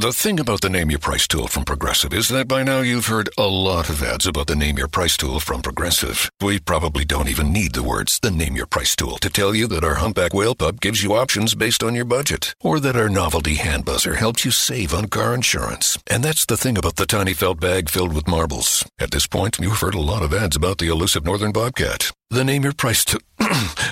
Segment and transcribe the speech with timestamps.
[0.00, 3.06] The thing about the Name Your Price tool from Progressive is that by now you've
[3.06, 6.30] heard a lot of ads about the Name Your Price tool from Progressive.
[6.40, 9.66] We probably don't even need the words the Name Your Price tool to tell you
[9.66, 13.08] that our humpback whale pup gives you options based on your budget, or that our
[13.08, 15.98] novelty hand buzzer helps you save on car insurance.
[16.06, 18.88] And that's the thing about the tiny felt bag filled with marbles.
[19.00, 22.12] At this point, you've heard a lot of ads about the elusive northern bobcat.
[22.30, 23.18] The Name Your Price tool.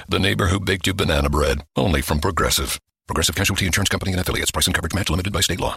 [0.09, 1.65] the neighbor who baked you banana bread.
[1.75, 2.79] Only from Progressive.
[3.09, 4.53] Progressive Casualty Insurance Company and affiliates.
[4.53, 5.77] Price and coverage match limited by state law.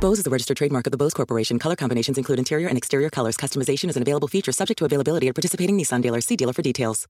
[0.00, 1.58] Bose is a registered trademark of the Bose Corporation.
[1.58, 3.36] Color combinations include interior and exterior colors.
[3.36, 6.24] Customization is an available feature subject to availability at participating Nissan dealers.
[6.24, 7.06] See dealer for details.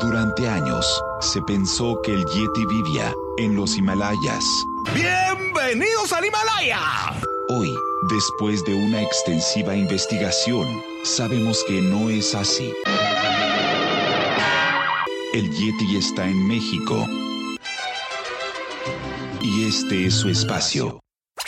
[0.00, 0.84] Durante años,
[1.20, 4.44] se pensó que el Yeti vivía en los Himalayas.
[4.92, 6.80] ¡Bienvenidos al Himalaya!
[7.48, 7.72] Hoy,
[8.10, 10.66] después de una extensiva investigación,
[11.04, 12.74] sabemos que no es así.
[15.32, 17.06] El Yeti está en México.
[19.46, 20.98] Y este es su espacio.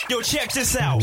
[0.08, 1.02] Yo, check this out.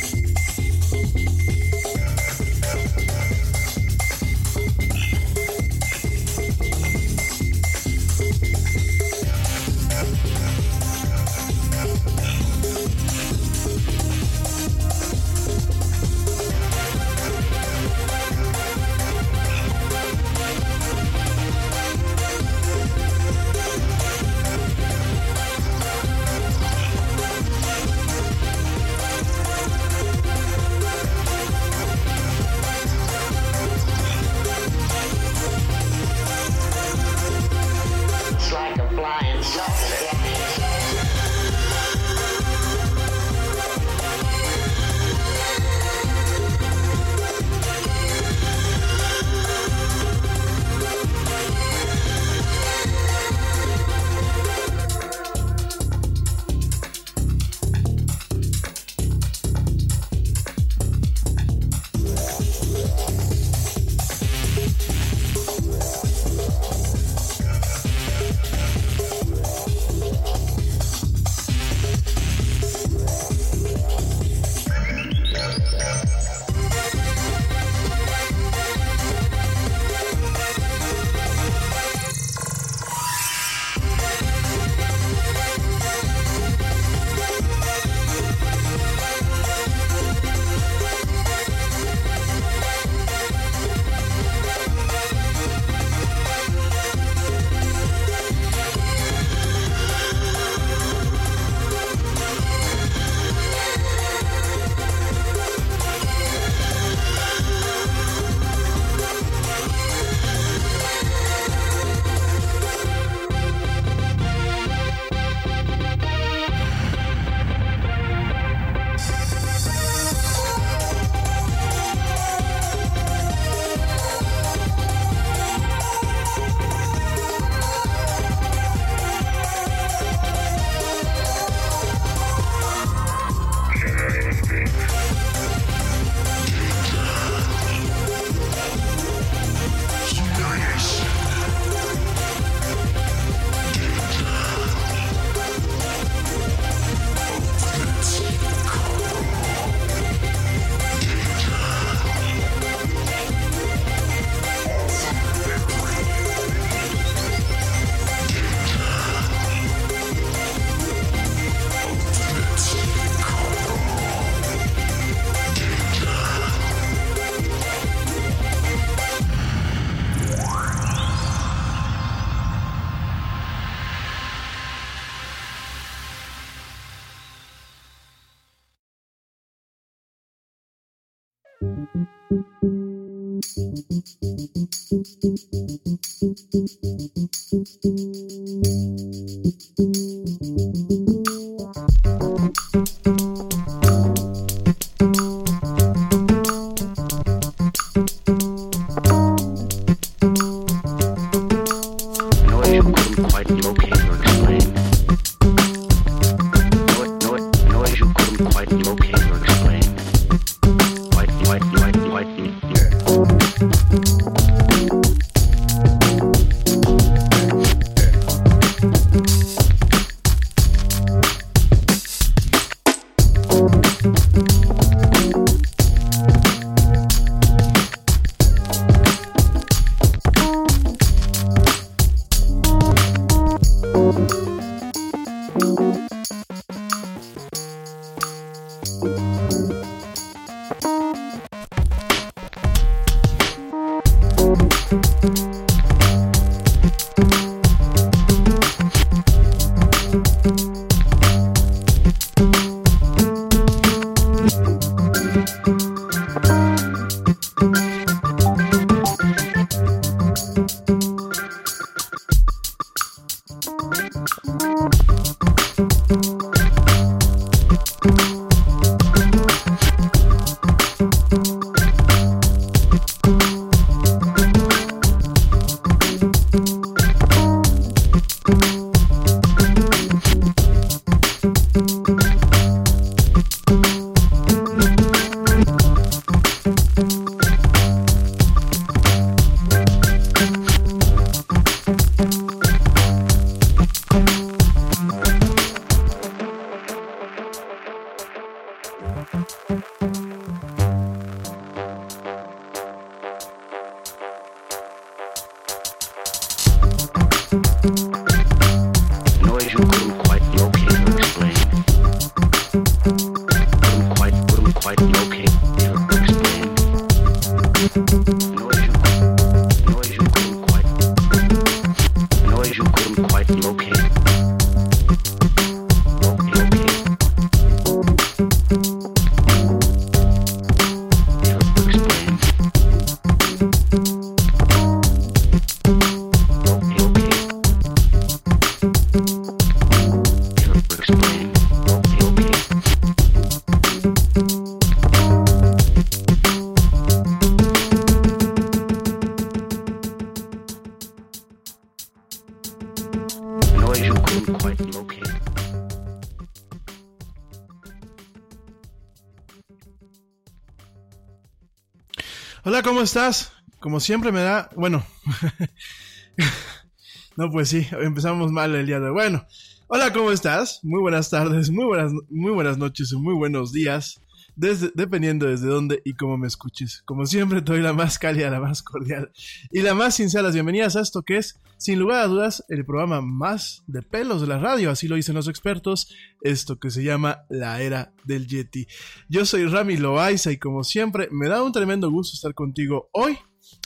[363.01, 363.51] ¿Cómo estás?
[363.79, 365.03] Como siempre me da, bueno,
[367.35, 369.13] no pues sí, empezamos mal el día de hoy.
[369.13, 369.43] Bueno,
[369.87, 370.81] hola, ¿cómo estás?
[370.83, 374.21] Muy buenas tardes, muy buenas, muy buenas noches y muy buenos días,
[374.55, 377.01] desde, dependiendo desde dónde y cómo me escuches.
[377.05, 379.31] Como siempre, te doy la más cálida, la más cordial
[379.71, 382.85] y la más sincera las bienvenidas a esto que es, sin lugar a dudas, el
[382.85, 387.03] programa más de pelos de la radio, así lo dicen los expertos, esto que se
[387.03, 388.87] llama la era del Yeti.
[389.29, 393.37] Yo soy Rami Loaiza y como siempre, me da un tremendo gusto estar contigo hoy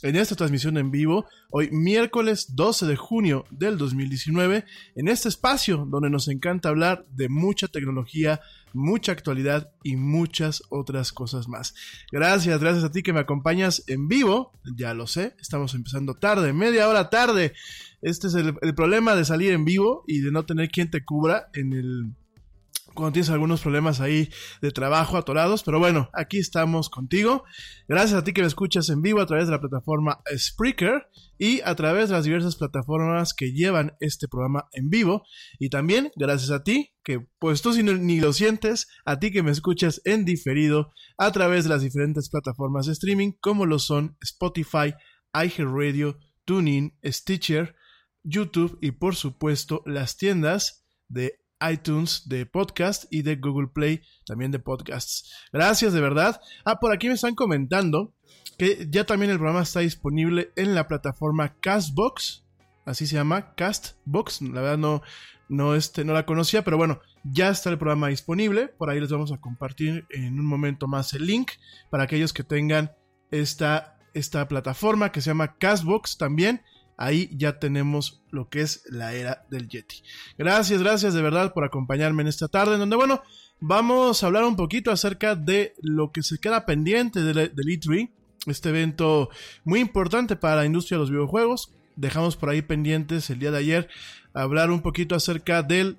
[0.01, 4.65] en esta transmisión en vivo, hoy miércoles 12 de junio del 2019,
[4.95, 8.41] en este espacio donde nos encanta hablar de mucha tecnología,
[8.73, 11.73] mucha actualidad y muchas otras cosas más.
[12.11, 16.53] Gracias, gracias a ti que me acompañas en vivo, ya lo sé, estamos empezando tarde,
[16.53, 17.53] media hora tarde.
[18.01, 21.03] Este es el, el problema de salir en vivo y de no tener quien te
[21.03, 22.13] cubra en el
[22.95, 24.29] cuando tienes algunos problemas ahí
[24.61, 27.43] de trabajo atorados, pero bueno, aquí estamos contigo.
[27.87, 31.61] Gracias a ti que me escuchas en vivo a través de la plataforma Spreaker y
[31.61, 35.23] a través de las diversas plataformas que llevan este programa en vivo.
[35.59, 39.43] Y también gracias a ti, que pues tú si ni lo sientes, a ti que
[39.43, 44.17] me escuchas en diferido a través de las diferentes plataformas de streaming como lo son
[44.21, 44.95] Spotify,
[45.33, 47.75] iHeartRadio, TuneIn, Stitcher,
[48.23, 54.51] YouTube y por supuesto las tiendas de iTunes de podcast y de Google Play también
[54.51, 55.31] de podcasts.
[55.51, 56.41] Gracias de verdad.
[56.63, 58.13] Ah, por aquí me están comentando
[58.57, 62.43] que ya también el programa está disponible en la plataforma Castbox.
[62.85, 64.41] Así se llama, Castbox.
[64.41, 65.01] La verdad no,
[65.49, 68.67] no, este, no la conocía, pero bueno, ya está el programa disponible.
[68.67, 71.51] Por ahí les vamos a compartir en un momento más el link
[71.89, 72.91] para aquellos que tengan
[73.31, 76.61] esta, esta plataforma que se llama Castbox también
[76.97, 79.97] ahí ya tenemos lo que es la era del Yeti.
[80.37, 83.21] Gracias, gracias de verdad por acompañarme en esta tarde, en donde, bueno,
[83.59, 88.09] vamos a hablar un poquito acerca de lo que se queda pendiente del, del E3,
[88.47, 89.29] este evento
[89.63, 91.71] muy importante para la industria de los videojuegos.
[91.95, 93.89] Dejamos por ahí pendientes el día de ayer
[94.33, 95.97] hablar un poquito acerca del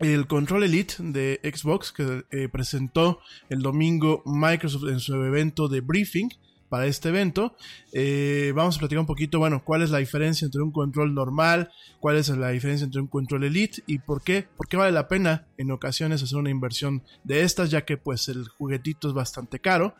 [0.00, 5.80] el Control Elite de Xbox que eh, presentó el domingo Microsoft en su evento de
[5.80, 6.30] briefing
[6.74, 7.54] para este evento.
[7.92, 11.70] Eh, vamos a platicar un poquito, bueno, cuál es la diferencia entre un control normal,
[12.00, 15.06] cuál es la diferencia entre un control elite y por qué, por qué vale la
[15.06, 19.60] pena en ocasiones hacer una inversión de estas, ya que pues el juguetito es bastante
[19.60, 19.94] caro.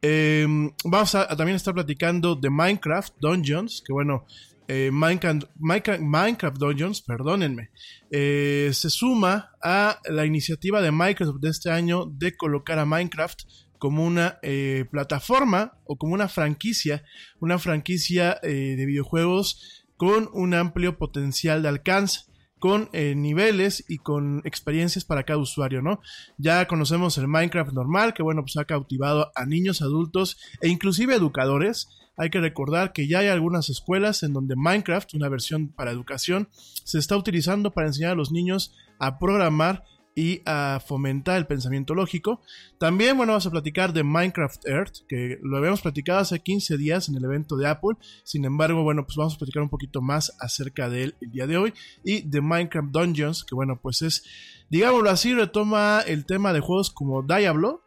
[0.00, 0.46] Eh,
[0.84, 4.24] vamos a, también estar platicando de Minecraft Dungeons, que bueno,
[4.68, 7.70] eh, Minecraft, Minecraft, Dungeons, perdónenme,
[8.12, 13.42] se suma a la iniciativa de Microsoft de este año de colocar a Minecraft
[13.82, 17.02] como una eh, plataforma o como una franquicia,
[17.40, 22.20] una franquicia eh, de videojuegos con un amplio potencial de alcance
[22.60, 26.00] con eh, niveles y con experiencias para cada usuario, ¿no?
[26.38, 31.16] Ya conocemos el Minecraft normal, que bueno, pues ha cautivado a niños, adultos e inclusive
[31.16, 31.88] educadores.
[32.16, 36.48] Hay que recordar que ya hay algunas escuelas en donde Minecraft, una versión para educación,
[36.52, 39.82] se está utilizando para enseñar a los niños a programar
[40.14, 42.40] y a fomentar el pensamiento lógico.
[42.78, 47.08] También, bueno, vamos a platicar de Minecraft Earth, que lo habíamos platicado hace 15 días
[47.08, 47.96] en el evento de Apple.
[48.24, 51.46] Sin embargo, bueno, pues vamos a platicar un poquito más acerca de él el día
[51.46, 51.74] de hoy.
[52.04, 54.24] Y de Minecraft Dungeons, que bueno, pues es,
[54.68, 57.82] digámoslo así, retoma el tema de juegos como Diablo,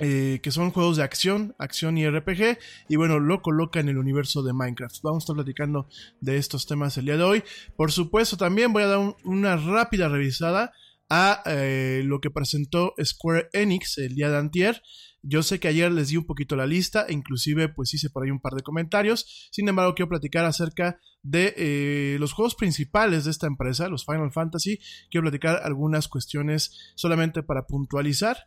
[0.00, 2.58] eh, que son juegos de acción, acción y RPG,
[2.88, 5.02] y bueno, lo coloca en el universo de Minecraft.
[5.02, 5.88] Vamos a estar platicando
[6.20, 7.42] de estos temas el día de hoy.
[7.76, 10.72] Por supuesto, también voy a dar un, una rápida revisada
[11.08, 14.82] a eh, lo que presentó Square Enix el día de antier.
[15.22, 18.30] Yo sé que ayer les di un poquito la lista, inclusive pues hice por ahí
[18.30, 19.48] un par de comentarios.
[19.50, 24.32] Sin embargo, quiero platicar acerca de eh, los juegos principales de esta empresa, los Final
[24.32, 24.78] Fantasy.
[25.10, 28.38] Quiero platicar algunas cuestiones solamente para puntualizar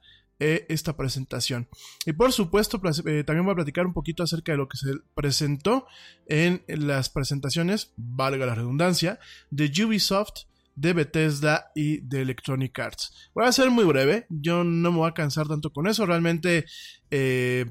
[0.43, 1.69] eh, esta presentación.
[2.05, 4.93] Y por supuesto, eh, también voy a platicar un poquito acerca de lo que se
[5.13, 5.85] presentó
[6.25, 9.19] en las presentaciones, valga la redundancia,
[9.51, 13.29] de Ubisoft de Bethesda y de Electronic Arts.
[13.33, 16.65] Voy a ser muy breve, yo no me voy a cansar tanto con eso, realmente
[17.09, 17.65] eh,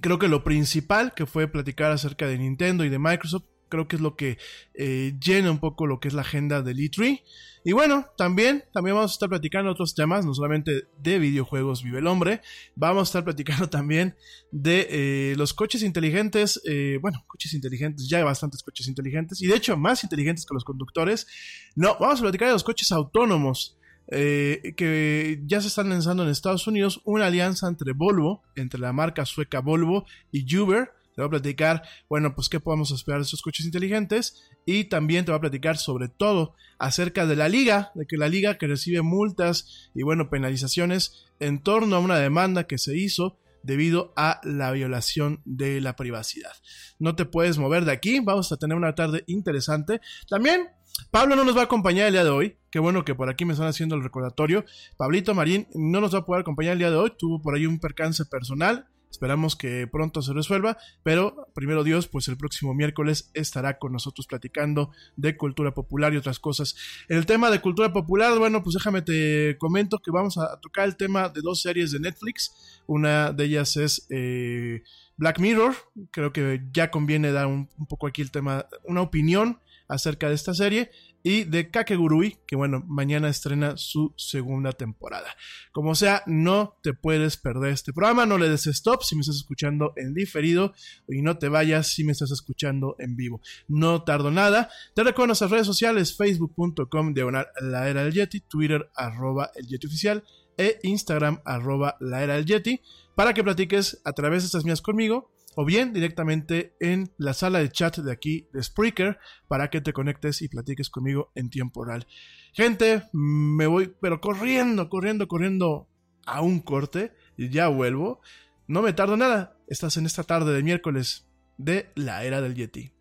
[0.00, 3.44] creo que lo principal que fue platicar acerca de Nintendo y de Microsoft,
[3.74, 4.38] creo que es lo que
[4.74, 7.22] eh, llena un poco lo que es la agenda del E3.
[7.64, 11.98] Y bueno, también, también vamos a estar platicando otros temas, no solamente de videojuegos vive
[11.98, 12.42] el hombre,
[12.76, 14.16] vamos a estar platicando también
[14.50, 19.46] de eh, los coches inteligentes, eh, bueno, coches inteligentes, ya hay bastantes coches inteligentes, y
[19.46, 21.26] de hecho más inteligentes que los conductores.
[21.74, 23.78] No, vamos a platicar de los coches autónomos.
[24.06, 29.24] Que ya se están lanzando en Estados Unidos una alianza entre Volvo, entre la marca
[29.24, 33.42] sueca Volvo y Uber, te voy a platicar, bueno, pues qué podemos esperar de esos
[33.42, 38.06] coches inteligentes y también te voy a platicar sobre todo acerca de la liga, de
[38.06, 42.78] que la liga que recibe multas y bueno, penalizaciones en torno a una demanda que
[42.78, 46.52] se hizo debido a la violación de la privacidad.
[46.98, 50.00] No te puedes mover de aquí, vamos a tener una tarde interesante.
[50.28, 50.68] También
[51.10, 52.56] Pablo no nos va a acompañar el día de hoy.
[52.70, 54.64] Qué bueno que por aquí me están haciendo el recordatorio.
[54.96, 57.12] Pablito Marín no nos va a poder acompañar el día de hoy.
[57.18, 58.86] Tuvo por ahí un percance personal.
[59.14, 64.26] Esperamos que pronto se resuelva, pero primero Dios, pues el próximo miércoles estará con nosotros
[64.26, 66.74] platicando de cultura popular y otras cosas.
[67.08, 70.96] El tema de cultura popular, bueno, pues déjame te comento que vamos a tocar el
[70.96, 72.82] tema de dos series de Netflix.
[72.88, 74.82] Una de ellas es eh,
[75.16, 75.76] Black Mirror.
[76.10, 80.34] Creo que ya conviene dar un, un poco aquí el tema, una opinión acerca de
[80.34, 80.90] esta serie
[81.26, 85.34] y de Kakegurui, que bueno, mañana estrena su segunda temporada.
[85.72, 89.36] Como sea, no te puedes perder este programa, no le des stop si me estás
[89.36, 90.74] escuchando en diferido
[91.08, 93.40] y no te vayas si me estás escuchando en vivo.
[93.68, 94.68] No tardo nada.
[94.94, 100.22] Te recuerdo nuestras redes sociales, facebook.com diagonal la del Yeti, Twitter arroba el Yeti oficial
[100.58, 102.82] e Instagram arroba la era del Yeti
[103.14, 107.58] para que platiques a través de estas mías conmigo o bien directamente en la sala
[107.58, 109.18] de chat de aquí de Spreaker
[109.48, 112.06] para que te conectes y platiques conmigo en tiempo real.
[112.52, 115.88] Gente, me voy, pero corriendo, corriendo, corriendo
[116.26, 118.20] a un corte y ya vuelvo.
[118.66, 121.26] No me tardo nada, estás en esta tarde de miércoles
[121.58, 122.92] de la era del Yeti.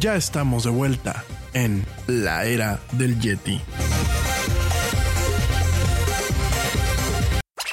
[0.00, 3.60] Ya estamos de vuelta en la era del Yeti.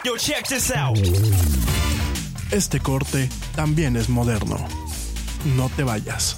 [0.04, 0.98] Yo, check this out.
[2.52, 4.58] Este corte también es moderno.
[5.56, 6.38] No te vayas.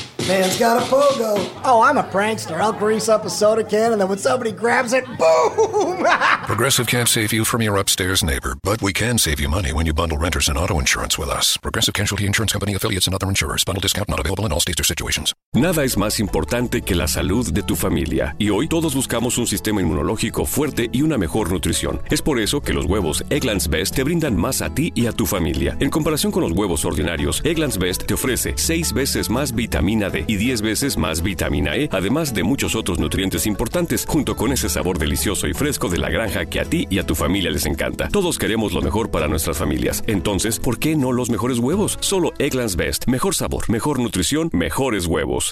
[0.27, 1.35] Man's got a pogo.
[1.63, 2.59] Oh, I'm a prankster.
[2.59, 6.05] I'll grease up a soda can and then when somebody grabs it, boom!
[6.45, 9.85] Progressive can't save you from your upstairs neighbor, but we can save you money when
[9.85, 11.57] you bundle renters and auto insurance with us.
[11.57, 13.63] Progressive Casualty Insurance Company affiliates and other insurers.
[13.63, 15.33] Bundle discount not available in all states or situations.
[15.53, 19.47] Nada es más importante que la salud de tu familia y hoy todos buscamos un
[19.47, 22.01] sistema inmunológico fuerte y una mejor nutrición.
[22.09, 25.11] Es por eso que los huevos Egglands Best te brindan más a ti y a
[25.11, 25.75] tu familia.
[25.79, 30.35] En comparación con los huevos ordinarios, Egglands Best te ofrece 6 veces más vitamina Y
[30.37, 34.99] 10 veces más vitamina E, además de muchos otros nutrientes importantes, junto con ese sabor
[34.99, 38.09] delicioso y fresco de la granja que a ti y a tu familia les encanta.
[38.09, 40.03] Todos queremos lo mejor para nuestras familias.
[40.07, 41.97] Entonces, ¿por qué no los mejores huevos?
[42.01, 43.07] Solo Egglands Best.
[43.07, 45.51] Mejor sabor, mejor nutrición, mejores huevos.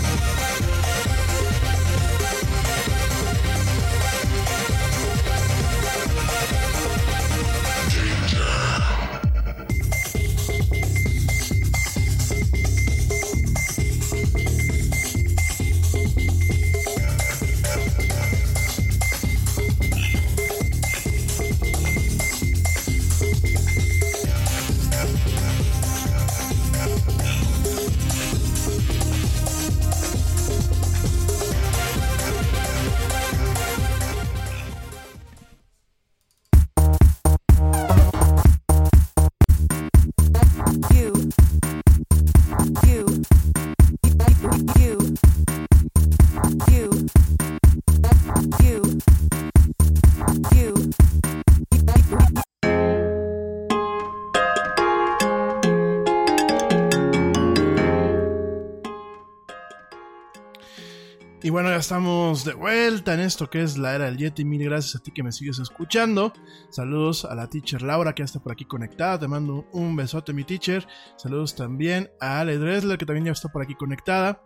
[61.81, 64.45] Estamos de vuelta en esto que es la era del Yeti.
[64.45, 66.31] Mil gracias a ti que me sigues escuchando.
[66.69, 69.17] Saludos a la teacher Laura que ya está por aquí conectada.
[69.17, 70.87] Te mando un besote, mi teacher.
[71.17, 74.45] Saludos también a Ale Dresler que también ya está por aquí conectada.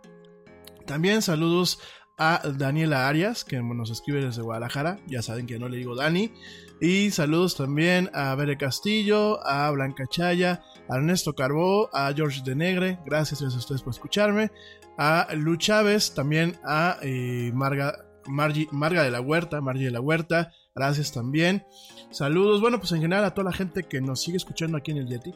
[0.86, 1.78] También saludos
[2.16, 4.98] a Daniela Arias que nos escribe desde Guadalajara.
[5.06, 6.32] Ya saben que no le digo Dani.
[6.80, 12.54] Y saludos también a Bere Castillo, a Blanca Chaya, a Ernesto Carbó, a George de
[12.54, 12.98] Negre.
[13.04, 14.50] Gracias a ustedes por escucharme
[14.98, 20.52] a Lu Chávez, también a eh, Marga, Marga de la Huerta, Margie de la Huerta,
[20.74, 21.64] gracias también.
[22.10, 24.98] Saludos, bueno, pues en general a toda la gente que nos sigue escuchando aquí en
[24.98, 25.34] el Yeti,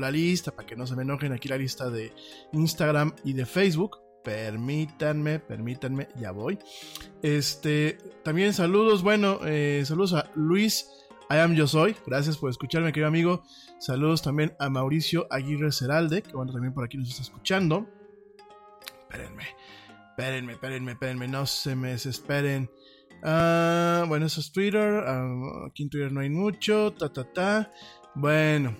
[0.00, 2.12] la lista para que no se me enojen aquí la lista de
[2.52, 3.98] Instagram y de Facebook.
[4.24, 6.58] Permítanme, permítanme, ya voy.
[7.22, 10.88] Este, también saludos, bueno, eh, saludos a Luis
[11.30, 13.42] I am yo soy, gracias por escucharme, querido amigo.
[13.78, 17.86] Saludos también a Mauricio Aguirre Ceralde, que bueno, también por aquí nos está escuchando
[19.14, 19.44] espérenme.
[20.10, 21.28] Espérenme, espérenme, espérenme.
[21.28, 22.70] No se me desesperen.
[23.22, 25.04] Ah, bueno, eso es Twitter.
[25.06, 26.92] Ah, aquí en Twitter no hay mucho.
[26.92, 27.70] Ta, ta.
[28.14, 28.76] Bueno.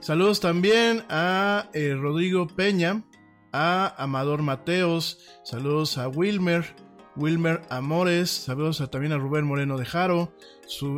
[0.00, 3.04] Saludos también a eh, Rodrigo Peña.
[3.52, 5.18] A Amador Mateos.
[5.44, 6.64] Saludos a Wilmer.
[7.16, 8.30] Wilmer Amores.
[8.30, 10.32] Saludos también a Rubén Moreno de Jaro.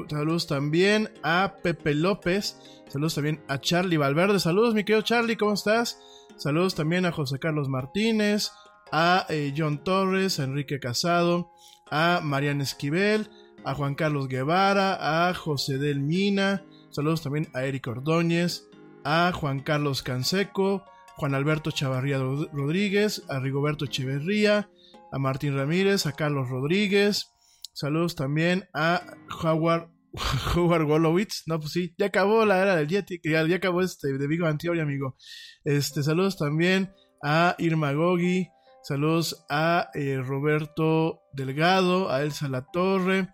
[0.09, 2.59] saludos también a Pepe López.
[2.89, 4.41] Saludos también a Charlie Valverde.
[4.41, 5.99] Saludos, mi querido Charlie, ¿cómo estás?
[6.37, 8.53] Saludos también a José Carlos Martínez,
[8.93, 11.53] a eh, John Torres, a Enrique Casado,
[11.91, 13.29] a Mariana Esquivel,
[13.65, 18.69] a Juan Carlos Guevara, a José del Mina, saludos también a Eric Ordóñez,
[19.05, 20.85] a Juan Carlos Canseco,
[21.17, 24.71] Juan Alberto Chavarría Rodríguez, a Rigoberto Echeverría,
[25.13, 27.33] a Martín Ramírez, a Carlos Rodríguez,
[27.73, 29.03] saludos también a
[29.43, 29.89] Howard,
[30.55, 34.17] Howard Wolowitz, no, pues sí, ya acabó la era del Yeti, ya, ya acabó este
[34.17, 35.17] de Vigo Antioquia, amigo.
[35.65, 38.49] Este, saludos también a Irma Gogi,
[38.87, 43.31] Saludos a eh, Roberto Delgado, a Elsa La Torre,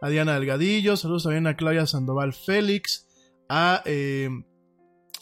[0.00, 0.96] a Diana Delgadillo.
[0.96, 3.06] Saludos también a Claudia Sandoval Félix,
[3.46, 4.30] a eh,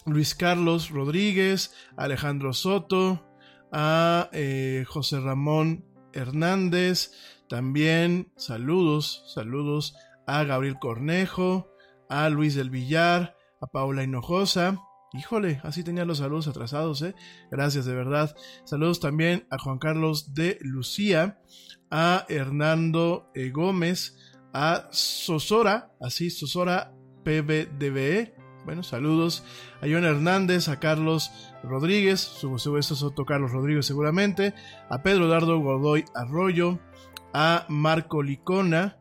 [0.07, 3.27] Luis Carlos Rodríguez, a Alejandro Soto,
[3.73, 7.11] a eh, José Ramón Hernández.
[7.49, 9.97] También saludos, saludos
[10.29, 11.69] a Gabriel Cornejo,
[12.09, 14.81] a Luis del Villar, a Paula Hinojosa,
[15.15, 17.15] Híjole, así tenía los saludos atrasados, ¿eh?
[17.49, 18.35] Gracias, de verdad.
[18.65, 21.39] Saludos también a Juan Carlos de Lucía,
[21.89, 24.17] a Hernando eh, Gómez,
[24.53, 28.35] a Sosora, así, Sosora PBDBE.
[28.65, 29.45] Bueno, saludos
[29.81, 31.31] a John Hernández, a Carlos
[31.63, 34.53] Rodríguez, su, su es otro Carlos Rodríguez seguramente,
[34.91, 36.81] a Pedro Dardo Godoy Arroyo,
[37.33, 38.99] a Marco Licona,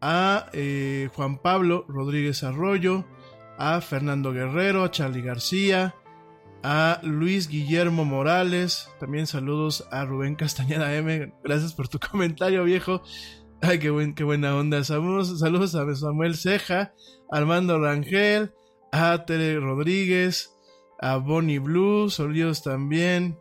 [0.00, 3.04] a eh, Juan Pablo Rodríguez Arroyo,
[3.58, 5.94] a Fernando Guerrero, a Charlie García,
[6.62, 13.02] a Luis Guillermo Morales, también saludos a Rubén Castañeda M, gracias por tu comentario viejo,
[13.62, 16.92] ay qué, buen, qué buena onda, saludos, saludos a Samuel Ceja,
[17.30, 18.52] Armando Rangel,
[18.92, 20.52] a Tere Rodríguez,
[20.98, 23.38] a Bonnie Blue, saludos también,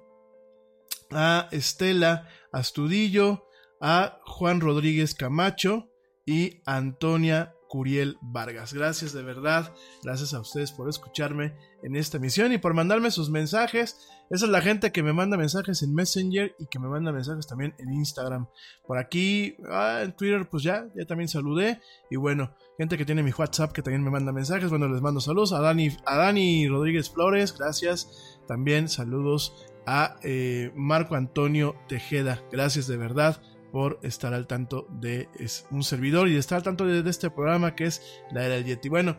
[1.11, 3.47] a Estela Astudillo,
[3.81, 5.89] a Juan Rodríguez Camacho
[6.25, 8.73] y Antonia Curiel Vargas.
[8.73, 13.29] Gracias de verdad, gracias a ustedes por escucharme en esta emisión y por mandarme sus
[13.29, 13.97] mensajes.
[14.29, 17.47] Esa es la gente que me manda mensajes en Messenger y que me manda mensajes
[17.47, 18.47] también en Instagram.
[18.87, 21.81] Por aquí, ah, en Twitter, pues ya, ya también saludé.
[22.09, 24.69] Y bueno, gente que tiene mi WhatsApp que también me manda mensajes.
[24.69, 28.39] Bueno, les mando saludos a Dani, a Dani Rodríguez Flores, gracias.
[28.47, 29.53] También saludos
[29.85, 33.41] a eh, Marco Antonio Tejeda, gracias de verdad
[33.75, 37.75] por estar al tanto de es un servidor y estar al tanto de, este programa
[37.75, 38.87] que es la era del Yeti.
[38.87, 39.17] Bueno,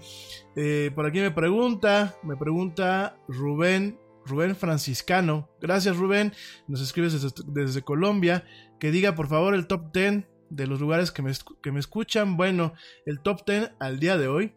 [0.56, 5.50] eh, por aquí me pregunta, me pregunta Rubén, Rubén Franciscano.
[5.60, 6.32] Gracias Rubén,
[6.68, 8.46] nos escribes desde, desde Colombia,
[8.80, 12.38] que diga por favor el top 10 de los lugares que me, que me escuchan.
[12.38, 12.72] Bueno,
[13.04, 14.54] el top 10 al día de hoy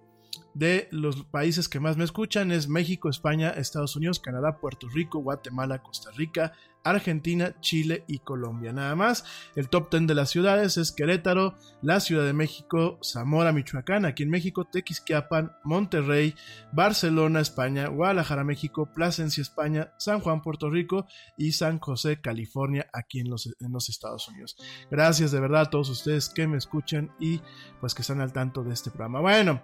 [0.53, 5.19] de los países que más me escuchan es México, España, Estados Unidos, Canadá, Puerto Rico,
[5.19, 8.73] Guatemala, Costa Rica, Argentina, Chile y Colombia.
[8.73, 13.51] Nada más, el top 10 de las ciudades es Querétaro, la Ciudad de México, Zamora,
[13.51, 16.35] Michoacán, aquí en México, Tequisquiapan, Monterrey,
[16.71, 21.05] Barcelona, España, Guadalajara, México, Plasencia, España, San Juan, Puerto Rico
[21.37, 24.55] y San José, California, aquí en los, en los Estados Unidos.
[24.89, 27.41] Gracias de verdad a todos ustedes que me escuchan y
[27.79, 29.21] pues que están al tanto de este programa.
[29.21, 29.61] Bueno.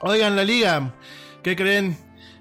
[0.00, 0.94] Oigan, la liga,
[1.44, 1.96] ¿qué creen?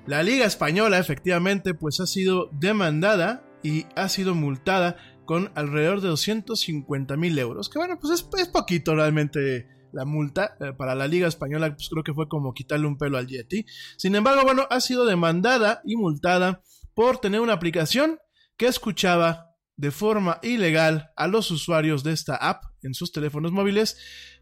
[0.07, 6.09] La liga española efectivamente pues ha sido demandada y ha sido multada con alrededor de
[6.09, 7.69] 250 mil euros.
[7.69, 10.55] Que bueno, pues es, poquito realmente la multa.
[10.59, 13.65] Eh, para la liga española pues creo que fue como quitarle un pelo al Yeti.
[13.97, 16.61] Sin embargo, bueno, ha sido demandada y multada
[16.93, 18.19] por tener una aplicación
[18.57, 19.47] que escuchaba
[19.77, 23.97] de forma ilegal a los usuarios de esta app en sus teléfonos móviles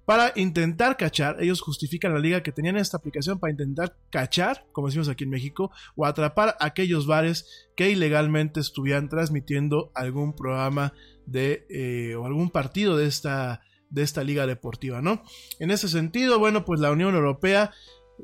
[0.09, 4.87] para intentar cachar, ellos justifican la liga que tenían esta aplicación para intentar cachar, como
[4.87, 10.93] decimos aquí en México, o atrapar aquellos bares que ilegalmente estuvieran transmitiendo algún programa
[11.27, 15.21] de eh, o algún partido de esta de esta liga deportiva, ¿no?
[15.59, 17.71] En ese sentido, bueno, pues la Unión Europea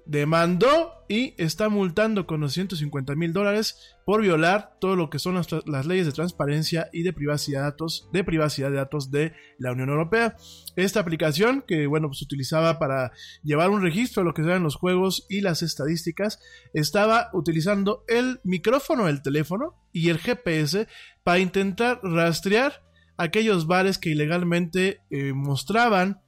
[0.05, 5.85] demandó y está multando con 250 mil dólares por violar todo lo que son las,
[5.85, 9.89] leyes de transparencia y de privacidad de datos de privacidad de datos de la Unión
[9.89, 10.35] Europea.
[10.75, 13.11] Esta aplicación que bueno pues utilizaba para
[13.43, 16.39] llevar un registro de lo que eran los juegos y las estadísticas
[16.73, 20.87] estaba utilizando el micrófono del teléfono y el GPS
[21.23, 22.83] para intentar rastrear
[23.17, 26.21] aquellos bares que ilegalmente eh, mostraban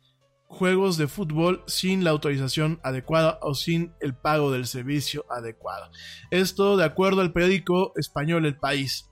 [0.48, 5.92] juegos de fútbol sin la autorización adecuada o sin el pago del servicio adecuado.
[6.32, 9.10] Esto de acuerdo al periódico español El País.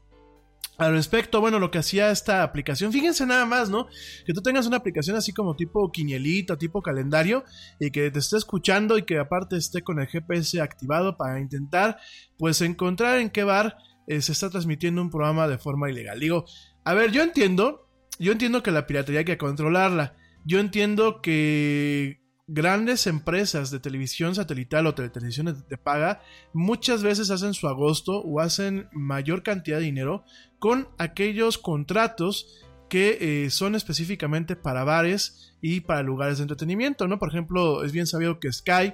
[0.78, 3.88] Al respecto, bueno, lo que hacía esta aplicación, fíjense nada más, ¿no?
[4.26, 7.46] Que tú tengas una aplicación así como tipo quinielita, tipo calendario,
[7.80, 11.98] y que te esté escuchando y que aparte esté con el GPS activado para intentar,
[12.38, 16.20] pues, encontrar en qué bar eh, se está transmitiendo un programa de forma ilegal.
[16.20, 16.46] Digo,
[16.84, 17.88] a ver, yo entiendo,
[18.20, 20.18] yo entiendo que la piratería hay que controlarla.
[20.46, 26.22] Yo entiendo que grandes empresas de televisión satelital o televisión de paga
[26.54, 30.24] muchas veces hacen su agosto o hacen mayor cantidad de dinero
[30.60, 37.18] con aquellos contratos que eh, son específicamente para bares y para lugares de entretenimiento, ¿no?
[37.18, 38.94] Por ejemplo, es bien sabido que Sky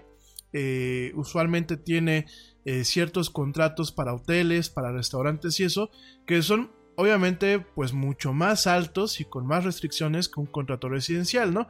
[0.53, 2.25] eh, usualmente tiene
[2.63, 5.91] eh, ciertos contratos para hoteles, para restaurantes y eso,
[6.25, 11.53] que son obviamente pues mucho más altos y con más restricciones que un contrato residencial,
[11.53, 11.67] ¿no?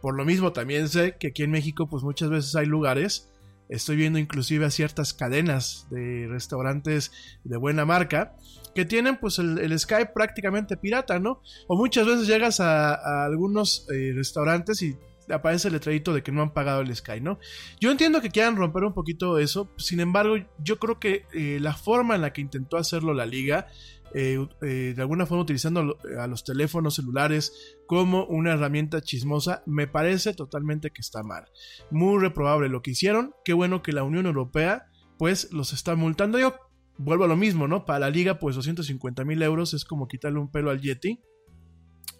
[0.00, 3.30] Por lo mismo también sé que aquí en México pues muchas veces hay lugares,
[3.68, 7.12] estoy viendo inclusive a ciertas cadenas de restaurantes
[7.44, 8.34] de buena marca
[8.74, 11.42] que tienen pues el, el Skype prácticamente pirata, ¿no?
[11.66, 14.96] O muchas veces llegas a, algunos eh, restaurantes y
[15.32, 17.38] aparece el letrerito de que no han pagado el Sky, ¿no?
[17.80, 21.74] Yo entiendo que quieran romper un poquito eso, sin embargo, yo creo que eh, la
[21.74, 23.68] forma en la que intentó hacerlo la liga
[24.14, 29.86] eh, eh, de alguna forma utilizando a los teléfonos celulares como una herramienta chismosa, me
[29.86, 31.46] parece totalmente que está mal.
[31.90, 33.34] Muy reprobable lo que hicieron.
[33.44, 34.86] Qué bueno que la Unión Europea
[35.18, 36.38] pues los está multando.
[36.38, 36.54] Yo
[36.98, 37.84] vuelvo a lo mismo, ¿no?
[37.84, 41.20] Para la liga pues 250 mil euros es como quitarle un pelo al Yeti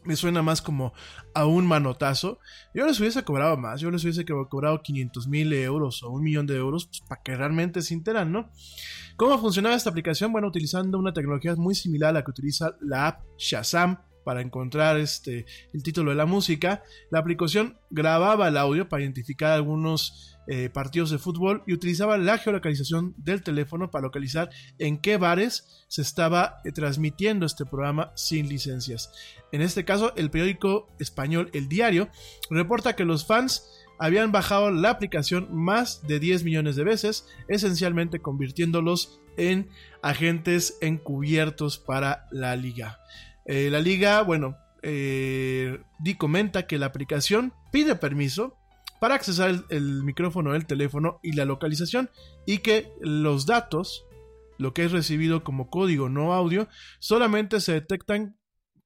[0.04, 0.92] me suena más como
[1.34, 2.38] a un manotazo.
[2.74, 6.46] Yo les hubiese cobrado más, yo les hubiese cobrado 500 mil euros o un millón
[6.46, 8.50] de euros pues, para que realmente se enteran, ¿no?
[9.16, 10.32] ¿Cómo funcionaba esta aplicación?
[10.32, 14.96] Bueno, utilizando una tecnología muy similar a la que utiliza la app Shazam para encontrar
[14.98, 16.82] este, el título de la música.
[17.10, 22.38] La aplicación grababa el audio para identificar algunos eh, partidos de fútbol y utilizaba la
[22.38, 28.48] geolocalización del teléfono para localizar en qué bares se estaba eh, transmitiendo este programa sin
[28.48, 29.12] licencias.
[29.52, 32.08] En este caso, el periódico español El Diario
[32.48, 33.64] reporta que los fans
[33.98, 39.68] habían bajado la aplicación más de 10 millones de veces, esencialmente convirtiéndolos en
[40.02, 42.98] agentes encubiertos para la liga.
[43.44, 48.56] Eh, la liga, bueno, Di comenta que la aplicación pide permiso
[49.00, 52.10] para accesar el, micrófono del teléfono y la localización
[52.46, 54.06] y que los datos,
[54.58, 56.68] lo que es recibido como código no audio,
[57.00, 58.36] solamente se detectan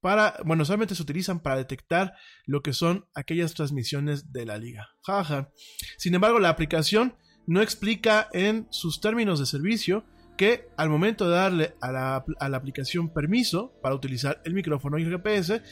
[0.00, 2.14] para, bueno, solamente se utilizan para detectar
[2.46, 4.90] lo que son aquellas transmisiones de la liga.
[5.02, 5.50] Jaja.
[5.98, 10.04] Sin embargo, la aplicación no explica en sus términos de servicio
[10.36, 14.98] que al momento de darle a la, a la, aplicación permiso para utilizar el micrófono
[14.98, 15.62] y el GPS,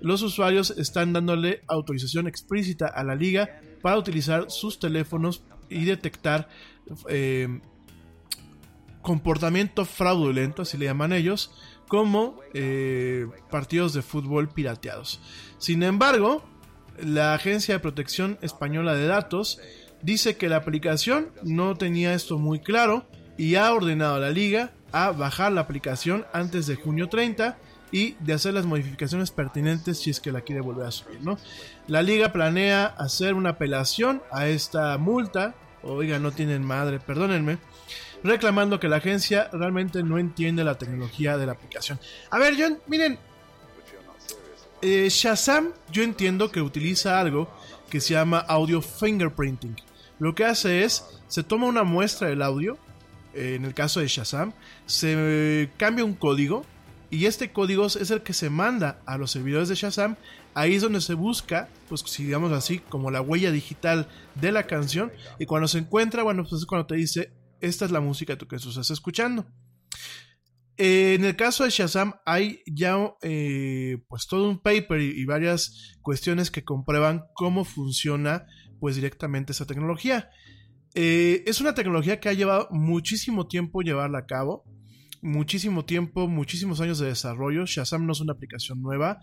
[0.00, 6.48] los usuarios están dándole autorización explícita a la liga para utilizar sus teléfonos y detectar
[7.08, 7.60] eh,
[9.02, 11.52] comportamiento fraudulento, así le llaman ellos,
[11.88, 15.20] como eh, partidos de fútbol pirateados.
[15.58, 16.42] Sin embargo,
[16.98, 19.60] la Agencia de Protección Española de Datos
[20.02, 24.72] dice que la aplicación no tenía esto muy claro y ha ordenado a la liga
[24.92, 27.58] a bajar la aplicación antes de junio 30
[27.92, 31.38] y de hacer las modificaciones pertinentes si es que la quiere volver a subir, ¿no?
[31.86, 37.58] La liga planea hacer una apelación a esta multa, oiga, no tienen madre, perdónenme,
[38.24, 42.00] reclamando que la agencia realmente no entiende la tecnología de la aplicación.
[42.30, 43.18] A ver, yo, miren,
[44.80, 47.48] eh, Shazam yo entiendo que utiliza algo
[47.90, 49.76] que se llama audio fingerprinting.
[50.18, 52.78] Lo que hace es, se toma una muestra del audio,
[53.34, 54.54] eh, en el caso de Shazam,
[54.86, 56.64] se cambia un código
[57.12, 60.16] y este código es el que se manda a los servidores de Shazam.
[60.54, 64.66] Ahí es donde se busca, pues si digamos así, como la huella digital de la
[64.66, 65.12] canción.
[65.38, 68.46] Y cuando se encuentra, bueno, pues es cuando te dice, esta es la música que
[68.46, 69.44] tú estás escuchando.
[70.78, 75.98] Eh, en el caso de Shazam hay ya eh, pues todo un paper y, varias
[76.00, 78.46] cuestiones que comprueban cómo funciona
[78.80, 80.30] pues directamente esa tecnología.
[80.94, 84.64] Eh, es una tecnología que ha llevado muchísimo tiempo llevarla a cabo
[85.22, 87.64] muchísimo tiempo, muchísimos años de desarrollo.
[87.64, 89.20] Shazam no es una aplicación nueva.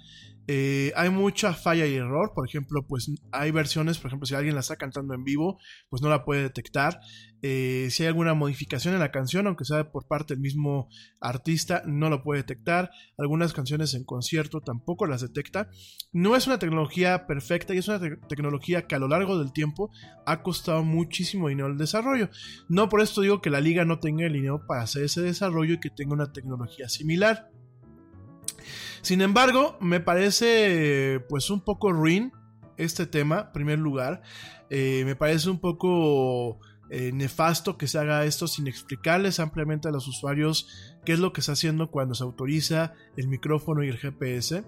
[0.51, 2.31] Eh, hay mucha falla y error.
[2.33, 5.59] Por ejemplo, pues hay versiones, por ejemplo, si alguien la está cantando en vivo,
[5.91, 6.99] pues no la puede detectar.
[7.43, 10.89] Eh, si hay alguna modificación en la canción, aunque sea por parte del mismo
[11.21, 12.89] artista, no lo puede detectar.
[13.19, 15.69] Algunas canciones en concierto tampoco las detecta.
[16.13, 19.53] No es una tecnología perfecta y es una te tecnología que a lo largo del
[19.53, 19.91] tiempo
[20.25, 22.27] ha costado muchísimo dinero el desarrollo.
[22.69, 25.75] No por esto digo que la liga no tenga el dinero para hacer ese desarrollo
[25.75, 27.51] y que tenga una tecnología similar.
[29.01, 32.31] Sin embargo, me parece pues un poco ruin
[32.77, 34.21] este tema, en primer lugar.
[34.69, 36.59] Eh, me parece un poco
[36.89, 40.67] eh, nefasto que se haga esto sin explicarles ampliamente a los usuarios
[41.05, 44.63] qué es lo que está haciendo cuando se autoriza el micrófono y el GPS.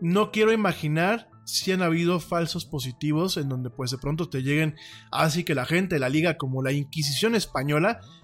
[0.00, 4.76] No quiero imaginar si han habido falsos positivos en donde pues de pronto te lleguen
[5.10, 8.00] así que la gente la liga como la Inquisición española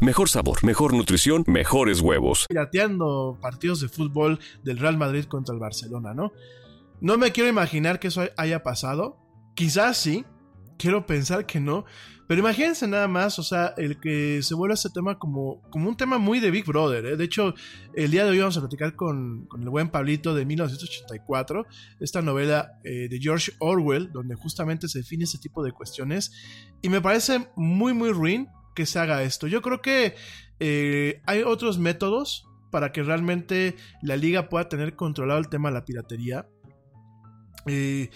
[0.00, 2.46] Mejor sabor, mejor nutrición, mejores huevos.
[2.48, 6.32] Pirateando partidos de fútbol del Real Madrid contra el Barcelona, ¿no?
[7.02, 9.18] No me quiero imaginar que eso haya pasado.
[9.54, 10.24] Quizás sí.
[10.78, 11.84] Quiero pensar que no.
[12.26, 15.96] Pero imagínense nada más, o sea, el que se vuelve este tema como, como un
[15.96, 17.04] tema muy de Big Brother.
[17.04, 17.16] ¿eh?
[17.16, 17.54] De hecho,
[17.94, 21.66] el día de hoy vamos a platicar con, el buen Pablito de 1984,
[22.00, 26.32] esta novela eh, de George Orwell, donde justamente se define ese tipo de cuestiones.
[26.80, 29.48] Y me parece muy, muy ruin que se haga esto.
[29.48, 30.14] Yo creo que
[30.60, 35.74] eh, hay otros métodos para que realmente la liga pueda tener controlado el tema de
[35.74, 36.46] la piratería.
[37.66, 38.10] Eh,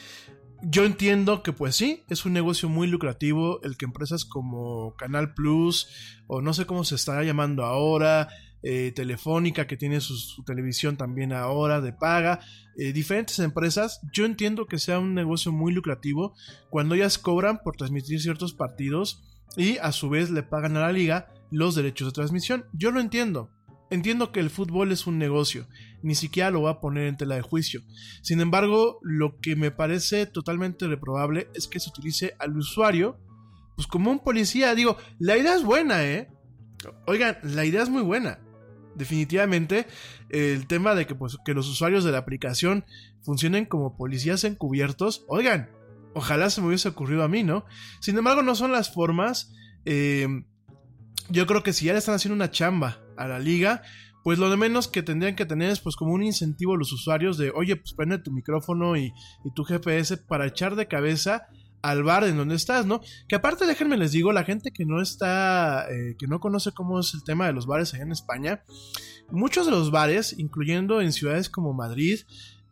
[0.63, 5.35] yo entiendo que pues sí, es un negocio muy lucrativo el que empresas como Canal
[5.35, 5.89] Plus
[6.29, 8.29] o no sé cómo se estará llamando ahora,
[8.63, 12.41] eh, Telefónica que tiene su, televisión también ahora de paga,
[12.95, 16.35] diferentes empresas, yo entiendo que sea un negocio muy lucrativo
[16.71, 19.23] cuando ellas cobran por transmitir ciertos partidos
[19.57, 22.67] y a su vez le pagan a la liga los derechos de transmisión.
[22.73, 23.51] Yo lo entiendo.
[23.91, 25.67] Entiendo que el fútbol es un negocio,
[26.03, 27.83] ni siquiera lo va a poner en tela de juicio.
[28.23, 33.19] Sin embargo, lo que me parece totalmente reprobable es que se utilice al usuario
[33.75, 34.75] pues como un policía.
[34.77, 36.29] Digo, la idea es buena, ¿eh?
[37.07, 38.39] Oigan, la idea es muy buena.
[38.95, 39.87] Definitivamente,
[40.29, 42.85] el tema de que, pues, que los usuarios de la aplicación
[43.23, 45.71] funcionen como policías encubiertos, oigan,
[46.15, 47.65] ojalá se me hubiese ocurrido a mí, ¿no?
[48.01, 49.53] Sin embargo, no son las formas.
[49.85, 50.29] Eh,
[51.29, 53.83] yo creo que si ya le están haciendo una chamba a la liga,
[54.23, 56.93] pues lo de menos que tendrían que tener es pues como un incentivo a los
[56.93, 59.13] usuarios de, oye, pues prende tu micrófono y,
[59.55, 61.47] tu GPS para echar de cabeza
[61.83, 63.01] al bar en donde estás, ¿no?
[63.27, 67.01] Que aparte, déjenme les digo, la gente que no está, eh, que no conoce cómo
[67.01, 68.63] es el tema de los bares allá en España,
[69.31, 72.21] muchos de los bares, incluyendo en ciudades como Madrid,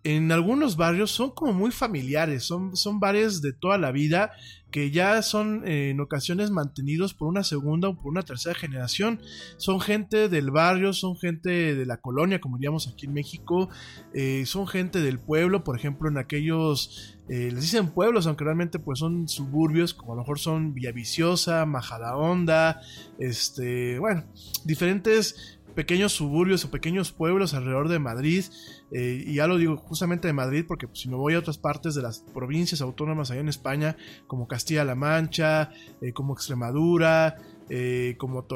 [0.08, 4.32] en algunos barrios son como muy familiares, son, son bares de toda la vida
[4.70, 9.20] que ya son eh, en ocasiones mantenidos por una segunda o por una tercera generación.
[9.58, 13.68] Son gente del barrio, son gente de la colonia, como diríamos aquí en México,
[14.14, 18.78] eh, son gente del pueblo, por ejemplo, en aquellos, eh, les dicen pueblos, aunque realmente
[18.78, 22.80] pues son suburbios, como a lo mejor son Villaviciosa, Majadahonda,
[23.18, 24.24] este, bueno,
[24.64, 28.44] diferentes pequeños suburbios o pequeños pueblos alrededor de Madrid.
[28.92, 31.58] Eh, y ya lo digo justamente de Madrid porque pues, si me voy a otras
[31.58, 35.70] partes de las provincias autónomas allá en España, como Castilla-La Mancha,
[36.00, 37.36] eh, como Extremadura,
[37.68, 38.46] eh, como...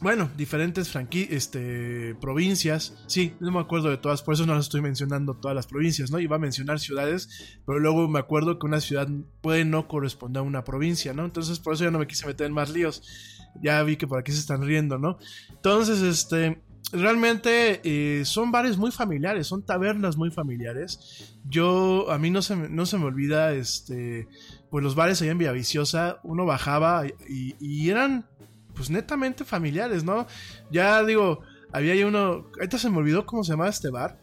[0.00, 3.02] bueno, diferentes este, provincias.
[3.06, 6.10] Sí, no me acuerdo de todas, por eso no las estoy mencionando todas las provincias,
[6.10, 6.18] ¿no?
[6.18, 9.08] Iba a mencionar ciudades, pero luego me acuerdo que una ciudad
[9.40, 11.24] puede no corresponder a una provincia, ¿no?
[11.24, 13.02] Entonces por eso ya no me quise meter en más líos
[13.62, 15.18] ya vi que por aquí se están riendo, ¿no?
[15.50, 16.62] Entonces, este,
[16.92, 21.38] realmente eh, son bares muy familiares, son tabernas muy familiares.
[21.48, 24.28] Yo, a mí no se, no se me olvida, este,
[24.70, 28.26] pues los bares allá en Villaviciosa, uno bajaba y, y eran,
[28.74, 30.26] pues netamente familiares, ¿no?
[30.70, 31.40] Ya digo,
[31.72, 34.18] había ahí uno, ahorita se me olvidó cómo se llamaba este bar.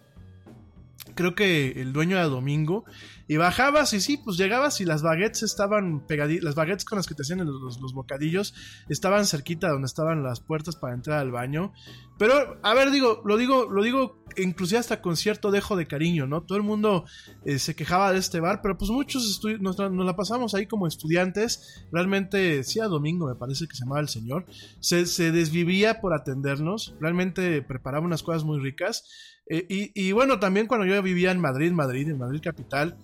[1.16, 2.86] Creo que el dueño era Domingo
[3.28, 7.08] y bajabas y sí, pues llegabas y las baguettes estaban pegaditas, las baguettes con las
[7.08, 8.54] que te hacían los, los, bocadillos
[8.90, 11.74] estaban cerquita donde estaban las puertas para entrar al baño.
[12.18, 16.28] Pero, a ver, digo, lo digo, lo digo inclusive hasta con cierto dejo de cariño,
[16.28, 16.44] ¿no?
[16.44, 17.06] Todo el mundo
[17.46, 20.88] eh, se quejaba de este bar, pero pues muchos nos, nos, la pasamos ahí como
[20.88, 21.86] estudiantes.
[21.92, 24.46] Realmente, sí, a domingo me parece que se llamaba el señor.
[24.80, 29.06] Se, se desvivía por atendernos, realmente preparaba unas cosas muy ricas.
[29.50, 32.98] Eh, y, y, bueno, también cuando yo vivía en Madrid, Madrid, en Madrid capital,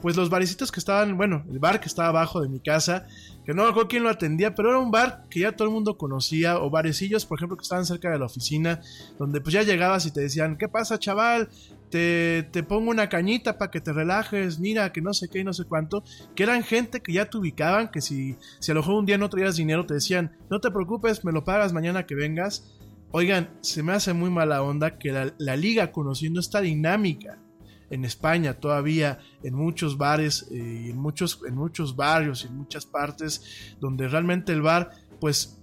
[0.00, 3.06] pues los barecitos que estaban, bueno, el bar que estaba abajo de mi casa,
[3.44, 5.74] que no me acuerdo quién lo atendía, pero era un bar que ya todo el
[5.74, 8.80] mundo conocía, o barecillos, por ejemplo, que estaban cerca de la oficina,
[9.18, 11.48] donde pues ya llegabas y te decían, ¿qué pasa, chaval?
[11.90, 15.44] Te, te pongo una cañita para que te relajes, mira, que no sé qué y
[15.44, 18.80] no sé cuánto, que eran gente que ya te ubicaban, que si, si a lo
[18.80, 22.06] mejor un día no traías dinero, te decían, no te preocupes, me lo pagas mañana
[22.06, 22.76] que vengas.
[23.12, 27.42] Oigan, se me hace muy mala onda que la, liga, conociendo esta dinámica,
[27.90, 32.86] en España todavía en muchos bares eh, en muchos, en muchos barrios y en muchas
[32.86, 34.90] partes donde realmente el bar
[35.20, 35.60] pues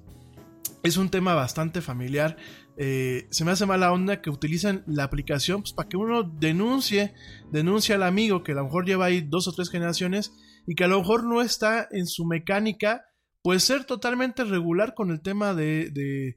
[0.84, 2.36] es un tema bastante familiar.
[2.76, 7.14] Eh, se me hace mala onda que utilicen la aplicación pues, para que uno denuncie,
[7.52, 10.34] denuncie al amigo que a lo mejor lleva ahí dos o tres generaciones
[10.68, 13.06] y que a lo mejor no está en su mecánica,
[13.42, 16.36] pues ser totalmente regular con el tema de,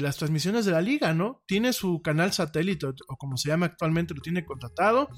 [0.00, 1.42] las transmisiones de la liga, ¿no?
[1.46, 5.08] Tiene su canal satélite, o como se llama actualmente, lo tiene contratado.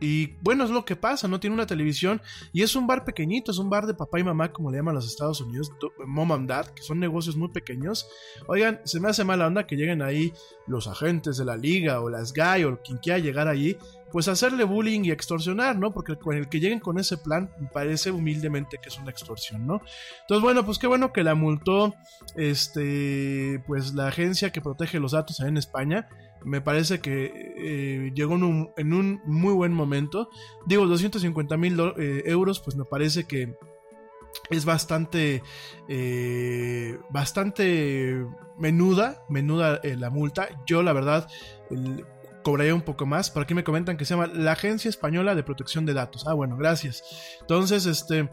[0.00, 1.40] Y bueno, es lo que pasa, ¿no?
[1.40, 2.20] Tiene una televisión
[2.52, 4.94] y es un bar pequeñito, es un bar de papá y mamá, como le llaman
[4.94, 5.72] los Estados Unidos,
[6.06, 8.08] mom and dad, que son negocios muy pequeños.
[8.46, 10.32] Oigan, se me hace mala onda que lleguen ahí
[10.66, 13.76] los agentes de la liga o las GAI o quien quiera llegar allí
[14.12, 15.92] pues hacerle bullying y extorsionar, ¿no?
[15.92, 19.80] Porque con el que lleguen con ese plan parece humildemente que es una extorsión, ¿no?
[20.22, 21.94] Entonces, bueno, pues qué bueno que la multó
[22.34, 26.08] este pues la agencia que protege los datos ahí en España.
[26.44, 30.30] Me parece que eh, llegó en un, muy buen momento.
[30.66, 33.56] Digo, 250 mil eh, euros, pues me parece que
[34.50, 35.42] es bastante
[35.88, 38.26] eh, bastante
[38.58, 41.28] menuda menuda la multa yo la verdad
[42.48, 43.30] cobraría un poco más.
[43.30, 46.26] Por aquí me comentan que se llama la Agencia Española de Protección de Datos.
[46.26, 47.02] Ah, bueno, gracias.
[47.42, 48.30] Entonces, este,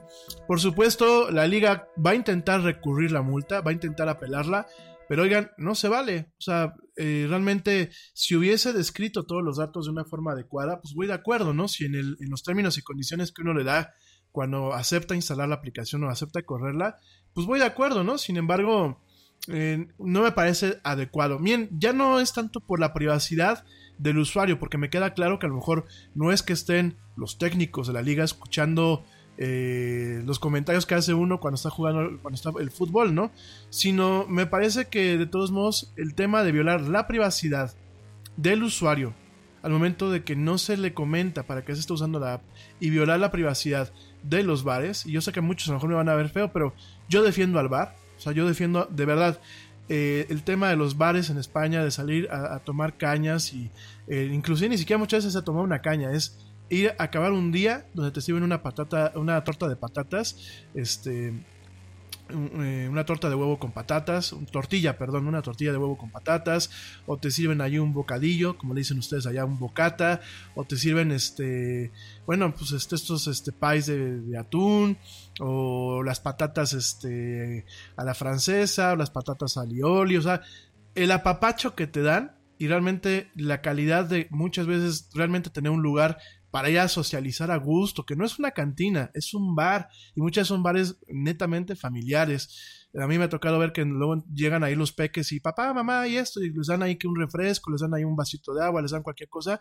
[0.47, 4.67] por supuesto, la liga va a intentar recurrir la multa, va a intentar apelarla.
[5.07, 6.31] Pero oigan, no se vale.
[6.37, 10.93] O sea, eh, realmente, si hubiese descrito todos los datos de una forma adecuada, pues
[10.93, 11.67] voy de acuerdo, ¿no?
[11.67, 13.93] Si en, el, en los términos y condiciones que uno le da
[14.31, 16.97] cuando acepta instalar la aplicación o acepta correrla,
[17.33, 18.17] pues voy de acuerdo, ¿no?
[18.17, 19.01] Sin embargo,
[19.47, 21.39] eh, no me parece adecuado.
[21.39, 23.63] Bien, ya no es tanto por la privacidad,
[23.97, 27.37] del usuario, porque me queda claro que a lo mejor no es que estén los
[27.37, 29.05] técnicos de la liga escuchando
[29.37, 33.31] eh, los comentarios que hace uno cuando está jugando cuando está el fútbol, ¿no?
[33.69, 37.73] Sino me parece que de todos modos el tema de violar la privacidad
[38.37, 39.13] del usuario
[39.65, 42.43] al momento de que no se le comenta para qué se está usando la app
[42.79, 45.89] y violar la privacidad de los bares, y yo sé que muchos a lo mejor
[45.89, 46.75] me van a ver feo, pero
[47.09, 49.41] yo defiendo al bar, o sea, yo defiendo de verdad
[49.89, 53.71] eh, el tema de los bares en España, de salir a, tomar cañas y
[54.07, 57.51] eh, inclusive ni siquiera muchas veces a tomar una caña, es ir a acabar un
[57.51, 60.37] día donde te sirven una patata, una torta de patatas,
[60.73, 61.33] este,
[62.29, 66.71] eh, una torta de huevo con patatas, tortilla, perdón, una tortilla de huevo con patatas,
[67.05, 70.21] o te sirven ahí un bocadillo, como le dicen ustedes allá, un bocata,
[70.55, 71.91] o te sirven este,
[72.25, 74.97] bueno, pues este, estos este pies de, de atún,
[75.39, 80.41] o las patatas este a la francesa, o las patatas alioli, o sea,
[80.95, 85.83] el apapacho que te dan y realmente la calidad de muchas veces realmente tener un
[85.83, 86.17] lugar
[86.55, 90.21] para ir a socializar a gusto, que no es una cantina, es un bar y
[90.21, 92.87] muchas son bares netamente familiares.
[92.97, 96.07] A mí me ha tocado ver que luego llegan ahí los peques y papá, mamá
[96.07, 98.63] y esto y les dan ahí que un refresco, les dan ahí un vasito de
[98.63, 99.59] agua, les dan cualquier cosa.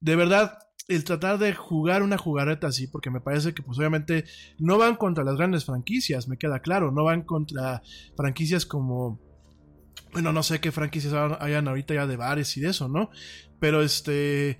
[0.00, 0.56] De verdad,
[0.88, 4.24] el tratar de jugar una jugarreta así, porque me parece que pues obviamente
[4.58, 7.82] no van contra las grandes franquicias, me queda claro, no van contra
[8.16, 9.20] franquicias como
[10.14, 13.10] bueno, no sé qué franquicias hayan ahorita ya de bares y de eso, ¿no?
[13.60, 14.58] Pero este.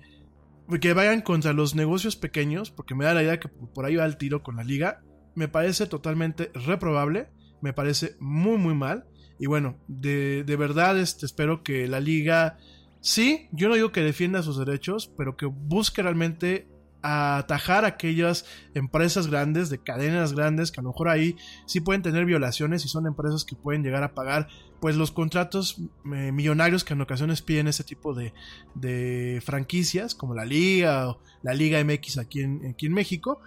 [0.79, 4.05] Que vayan contra los negocios pequeños, porque me da la idea que por ahí va
[4.05, 5.01] el tiro con la liga.
[5.35, 7.29] Me parece totalmente reprobable.
[7.61, 9.05] Me parece muy, muy mal.
[9.39, 12.57] Y bueno, de, de verdad este, espero que la liga.
[13.01, 16.70] Sí, yo no digo que defienda sus derechos, pero que busque realmente
[17.01, 21.35] atajar a aquellas empresas grandes, de cadenas grandes, que a lo mejor ahí
[21.65, 24.47] sí pueden tener violaciones y son empresas que pueden llegar a pagar
[24.79, 25.77] pues los contratos
[26.13, 28.33] eh, millonarios que en ocasiones piden ese tipo de,
[28.73, 33.39] de, franquicias, como la Liga o la Liga MX aquí en, aquí en México.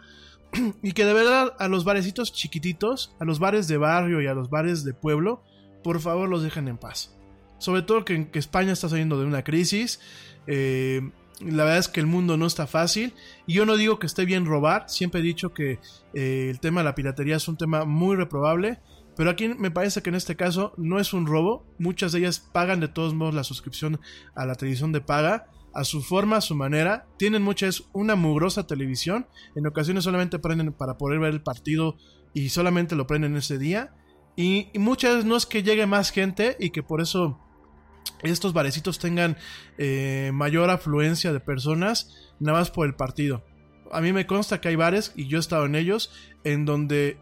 [0.82, 4.34] Y que de verdad a los barecitos chiquititos, a los bares de barrio y a
[4.34, 5.42] los bares de pueblo,
[5.82, 7.16] por favor los dejen en paz.
[7.58, 10.00] Sobre todo que, que España está saliendo de una crisis.
[10.46, 11.10] Eh,
[11.40, 13.14] la verdad es que el mundo no está fácil.
[13.46, 14.88] Y yo no digo que esté bien robar.
[14.88, 15.80] Siempre he dicho que
[16.14, 18.80] eh, el tema de la piratería es un tema muy reprobable.
[19.16, 21.66] Pero aquí me parece que en este caso no es un robo.
[21.78, 24.00] Muchas de ellas pagan de todos modos la suscripción
[24.34, 25.46] a la televisión de paga.
[25.72, 27.06] A su forma, a su manera.
[27.18, 29.26] Tienen muchas, una mugrosa televisión.
[29.56, 31.96] En ocasiones solamente prenden para poder ver el partido
[32.32, 33.92] y solamente lo prenden ese día.
[34.36, 37.40] Y, y muchas no es que llegue más gente y que por eso
[38.22, 39.36] estos barecitos tengan
[39.78, 43.44] eh, mayor afluencia de personas nada más por el partido.
[43.92, 47.18] A mí me consta que hay bares, y yo he estado en ellos, en donde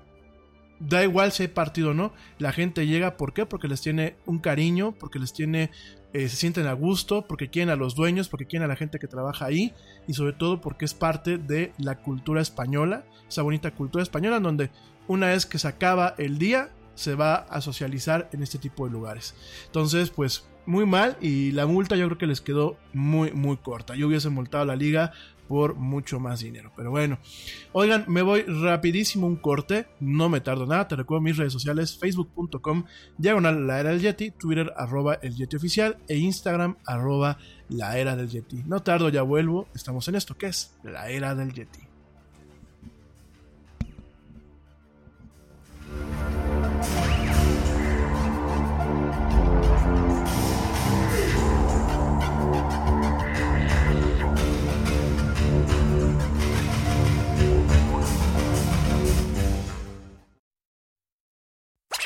[0.80, 3.46] da igual si hay partido o no, la gente llega, ¿por qué?
[3.46, 5.70] Porque les tiene un cariño, porque les tiene,
[6.12, 8.98] eh, se sienten a gusto, porque quieren a los dueños, porque quieren a la gente
[8.98, 9.74] que trabaja ahí,
[10.08, 14.42] y sobre todo porque es parte de la cultura española, esa bonita cultura española, en
[14.42, 14.70] donde
[15.08, 18.92] una vez que se acaba el día, se va a socializar en este tipo de
[18.92, 19.34] lugares.
[19.66, 23.94] Entonces, pues muy mal y la multa yo creo que les quedó muy muy corta.
[23.94, 25.12] Yo hubiese multado la liga
[25.52, 26.72] por mucho más dinero.
[26.76, 27.18] Pero bueno,
[27.72, 31.98] oigan, me voy rapidísimo un corte, no me tardo nada, te recuerdo mis redes sociales,
[31.98, 32.84] facebook.com,
[33.18, 37.36] diagonal la era del Yeti, Twitter arroba el Yeti oficial e Instagram arroba
[37.68, 38.62] la era del Yeti.
[38.66, 41.91] No tardo, ya vuelvo, estamos en esto que es la era del Yeti.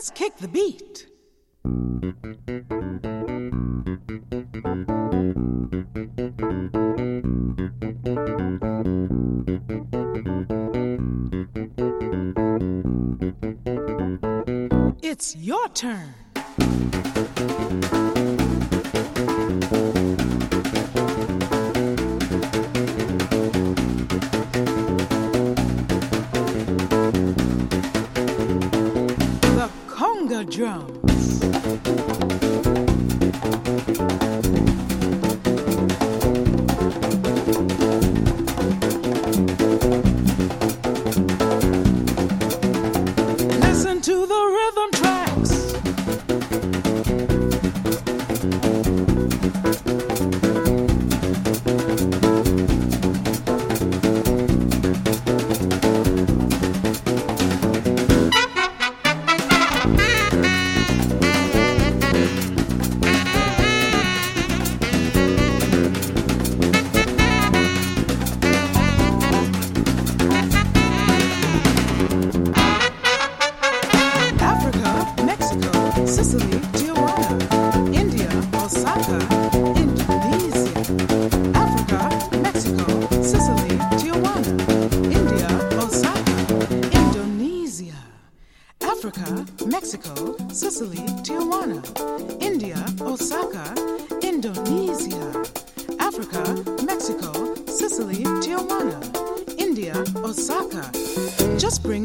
[0.00, 1.08] Let's kick the beat.
[15.02, 16.14] It's your turn.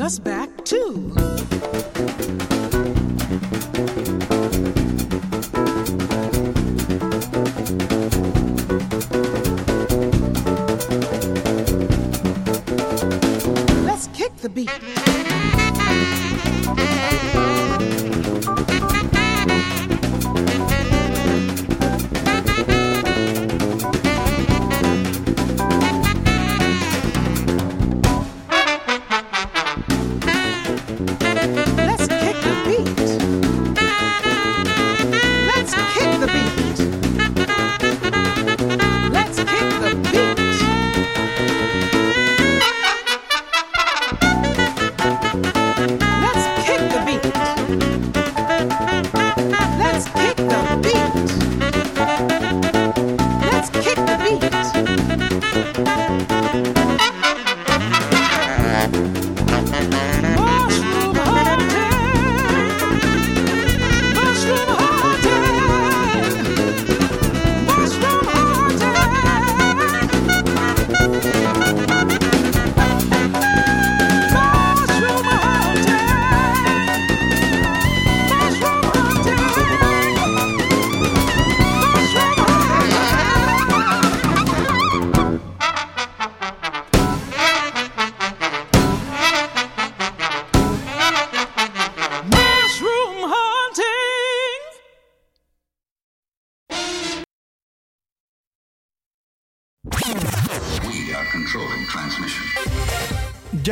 [0.06, 0.55] Us back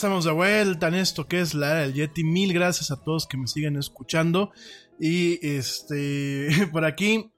[0.00, 2.24] Estamos de vuelta en esto que es la era del Yeti.
[2.24, 4.50] Mil gracias a todos que me siguen escuchando.
[4.98, 7.30] Y este, por aquí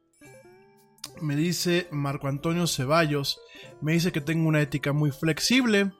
[1.20, 3.40] me dice Marco Antonio Ceballos,
[3.80, 5.90] me dice que tengo una ética muy flexible,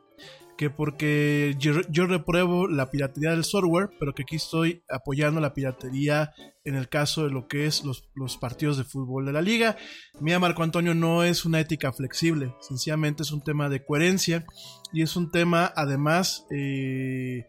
[0.57, 6.33] que porque yo, repruebo la piratería del software, pero que aquí estoy apoyando la piratería
[6.65, 9.77] en el caso de lo que es los, los partidos de fútbol de la liga.
[10.21, 14.45] Mira, Marco Antonio, no es una ética flexible, sencillamente es un tema de coherencia
[14.93, 17.47] y es un tema además eh,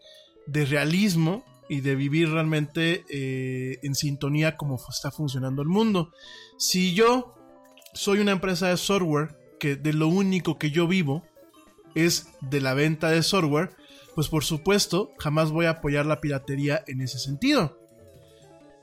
[0.48, 6.12] de realismo y de vivir realmente eh, en sintonía como está funcionando el mundo.
[6.58, 7.36] Si yo
[7.94, 11.24] soy una empresa de software que de lo único que yo vivo
[11.96, 13.72] es de la venta de software,
[14.16, 17.80] pues por supuesto jamás voy a apoyar la piratería en ese sentido.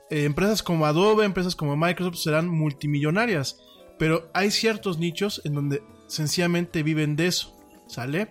[0.09, 3.59] Eh, empresas como Adobe, empresas como Microsoft serán multimillonarias,
[3.97, 7.57] pero hay ciertos nichos en donde sencillamente viven de eso,
[7.87, 8.29] ¿sale?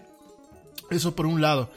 [0.91, 1.71] Eso por un lado.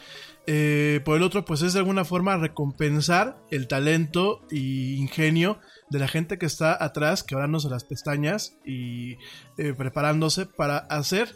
[0.45, 5.99] Eh, por el otro, pues es de alguna forma recompensar el talento y ingenio de
[5.99, 9.13] la gente que está atrás, quebrándose las pestañas y
[9.57, 11.33] eh, preparándose para hacer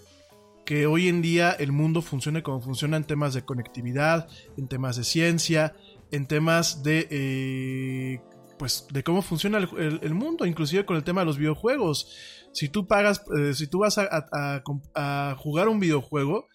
[0.68, 4.98] que hoy en día el mundo funcione como funciona en temas de conectividad, en temas
[4.98, 5.78] de ciencia,
[6.12, 8.22] en temas de eh,
[8.60, 12.12] pues de cómo funciona el, mundo, inclusive con el tema de los videojuegos.
[12.52, 16.50] Si tú pagas, eh, si tú vas a, jugar un videojuego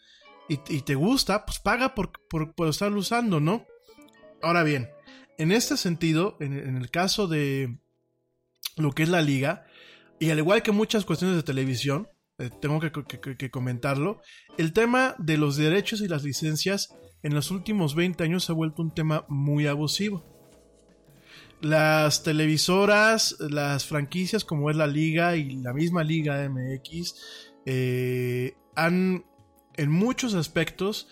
[0.47, 3.65] y, te gusta, pues paga por, por, estarlo usando, ¿no?
[4.43, 4.91] Ahora bien,
[5.39, 7.79] en este sentido, en, en el caso de
[8.77, 9.65] lo que es la liga,
[10.19, 12.09] y al igual que muchas cuestiones de televisión,
[12.43, 14.20] eh, tengo que, comentarlo.
[14.59, 18.55] El tema de los derechos y las licencias en los últimos 20 años se ha
[18.57, 20.24] vuelto un tema muy abusivo.
[21.61, 27.14] Las televisoras, las franquicias como es la Liga y la misma Liga MX
[27.64, 29.24] eh, han
[29.76, 31.07] en muchos aspectos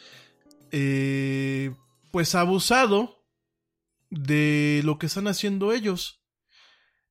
[0.73, 1.71] eh,
[2.11, 3.25] pues abusado
[4.11, 6.25] de lo que están haciendo ellos.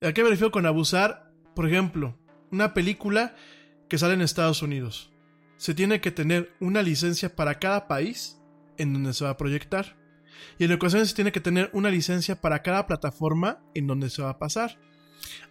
[0.02, 1.32] ¿A qué me refiero con abusar?
[1.54, 2.18] Por ejemplo,
[2.50, 3.34] una película
[3.90, 5.10] que sale en Estados Unidos.
[5.58, 8.40] Se tiene que tener una licencia para cada país
[8.78, 9.98] en donde se va a proyectar.
[10.58, 14.22] Y en ocasiones se tiene que tener una licencia para cada plataforma en donde se
[14.22, 14.78] va a pasar.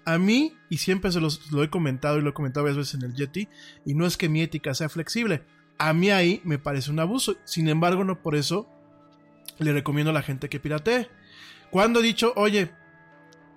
[0.05, 2.95] A mí, y siempre se los, lo he comentado y lo he comentado varias veces
[2.95, 3.49] en el Yeti,
[3.85, 5.43] y no es que mi ética sea flexible,
[5.77, 7.35] a mí ahí me parece un abuso.
[7.43, 8.67] Sin embargo, no por eso
[9.59, 11.09] le recomiendo a la gente que piratee.
[11.69, 12.71] Cuando he dicho, oye,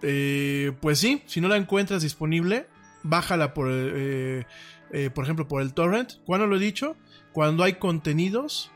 [0.03, 2.67] eh, pues sí, si no la encuentras disponible,
[3.03, 4.47] bájala por, eh,
[4.93, 6.15] eh, por ejemplo, por el torrent.
[6.25, 6.97] ¿Cuándo lo he dicho?
[7.33, 8.71] Cuando hay contenidos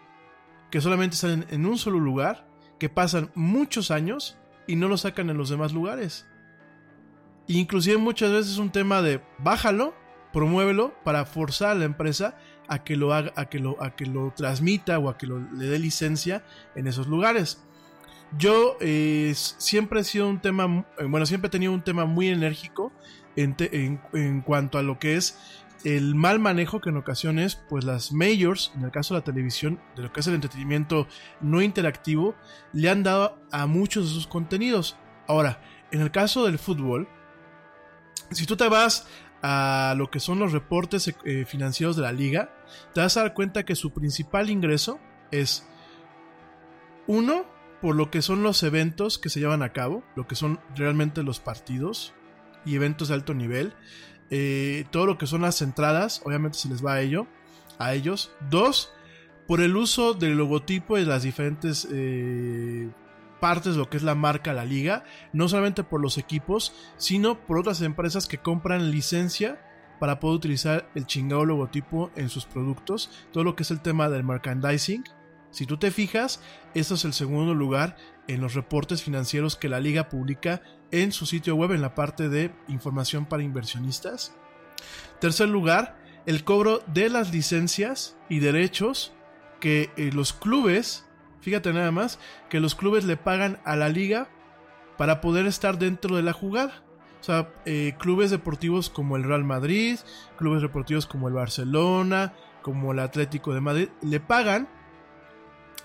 [0.71, 2.47] que solamente salen en un solo lugar,
[2.79, 6.27] que pasan muchos años y no lo sacan en los demás lugares.
[7.47, 9.95] Inclusive muchas veces es un tema de bájalo,
[10.33, 12.37] promuévelo para forzar a la empresa
[12.69, 15.39] a que lo haga, a que lo, a que lo transmita o a que lo,
[15.39, 17.63] le dé licencia en esos lugares.
[18.37, 22.29] Yo eh, siempre he sido un tema, eh, bueno, siempre he tenido un tema muy
[22.29, 22.93] enérgico
[23.37, 25.39] en, cuanto a lo que es
[25.85, 29.81] el mal manejo que en ocasiones, pues las majors, en el caso de la televisión,
[29.95, 31.07] de lo que es el entretenimiento
[31.41, 32.35] no interactivo,
[32.73, 34.97] le han dado a muchos de sus contenidos.
[35.29, 35.61] Ahora,
[35.93, 37.09] en el caso del fútbol,
[38.31, 39.07] si tú te vas
[39.43, 42.51] a lo que son los reportes eh, financieros de la liga,
[42.95, 44.99] te vas a dar cuenta que su principal ingreso
[45.31, 45.69] es
[47.07, 47.45] uno
[47.81, 51.23] por lo que son los eventos que se llevan a cabo, lo que son realmente
[51.23, 52.15] los partidos
[52.67, 53.73] y eventos de alto nivel,
[54.31, 57.27] eh, todo lo que son las entradas, obviamente se les va a ello,
[57.79, 58.33] a ellos.
[58.51, 58.93] Dos,
[59.47, 62.91] por el uso del logotipo de las diferentes eh,
[63.41, 67.47] partes de lo que es la marca, la liga, no solamente por los equipos, sino
[67.47, 69.61] por otras empresas que compran licencia
[70.01, 74.09] para poder utilizar el chingado logotipo en sus productos, todo lo que es el tema
[74.09, 75.05] del merchandising.
[75.51, 76.43] Si tú te fijas,
[76.75, 77.97] este es el segundo lugar
[78.29, 82.29] en los reportes financieros que la liga publica en su sitio web en la parte
[82.29, 84.35] de información para inversionistas.
[85.21, 89.13] Tercer lugar, el cobro de las licencias y derechos
[89.61, 91.07] que eh, los clubes,
[91.41, 92.19] fíjate nada más,
[92.51, 94.29] que los clubes le pagan a la liga
[94.97, 96.83] para poder estar dentro de la jugada.
[97.21, 99.99] O sea, eh, clubes deportivos como el Real Madrid,
[100.37, 104.69] clubes deportivos como el Barcelona, como el Atlético de Madrid, le pagan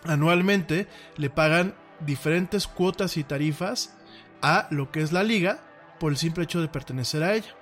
[0.04, 0.88] anualmente,
[1.18, 1.76] le pagan
[2.06, 3.96] diferentes cuotas y tarifas
[4.42, 5.64] a lo que es la liga
[6.00, 7.56] por el simple hecho de pertenecer a ella.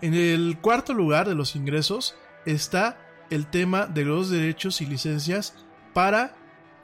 [0.00, 2.98] En el cuarto lugar de los ingresos está
[3.30, 5.54] el tema de los derechos y licencias
[5.92, 6.34] para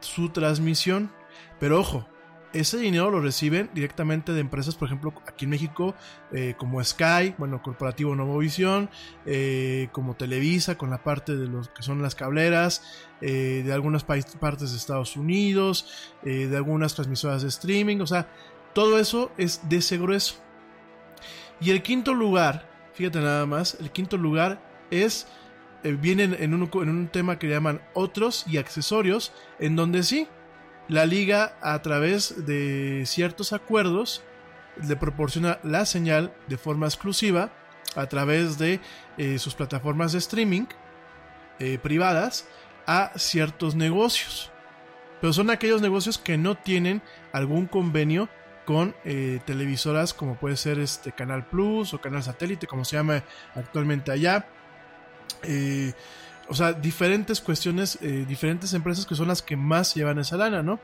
[0.00, 1.12] su transmisión.
[1.58, 2.08] Pero ojo,
[2.52, 5.94] ese dinero lo reciben directamente de empresas, por ejemplo, aquí en México,
[6.32, 8.90] eh, como Sky, bueno, Corporativo Novovisión,
[9.26, 12.82] eh, como Televisa, con la parte de los que son las cableras,
[13.20, 18.28] eh, de algunas partes de Estados Unidos, de algunas transmisoras de streaming, o sea,
[18.74, 20.36] todo eso es de ese grueso.
[21.60, 25.26] Y el quinto lugar, fíjate nada más, el quinto lugar es,
[25.84, 30.26] eh, viene en un, en un tema que llaman otros y accesorios, en donde sí,
[30.88, 34.22] la liga a través de ciertos acuerdos
[34.76, 37.50] le proporciona la señal de forma exclusiva
[37.94, 38.80] a través de
[39.18, 40.66] eh, sus plataformas de streaming
[41.58, 42.46] eh, privadas
[42.86, 44.50] a ciertos negocios.
[45.20, 47.02] Pero son aquellos negocios que no tienen
[47.32, 48.28] algún convenio
[48.64, 53.22] con eh, televisoras como puede ser este Canal Plus o Canal Satélite, como se llama
[53.54, 54.46] actualmente allá.
[56.48, 60.62] O sea, diferentes cuestiones, eh, diferentes empresas que son las que más llevan esa lana,
[60.62, 60.80] ¿no?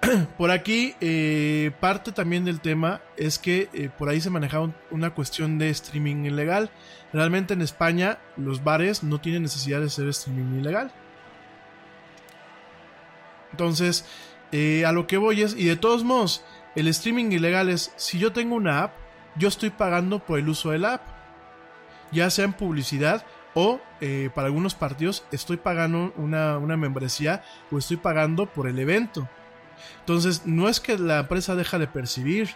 [0.38, 4.74] por aquí, eh, parte también del tema es que eh, por ahí se manejaba un,
[4.90, 6.70] una cuestión de streaming ilegal.
[7.12, 10.92] Realmente en España los bares no tienen necesidad de hacer streaming ilegal.
[13.52, 14.06] Entonces,
[14.86, 16.42] a lo que voy es, y de todos modos,
[16.74, 18.94] el streaming ilegal es, si yo tengo una app,
[19.36, 21.02] yo estoy pagando por el uso de la app.
[22.12, 23.24] Ya sea en publicidad
[23.54, 28.78] o eh, para algunos partidos estoy pagando una, una, membresía o estoy pagando por el
[28.78, 29.28] evento.
[30.00, 32.50] Entonces, no es que la empresa deja de percibir,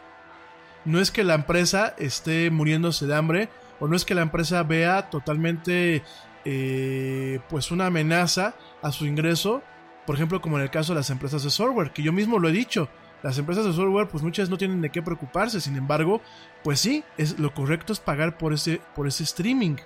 [0.85, 3.49] no es que la empresa esté muriéndose de hambre
[3.81, 6.03] o no es que la empresa vea totalmente
[6.45, 9.63] eh, pues una amenaza a su ingreso,
[10.07, 12.49] por ejemplo, como en el caso de las empresas de software, que yo mismo lo
[12.49, 12.89] he dicho,
[13.23, 16.21] las empresas de software pues muchas no tienen de qué preocuparse, sin embargo,
[16.63, 19.77] pues sí, es, lo correcto es pagar por ese, por ese streaming.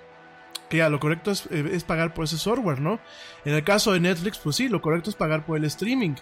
[0.71, 2.99] Que ya lo correcto es, eh, es pagar por ese software, ¿no?
[3.43, 6.15] En el caso de Netflix, pues sí, lo correcto es pagar por el streaming.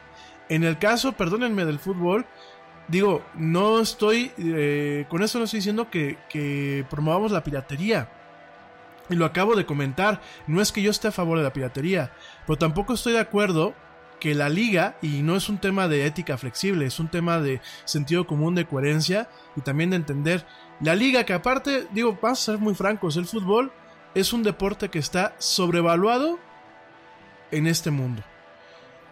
[0.50, 2.26] En el caso, perdónenme, del fútbol,
[2.88, 8.10] digo, no estoy, eh, con eso no estoy diciendo que, que promovamos la piratería.
[9.12, 12.12] Y lo acabo de comentar, no es que yo esté a favor de la piratería,
[12.48, 13.76] pero tampoco estoy de acuerdo
[14.20, 17.62] que la liga, y no es un tema de ética flexible, es un tema de
[17.86, 20.46] sentido común, de coherencia y también de entender.
[20.82, 23.72] La liga, que aparte, digo, vamos a ser muy francos, el fútbol
[24.16, 26.40] es un deporte que está sobrevaluado
[27.52, 28.24] en este mundo.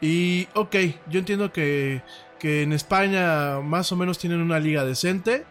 [0.02, 0.76] Y ok,
[1.10, 2.04] yo entiendo que,
[2.40, 5.46] que en España más o menos tienen una liga decente,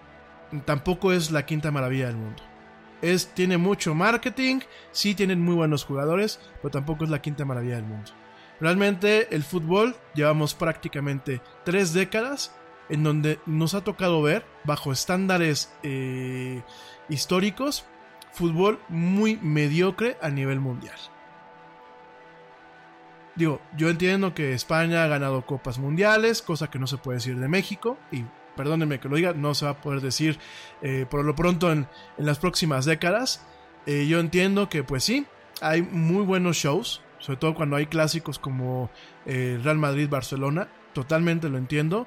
[0.65, 2.43] tampoco es la quinta maravilla del mundo.
[3.03, 4.61] Es, tiene mucho marketing,
[4.93, 8.13] sí tienen muy buenos jugadores, pero tampoco es la quinta maravilla del mundo.
[8.61, 12.55] Realmente el fútbol llevamos prácticamente tres décadas
[12.89, 16.63] en donde nos ha tocado ver, bajo estándares eh,
[17.09, 17.85] históricos,
[18.37, 20.97] fútbol muy mediocre a nivel mundial.
[23.35, 27.39] Digo, yo entiendo que España ha ganado copas mundiales, cosa que no se puede decir
[27.39, 28.25] de México, y
[28.55, 30.39] perdónenme que lo diga, no se va a poder decir
[30.83, 33.47] eh, por lo pronto en, las próximas décadas.
[33.87, 35.27] Eh, yo entiendo que pues sí,
[35.63, 38.91] hay muy buenos shows, sobre todo cuando hay clásicos como
[39.25, 42.07] eh, Real Madrid-Barcelona, totalmente lo entiendo,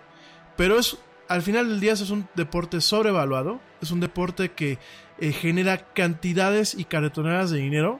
[0.57, 0.99] pero es
[1.29, 4.79] al final del día es un deporte sobrevaluado, es un deporte que
[5.19, 7.99] eh, genera cantidades y carretonadas de dinero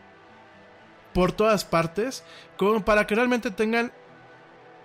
[1.14, 2.24] por todas partes,
[2.58, 3.92] como para que realmente tengan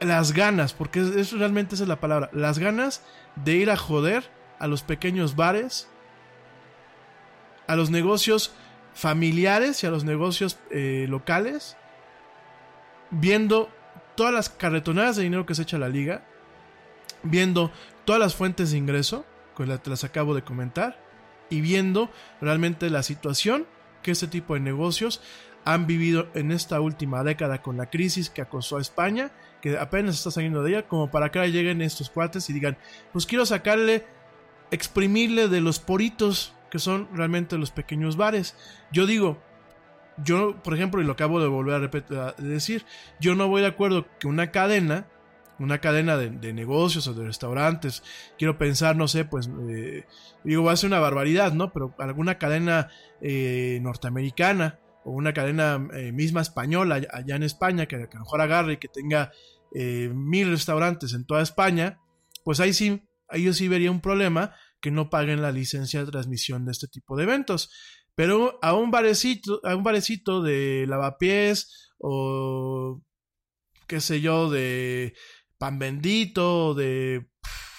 [0.00, 3.02] las ganas, porque eso realmente esa es la palabra, las ganas
[3.34, 5.88] de ir a joder a los pequeños bares,
[7.66, 8.52] a los negocios
[8.92, 11.78] familiares y a los negocios eh, locales,
[13.10, 13.70] viendo
[14.16, 16.24] todas las carretonadas de dinero que se echa la liga,
[17.24, 17.72] viendo
[18.04, 19.24] todas las fuentes de ingreso,
[19.56, 21.02] que las acabo de comentar,
[21.50, 22.10] y viendo
[22.40, 23.66] realmente la situación
[24.02, 25.20] que este tipo de negocios
[25.64, 30.16] han vivido en esta última década con la crisis que acosó a España, que apenas
[30.16, 32.76] está saliendo de ella, como para que ahora lleguen estos cuates y digan,
[33.12, 34.04] pues quiero sacarle,
[34.70, 38.56] exprimirle de los poritos que son realmente los pequeños bares.
[38.92, 39.38] Yo digo,
[40.22, 42.84] yo, por ejemplo, y lo acabo de volver a, repetir, a decir,
[43.20, 45.06] yo no voy de acuerdo que una cadena,
[45.58, 48.02] una cadena de, de negocios o de restaurantes,
[48.38, 50.04] quiero pensar, no sé, pues, eh,
[50.42, 51.72] digo, va a ser una barbaridad, ¿no?
[51.72, 52.90] Pero alguna cadena
[53.20, 58.40] eh, norteamericana o una cadena eh, misma española allá en España, que, a lo mejor
[58.40, 59.32] agarre y que tenga
[59.74, 62.00] eh, mil restaurantes en toda España,
[62.42, 66.10] pues ahí sí, ahí yo sí vería un problema que no paguen la licencia de
[66.10, 67.70] transmisión de este tipo de eventos.
[68.14, 73.02] Pero a un barecito, a un barecito de lavapiés o
[73.86, 75.14] qué sé yo, de
[75.58, 77.28] pan bendito, de,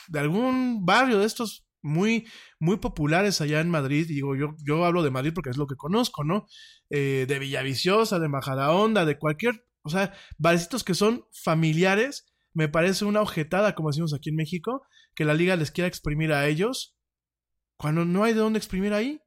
[0.07, 2.27] de algún barrio de estos muy,
[2.59, 4.07] muy populares allá en Madrid.
[4.07, 6.47] Digo, yo, yo hablo de Madrid porque es lo que conozco, ¿no?
[6.89, 12.25] Eh, de Villaviciosa, de Majadahonda, de cualquier, o sea, barecitos que son familiares.
[12.53, 14.81] Me parece una objetada, como decimos aquí en México,
[15.13, 16.97] que la liga les quiera exprimir a ellos
[17.77, 19.21] cuando no hay de dónde exprimir ahí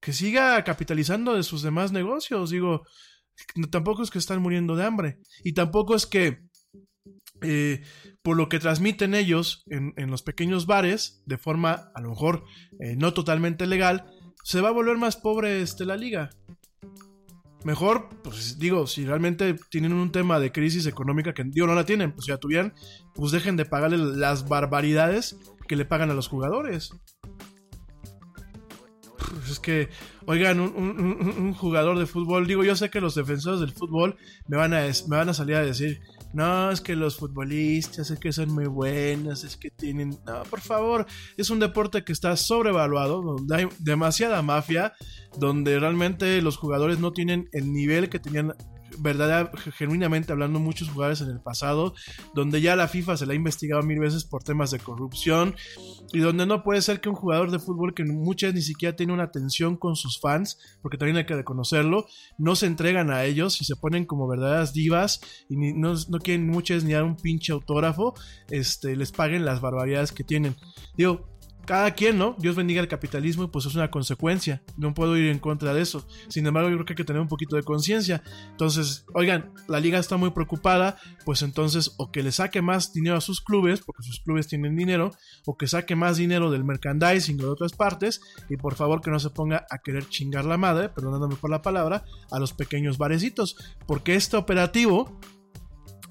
[0.00, 2.50] que siga capitalizando de sus demás negocios.
[2.50, 2.86] Digo,
[3.70, 5.18] tampoco es que están muriendo de hambre.
[5.44, 6.48] Y tampoco es que
[7.42, 7.82] eh,
[8.22, 12.44] por lo que transmiten ellos en, los pequeños bares, de forma a lo mejor
[12.80, 14.10] eh, no totalmente legal,
[14.44, 16.30] se va a volver más pobre este, la liga.
[17.64, 21.84] Mejor, pues digo, si realmente tienen un tema de crisis económica que digo no la
[21.84, 22.74] tienen, pues si la tuvieran,
[23.14, 25.36] pues dejen de pagarle las barbaridades
[25.68, 26.90] que le pagan a los jugadores.
[29.16, 29.90] Pues es que,
[30.26, 34.16] oigan, un, jugador de fútbol, digo, yo sé que los defensores del fútbol
[34.48, 36.00] me van a, me van a salir a decir,
[36.32, 40.60] no, es que los futbolistas es que son muy buenos, es que tienen, no, por
[40.60, 41.06] favor,
[41.36, 44.92] es un deporte que está sobrevaluado, donde hay demasiada mafia,
[45.38, 48.54] donde realmente los jugadores no tienen el nivel que tenían
[48.98, 51.94] verdad, genuinamente hablando, muchos jugadores en el pasado,
[52.34, 55.54] donde ya la FIFA se la ha investigado mil veces por temas de corrupción
[56.12, 59.12] y donde no puede ser que un jugador de fútbol que muchas ni siquiera tiene
[59.12, 62.06] una atención con sus fans, porque también hay que reconocerlo,
[62.38, 66.46] no se entregan a ellos y se ponen como verdaderas divas y no, no, quieren
[66.46, 68.14] muchas ni dar un pinche autógrafo,
[68.50, 70.56] este, les paguen las barbaridades que tienen.
[70.96, 71.28] Digo,
[71.70, 72.34] cada quien, ¿no?
[72.36, 74.60] Dios bendiga el capitalismo y pues es una consecuencia.
[74.76, 76.04] No puedo ir en contra de eso.
[76.26, 78.24] Sin embargo, yo creo que hay que tener un poquito de conciencia.
[78.50, 83.16] Entonces, oigan, la liga está muy preocupada, pues entonces o que le saque más dinero
[83.16, 85.12] a sus clubes, porque sus clubes tienen dinero,
[85.46, 89.12] o que saque más dinero del merchandising o de otras partes, y por favor que
[89.12, 92.02] no se ponga a querer chingar la madre, perdonándome por la palabra,
[92.32, 93.54] a los pequeños barecitos,
[93.86, 95.20] porque este operativo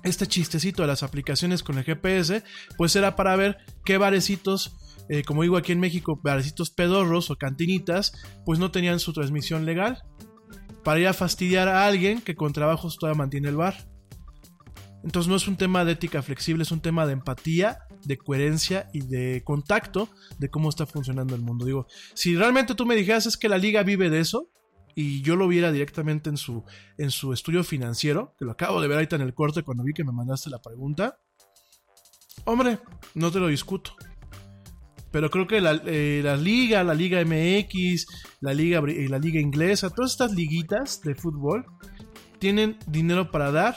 [0.04, 2.46] este chistecito de las aplicaciones con el GPS,
[2.78, 4.78] pues era para ver qué barecitos
[5.10, 8.14] eh, como digo aquí en México, barecitos pedorros o cantinitas,
[8.46, 10.04] pues no tenían su transmisión legal.
[10.84, 13.90] para ir a fastidiar a alguien que con trabajos todavía mantiene el bar.
[15.04, 18.90] Entonces no es un tema de ética flexible, es un tema de empatía, de coherencia
[18.94, 21.66] y de contacto de cómo está funcionando el mundo.
[21.66, 24.50] Digo, si realmente tú me dijeras es que la liga vive de eso
[24.96, 26.64] y yo lo viera directamente en su,
[26.98, 29.94] en su estudio financiero, que lo acabo de ver ahorita en el corte cuando vi
[29.94, 31.20] que me mandaste la pregunta,
[32.46, 32.80] hombre,
[33.16, 33.96] no te lo discuto.
[35.12, 38.06] Pero creo que la, eh, la liga, la liga MX,
[38.42, 41.66] la liga, eh, la liga inglesa, todas estas liguitas de fútbol
[42.40, 43.76] tienen dinero para dar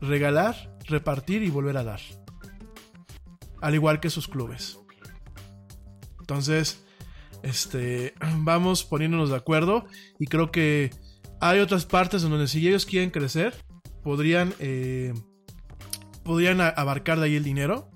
[0.00, 2.00] regalar, repartir y volver a dar.
[3.60, 4.78] Al igual que sus clubes.
[6.20, 6.84] Entonces,
[7.42, 9.86] este, vamos poniéndonos de acuerdo
[10.18, 10.90] y creo que
[11.40, 13.54] hay otras partes en donde si ellos quieren crecer,
[14.02, 15.14] podrían, eh,
[16.24, 17.90] podrían abarcar de ahí el dinero.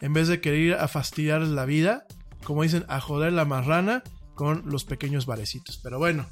[0.00, 2.06] En vez de querer ir a fastidiar la vida,
[2.44, 4.02] como dicen, a joder la marrana
[4.34, 5.78] con los pequeños barecitos.
[5.82, 6.28] Pero bueno,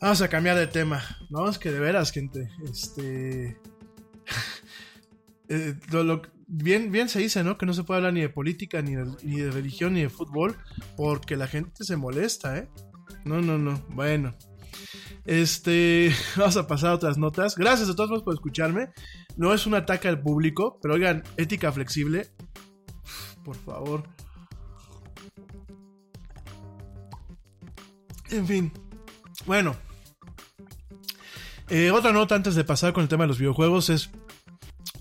[0.00, 1.02] vamos a cambiar de tema.
[1.30, 3.58] No, es que de veras, gente, este,
[5.48, 5.74] eh,
[6.46, 7.58] bien, bien se dice, ¿no?
[7.58, 10.10] Que no se puede hablar ni de política, ni de, ni de religión, ni de
[10.10, 10.56] fútbol,
[10.96, 12.68] porque la gente se molesta, ¿eh?
[13.24, 13.84] No, no, no.
[13.90, 14.34] Bueno.
[15.24, 17.56] Este, vamos a pasar a otras notas.
[17.56, 18.90] Gracias a todos por escucharme.
[19.36, 22.28] No es un ataque al público, pero oigan, ética flexible.
[23.44, 24.04] Por favor.
[28.30, 28.72] En fin.
[29.46, 29.76] Bueno,
[31.68, 34.10] eh, otra nota antes de pasar con el tema de los videojuegos es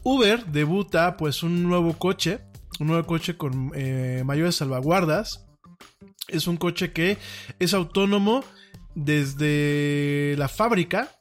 [0.03, 2.39] Uber debuta pues un nuevo coche,
[2.79, 5.45] un nuevo coche con eh, mayores salvaguardas.
[6.27, 7.17] Es un coche que
[7.59, 8.43] es autónomo
[8.95, 11.11] desde la fábrica.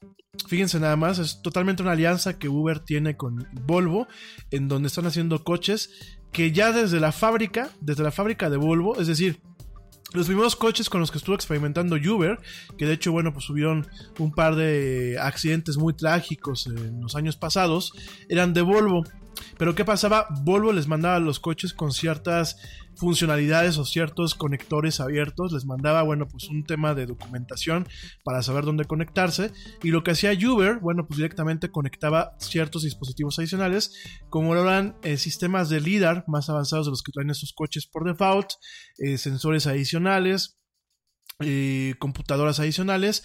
[0.47, 4.07] Fíjense nada más, es totalmente una alianza que Uber tiene con Volvo,
[4.51, 8.99] en donde están haciendo coches que ya desde la fábrica, desde la fábrica de Volvo,
[9.01, 9.41] es decir,
[10.13, 12.39] los primeros coches con los que estuvo experimentando Uber,
[12.77, 13.87] que de hecho, bueno, pues hubieron
[14.19, 17.93] un par de accidentes muy trágicos en los años pasados,
[18.29, 19.05] eran de Volvo.
[19.59, 20.27] Pero ¿qué pasaba?
[20.43, 22.57] Volvo les mandaba los coches con ciertas
[22.97, 27.89] funcionalidades o ciertos conectores abiertos, les mandaba, bueno, pues un tema de documentación
[28.25, 29.53] para saber dónde conectarse
[29.83, 33.95] y lo que hacía Uber, bueno, pues directamente conectaba ciertos dispositivos adicionales,
[34.29, 38.05] como eran eh, sistemas de LIDAR más avanzados de los que traen estos coches por
[38.05, 38.51] default,
[38.99, 40.61] eh, sensores adicionales,
[41.41, 43.25] eh, computadoras adicionales,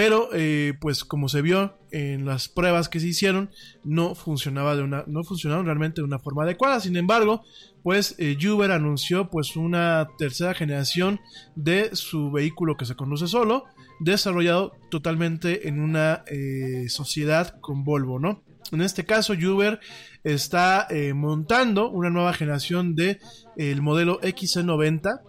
[0.00, 3.50] pero, eh, pues como se vio en las pruebas que se hicieron,
[3.84, 6.80] no funcionaba de una, no funcionaron realmente de una forma adecuada.
[6.80, 7.44] Sin embargo,
[7.82, 8.34] pues eh,
[8.70, 11.20] anunció pues una tercera generación
[11.54, 13.66] de su vehículo que se conduce solo,
[13.98, 18.42] desarrollado totalmente en una eh, sociedad con Volvo, ¿no?
[18.72, 19.80] En este caso, Uber
[20.24, 23.18] está montando una nueva generación de
[23.56, 25.20] el modelo XC90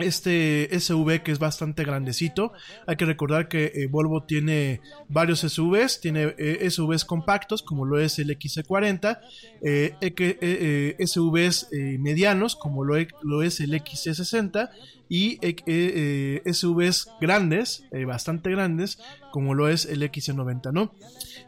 [0.00, 2.52] este SUV que es bastante grandecito.
[2.86, 8.00] Hay que recordar que eh, Volvo tiene varios SUVs, tiene eh, SUVs compactos como lo
[8.00, 9.18] es el XC40,
[9.62, 11.68] eh, SUVs
[11.98, 14.70] medianos como lo, lo, es el XC60
[15.08, 15.38] y
[16.52, 18.98] SUVs grandes, bastante grandes
[19.32, 20.94] como lo es el XC90, ¿no?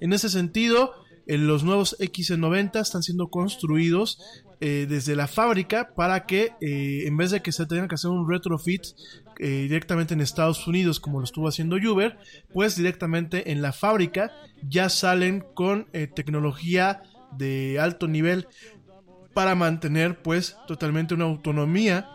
[0.00, 0.94] En ese sentido,
[1.26, 4.20] los nuevos XC90 están siendo construidos
[4.64, 8.12] eh, desde la fábrica para que eh, en vez de que se tenga que hacer
[8.12, 8.84] un retrofit
[9.40, 12.16] eh, directamente en Estados Unidos como lo estuvo haciendo Uber,
[12.52, 14.30] pues directamente en la fábrica
[14.62, 17.02] ya salen con tecnología
[17.36, 18.46] de alto nivel
[19.34, 22.08] para mantener pues totalmente una autonomía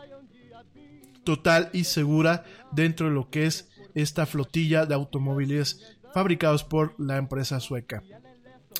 [1.26, 7.18] total y segura dentro de lo que es esta flotilla de automóviles fabricados por la
[7.18, 8.04] empresa sueca.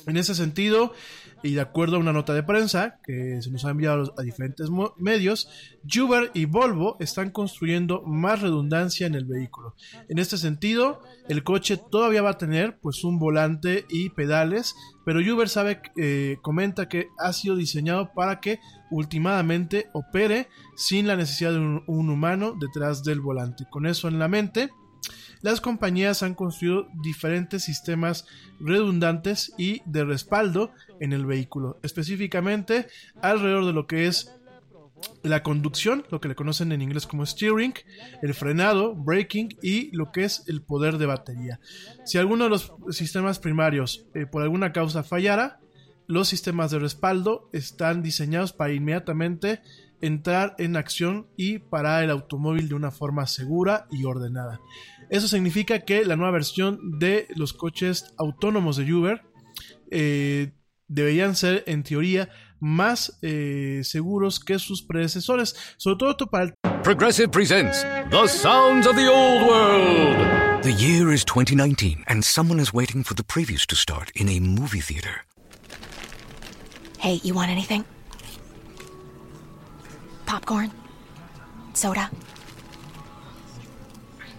[0.06, 0.94] En ese sentido,
[1.42, 4.68] y de acuerdo a una nota de prensa que se nos ha enviado a diferentes
[4.96, 5.48] medios,
[5.84, 9.74] Uber y Volvo están construyendo más redundancia en el vehículo.
[10.08, 14.74] En este sentido, el coche todavía va a tener pues un volante y pedales,
[15.04, 18.60] pero Uber sabe, eh, comenta que ha sido diseñado para que
[18.90, 23.64] últimamente opere sin la necesidad de un humano detrás del volante.
[23.70, 24.70] Con eso en la mente,
[25.40, 28.26] las compañías han construido diferentes sistemas
[28.60, 32.86] redundantes y de respaldo en el vehículo, específicamente
[33.22, 34.32] alrededor de lo que es
[35.22, 37.74] la conducción, lo que le conocen en inglés como steering,
[38.22, 41.60] el frenado, braking y lo que es el poder de batería.
[42.04, 45.60] Si alguno de los sistemas primarios eh, por alguna causa fallara,
[46.06, 49.60] los sistemas de respaldo están diseñados para inmediatamente
[50.00, 54.60] entrar en acción y parar el automóvil de una forma segura y ordenada.
[55.10, 59.22] Eso significa que la nueva versión de los coches autónomos de Uber
[59.90, 60.52] eh,
[60.86, 62.28] deberían ser, en teoría,
[62.60, 65.56] más eh, seguros que sus predecesores.
[65.76, 66.54] Sobre todo para el...
[66.82, 70.62] Progressive presents The Sounds of the Old World.
[70.62, 74.40] The year is 2019, and someone is waiting for the previews to start in a
[74.40, 75.24] movie theater.
[76.98, 77.84] Hey, you want anything?
[80.26, 80.70] Popcorn?
[81.74, 82.10] Soda?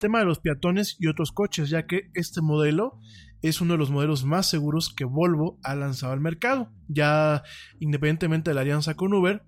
[0.00, 2.98] Tema de los peatones y otros coches, ya que este modelo
[3.42, 6.72] es uno de los modelos más seguros que Volvo ha lanzado al mercado.
[6.88, 7.42] Ya
[7.78, 9.42] independientemente de la alianza con Uber,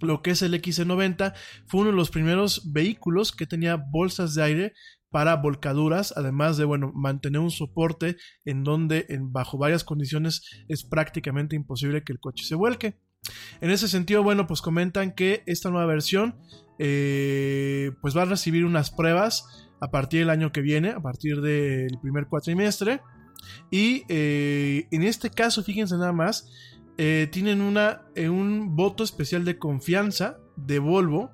[0.00, 1.34] lo que es el XC90
[1.66, 4.72] fue uno de los primeros vehículos que tenía bolsas de aire
[5.10, 10.84] para volcaduras, además de bueno, mantener un soporte en donde en, bajo varias condiciones es
[10.84, 12.98] prácticamente imposible que el coche se vuelque.
[13.60, 16.36] En ese sentido, bueno, pues comentan que esta nueva versión
[16.78, 21.40] eh, pues va a recibir unas pruebas a partir del año que viene, a partir
[21.40, 23.00] del primer cuatrimestre.
[23.70, 26.50] Y eh, en este caso, fíjense nada más,
[26.96, 31.30] eh, tienen una, un voto especial de confianza de Volvo.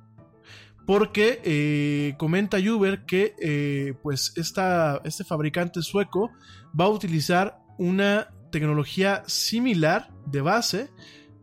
[0.87, 6.33] Porque comenta Uber que pues esta, este fabricante sueco
[6.79, 10.91] va a utilizar una tecnología similar de base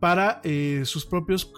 [0.00, 0.42] para
[0.84, 1.50] sus propios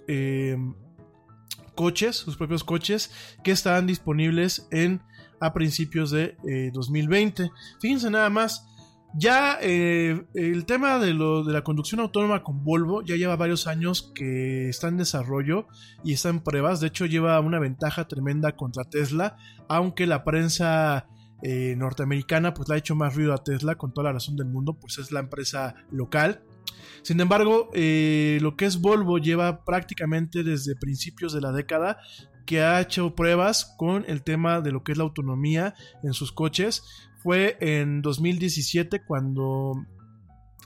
[1.81, 3.11] coches, sus propios coches
[3.43, 5.01] que estarán disponibles en
[5.41, 6.37] a principios de
[6.74, 7.51] 2020.
[7.81, 8.66] Fíjense nada más,
[9.14, 13.66] ya eh, el tema de, lo, de la conducción autónoma con Volvo ya lleva varios
[13.66, 15.66] años que está en desarrollo
[16.05, 16.81] y está en pruebas.
[16.81, 19.37] De hecho, lleva una ventaja tremenda contra Tesla,
[19.68, 21.09] aunque la prensa
[21.43, 24.47] eh, norteamericana pues le ha hecho más ruido a Tesla con toda la razón del
[24.47, 26.43] mundo, pues es la empresa local.
[27.03, 31.99] Sin embargo, eh, lo que es Volvo lleva prácticamente desde principios de la década
[32.47, 36.33] que ha hecho pruebas con el tema de lo que es la autonomía en sus
[36.33, 36.83] coches.
[37.23, 39.75] Fue en 2017 cuando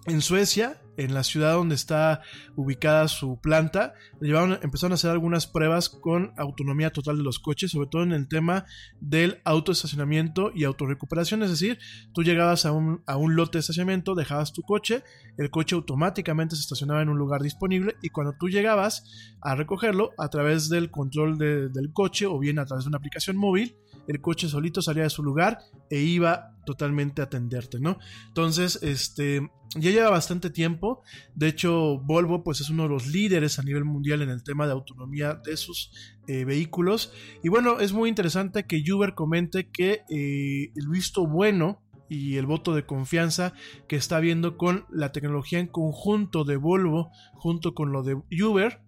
[0.06, 2.22] en Suecia en la ciudad donde está
[2.56, 7.88] ubicada su planta, empezaron a hacer algunas pruebas con autonomía total de los coches, sobre
[7.88, 8.64] todo en el tema
[9.00, 11.78] del autoestacionamiento y autorrecuperación, es decir,
[12.12, 15.02] tú llegabas a un, a un lote de estacionamiento, dejabas tu coche,
[15.36, 20.12] el coche automáticamente se estacionaba en un lugar disponible y cuando tú llegabas a recogerlo
[20.18, 24.20] a través del control del coche o bien a través de una aplicación móvil, el
[24.20, 25.58] coche solito salía de su lugar
[25.90, 27.98] e iba totalmente a atenderte, ¿no?
[28.28, 31.02] Entonces, este, ya lleva bastante tiempo.
[31.34, 34.66] De hecho, Volvo, pues es uno de los líderes a nivel mundial en el tema
[34.66, 35.90] de autonomía de sus
[36.26, 37.12] eh, vehículos.
[37.42, 42.46] Y bueno, es muy interesante que Uber comente que eh, el visto bueno y el
[42.46, 43.54] voto de confianza
[43.88, 48.82] que está viendo con la tecnología en conjunto de Volvo junto con lo de Uber,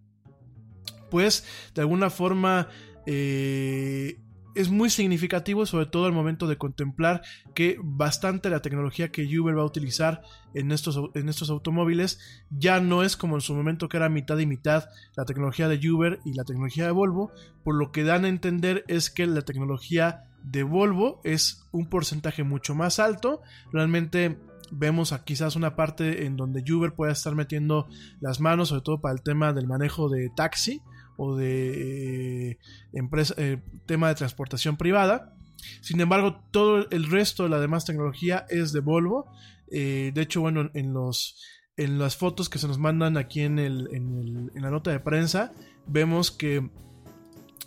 [1.10, 1.44] pues
[1.74, 2.68] de alguna forma
[3.06, 4.20] eh,
[4.56, 7.22] es muy significativo, sobre todo al momento de contemplar
[7.54, 10.22] que bastante la tecnología que Uber va a utilizar
[10.54, 12.18] en estos, en estos automóviles
[12.50, 15.90] ya no es como en su momento que era mitad y mitad la tecnología de
[15.90, 17.30] Uber y la tecnología de Volvo,
[17.64, 22.42] por lo que dan a entender es que la tecnología de Volvo es un porcentaje
[22.42, 23.42] mucho más alto,
[23.72, 24.38] realmente
[24.70, 27.88] vemos a quizás una parte en donde Uber pueda estar metiendo
[28.20, 30.80] las manos, sobre todo para el tema del manejo de taxi,
[31.16, 32.59] o de eh,
[32.93, 35.34] empresa, eh, tema de transportación privada.
[35.80, 39.30] Sin embargo, todo el resto de la demás tecnología es de Volvo.
[39.70, 41.43] Eh, de hecho, bueno, en, los,
[41.76, 45.01] en las fotos que se nos mandan aquí en, el, en, en la nota de
[45.01, 45.52] prensa,
[45.86, 46.70] vemos que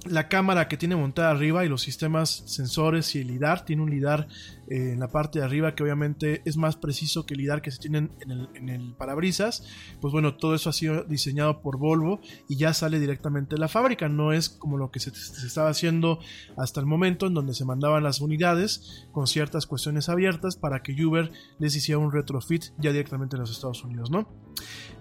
[0.05, 3.89] la cámara que tiene montada arriba y los sistemas sensores y el lidar, tiene un
[3.89, 4.27] lidar
[4.69, 7.69] eh, en la parte de arriba que obviamente es más preciso que el lidar que
[7.69, 9.67] se tiene en el, parabrisas,
[9.99, 13.67] pues bueno, todo eso ha sido diseñado por Volvo y ya sale directamente de la
[13.67, 16.19] fábrica, no es como lo que se, estaba haciendo
[16.55, 20.93] hasta el momento en donde se mandaban las unidades con ciertas cuestiones abiertas para que
[21.03, 24.29] Uber les hiciera un retrofit ya directamente en los Estados Unidos, ¿no?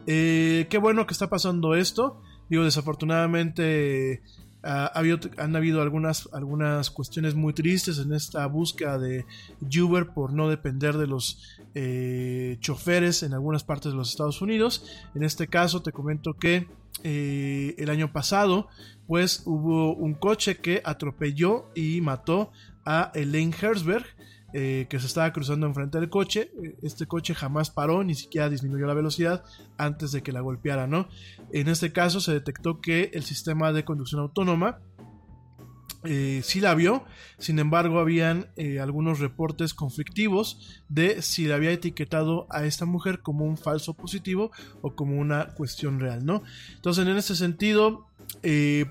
[0.06, 4.22] Eh, qué bueno que está pasando esto, digo, desafortunadamente
[4.62, 9.24] han habido algunas, algunas cuestiones muy tristes en esta búsqueda de
[9.80, 14.84] Uber por no depender de los eh, choferes en algunas partes de los Estados Unidos.
[15.14, 16.66] En este caso te comento que
[17.04, 18.68] eh, el año pasado
[19.06, 22.50] pues hubo un coche que atropelló y mató
[22.84, 24.06] a Elaine Herzberg
[24.54, 26.50] eh, que se estaba cruzando enfrente del coche.
[26.62, 29.44] Eh, Este coche jamás paró, ni siquiera disminuyó la velocidad
[29.76, 31.08] antes de que la golpeara, ¿no?
[31.52, 34.78] En este caso se detectó que el sistema de conducción autónoma
[36.04, 37.04] eh, sí la vio,
[37.38, 43.20] sin embargo habían eh, algunos reportes conflictivos de si le había etiquetado a esta mujer
[43.20, 44.50] como un falso positivo
[44.80, 46.42] o como una cuestión real, ¿no?
[46.76, 48.06] Entonces en ese sentido,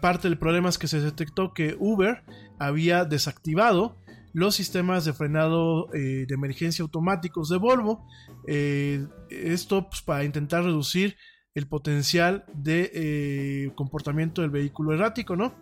[0.01, 2.23] parte del problema es que se detectó que Uber
[2.59, 3.95] había desactivado
[4.33, 8.07] los sistemas de frenado eh, de emergencia automáticos de Volvo,
[8.47, 11.15] eh, esto pues, para intentar reducir
[11.55, 15.55] el potencial de eh, comportamiento del vehículo errático, ¿no?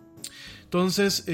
[0.62, 1.24] Entonces,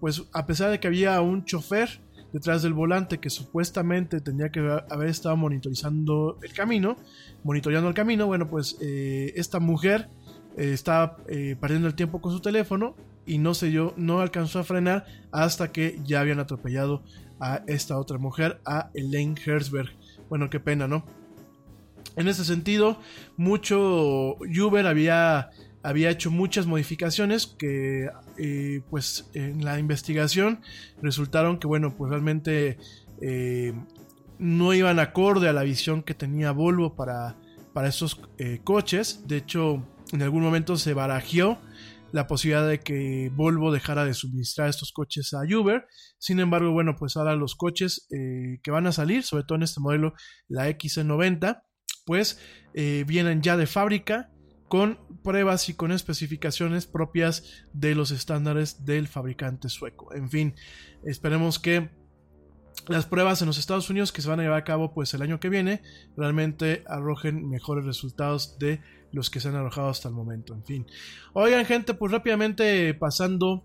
[0.00, 2.00] pues a pesar de que había un chofer
[2.32, 6.96] detrás del volante que supuestamente tenía que haber estado monitorizando el camino,
[7.42, 10.08] monitoreando el camino, bueno, pues esta mujer
[10.56, 12.96] eh, estaba eh, perdiendo el tiempo con su teléfono
[13.26, 17.02] y no se dio, no alcanzó a frenar hasta que ya habían atropellado
[17.40, 19.90] a esta otra mujer, a Elaine Herzberg.
[20.30, 21.04] Bueno, qué pena, ¿no?
[22.16, 22.98] En ese sentido,
[23.36, 25.50] mucho Uber había
[25.82, 30.60] había hecho muchas modificaciones que eh, pues en la investigación
[31.00, 32.78] resultaron que bueno pues realmente
[34.38, 37.36] no iban acorde a la visión que tenía Volvo para,
[37.72, 38.20] para estos
[38.64, 41.58] coches de hecho en algún momento se barajeó
[42.12, 45.86] la posibilidad de que Volvo dejara de suministrar estos coches a Uber
[46.18, 49.64] sin embargo bueno pues ahora los coches eh, que van a salir sobre todo en
[49.64, 50.14] este modelo
[50.48, 51.62] la XC90
[52.06, 52.40] pues
[52.74, 54.30] eh, vienen ya de fábrica
[54.68, 60.12] con pruebas y con especificaciones propias de los estándares del fabricante sueco.
[60.14, 60.54] En fin,
[61.04, 61.90] esperemos que
[62.88, 65.22] las pruebas en los Estados Unidos que se van a llevar a cabo pues el
[65.22, 65.82] año que viene
[66.16, 68.80] realmente arrojen mejores resultados de
[69.12, 70.54] los que se han arrojado hasta el momento.
[70.54, 70.86] En fin,
[71.32, 73.64] oigan gente, pues rápidamente pasando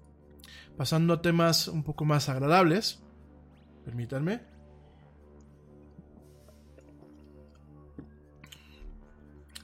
[0.78, 3.04] pasando a temas un poco más agradables.
[3.86, 4.42] Permítanme.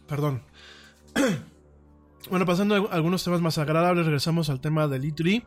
[0.08, 0.44] Perdón.
[2.30, 5.44] bueno, pasando a algunos temas más agradables, regresamos al tema del E3.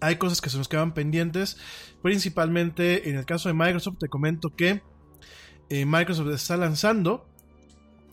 [0.00, 1.56] Hay cosas que se nos quedan pendientes,
[2.02, 4.82] principalmente en el caso de Microsoft, te comento que
[5.70, 7.26] eh, Microsoft está lanzando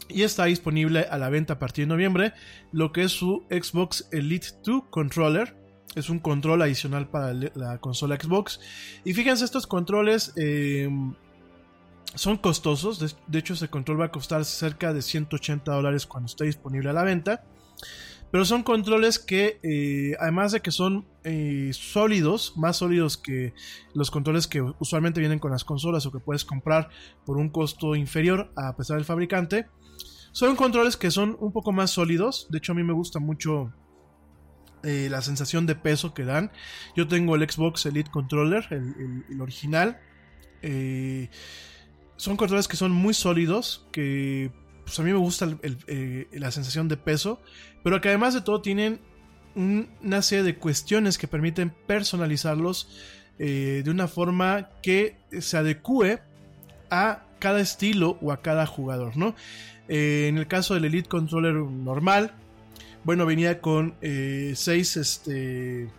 [0.09, 2.33] y está disponible a la venta a partir de noviembre
[2.71, 5.55] lo que es su Xbox Elite 2 Controller.
[5.95, 8.61] Es un control adicional para la consola Xbox.
[9.03, 10.89] Y fíjense, estos controles eh,
[12.15, 12.99] son costosos.
[12.99, 16.89] De, de, hecho, ese control va a costar cerca de 180 dólares cuando esté disponible
[16.89, 17.43] a la venta.
[18.31, 23.53] Pero son controles que, eh, además de que son eh, sólidos, más sólidos que
[23.93, 26.89] los controles que usualmente vienen con las consolas o que puedes comprar
[27.25, 29.67] por un costo inferior a pesar del fabricante,
[30.31, 32.47] son controles que son un poco más sólidos.
[32.49, 33.73] De hecho, a mí me gusta mucho
[34.83, 36.51] eh, la sensación de peso que dan.
[36.95, 39.99] Yo tengo el Xbox Elite Controller, el, el, original.
[40.61, 41.29] Eh,
[42.15, 44.51] son controles que son muy sólidos, que
[44.83, 45.55] pues a mí me gusta
[45.87, 47.41] eh, la sensación de peso,
[47.83, 49.01] pero que además de todo tienen
[49.55, 52.89] un, una serie de cuestiones que permiten personalizarlos
[53.37, 56.21] de una forma que se adecue
[56.91, 59.35] a cada estilo o a cada jugador, ¿no?
[59.89, 62.33] Eh, en el caso del Elite Controller normal,
[63.03, 65.89] bueno, venía con eh, seis, este,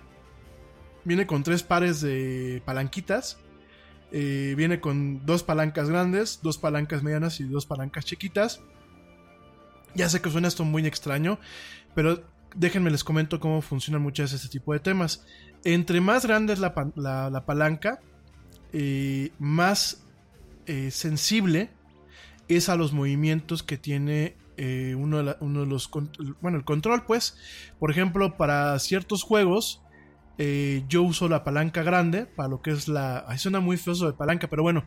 [1.05, 3.39] viene con tres pares de palanquitas.
[4.14, 8.60] Eh, viene con dos palancas grandes, dos palancas medianas y dos palancas chiquitas.
[9.94, 11.39] Ya sé que suena esto muy extraño,
[11.94, 12.23] pero
[12.55, 15.24] déjenme les comento cómo funcionan muchas de este tipo de temas.
[15.64, 16.74] Entre más grande es la
[17.47, 18.01] palanca,
[18.73, 20.01] eh, más
[20.66, 21.70] eh, sensible
[22.48, 25.90] es a los movimientos que tiene eh, uno, de los
[26.40, 27.36] bueno el control pues.
[27.78, 29.82] Por ejemplo para ciertos juegos
[30.39, 33.94] eh, yo uso la palanca grande para lo que es la ay, suena muy feo
[33.94, 34.84] de palanca pero bueno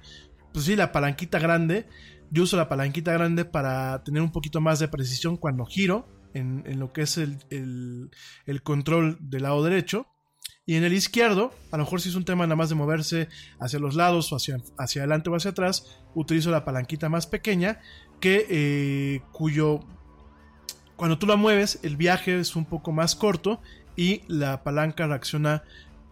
[0.54, 1.88] pues sí la palanquita grande.
[2.32, 6.64] Yo uso la palanquita grande para tener un poquito más de precisión cuando giro en,
[6.66, 8.10] en lo que es el, el,
[8.46, 10.08] el control del lado derecho
[10.66, 13.30] y en el izquierdo, a lo mejor si es un tema nada más de moverse
[13.60, 15.86] hacia los lados o hacia, hacia adelante o hacia atrás,
[16.16, 17.80] utilizo la palanquita más pequeña
[18.20, 19.82] que eh, cuyo
[20.96, 23.62] cuando tú la mueves el viaje es un poco más corto
[23.96, 25.64] y la palanca reacciona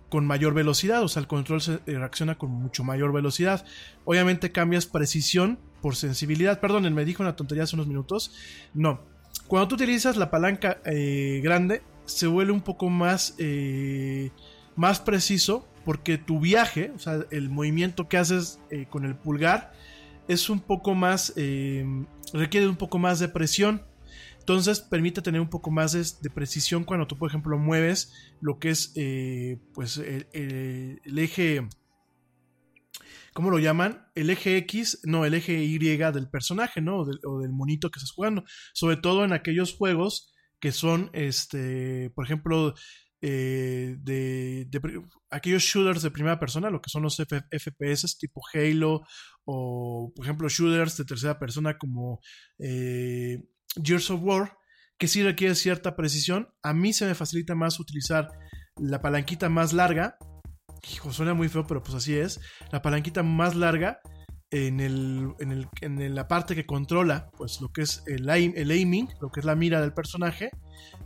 [0.10, 3.66] con mayor velocidad, o sea, el control se eh, reacciona con mucho mayor velocidad.
[4.06, 6.60] Obviamente cambias precisión por sensibilidad.
[6.60, 8.32] Perdón, me dijo una tontería hace unos minutos.
[8.76, 9.02] No.
[9.48, 14.32] Cuando tú utilizas la palanca eh, grande, se vuelve un poco más, eh,
[14.76, 19.74] más preciso porque tu viaje, o sea, el movimiento que haces eh, con el pulgar
[20.28, 21.86] es un poco más, eh,
[22.34, 23.84] requiere un poco más de presión.
[24.40, 28.12] Entonces permite tener un poco más de, precisión cuando tú, por ejemplo, mueves
[28.42, 28.94] lo que es
[29.74, 31.66] pues el, eje
[33.34, 34.06] ¿cómo lo llaman?
[34.16, 37.06] El eje X, no, el eje Y del personaje, ¿no?
[37.24, 38.44] O del monito que estás jugando.
[38.74, 40.33] Sobre todo en aquellos juegos
[40.64, 42.74] que son, este, por ejemplo,
[43.22, 44.66] eh, de,
[45.30, 49.02] aquellos shooters de primera persona, lo que son los FPS tipo Halo
[49.44, 52.22] o, por ejemplo, shooters de tercera persona como
[52.60, 53.44] eh,
[53.76, 54.58] Gears of War,
[54.98, 56.48] que sí requiere cierta precisión.
[56.62, 58.30] A mí se me facilita más utilizar
[58.78, 60.18] la palanquita más larga.
[60.94, 62.40] Hijo, suena muy feo, pero pues así es.
[62.72, 64.00] La palanquita más larga
[64.54, 68.54] en, el, en, el- en la parte que controla pues lo que es el, aim-
[68.56, 70.52] el aiming, lo que es la mira del personaje,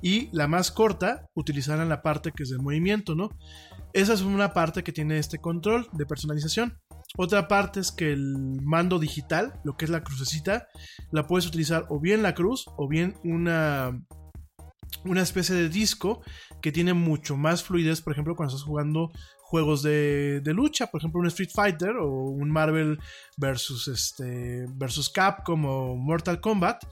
[0.02, 3.30] y la más corta utilizarla en la parte que es del movimiento, ¿no?
[3.94, 6.78] Esa es una parte que tiene este control de personalización.
[7.16, 10.68] Otra parte es que el mando digital, lo que es la crucecita,
[11.12, 13.98] la puedes utilizar o bien la cruz o bien una
[15.04, 16.22] una especie de disco
[16.62, 19.12] que tiene mucho más fluidez, por ejemplo, cuando estás jugando
[19.48, 23.00] juegos de, de lucha, por ejemplo, un Street Fighter o un Marvel
[23.38, 26.84] versus, este, versus Capcom o Mortal Kombat.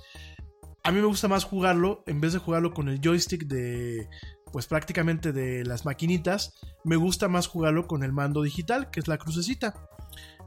[0.83, 4.07] A mí me gusta más jugarlo, en vez de jugarlo con el joystick de,
[4.53, 6.53] pues prácticamente de las maquinitas,
[6.85, 9.73] me gusta más jugarlo con el mando digital, que es la crucecita.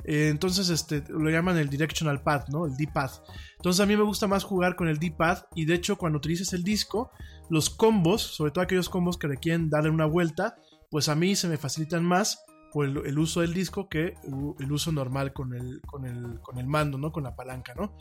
[0.04, 2.64] Eh, entonces, este, lo llaman el directional pad, ¿no?
[2.64, 3.10] El D-pad.
[3.56, 5.44] Entonces, a mí me gusta más jugar con el D-pad.
[5.54, 7.10] Y de hecho, cuando utilices el disco,
[7.50, 10.56] los combos, sobre todo aquellos combos que requieren darle una vuelta,
[10.90, 14.54] pues a mí se me facilitan más por el, el uso del disco que u-
[14.58, 17.12] el uso normal con el, con, el, con el mando, ¿no?
[17.12, 17.96] Con la palanca, ¿no?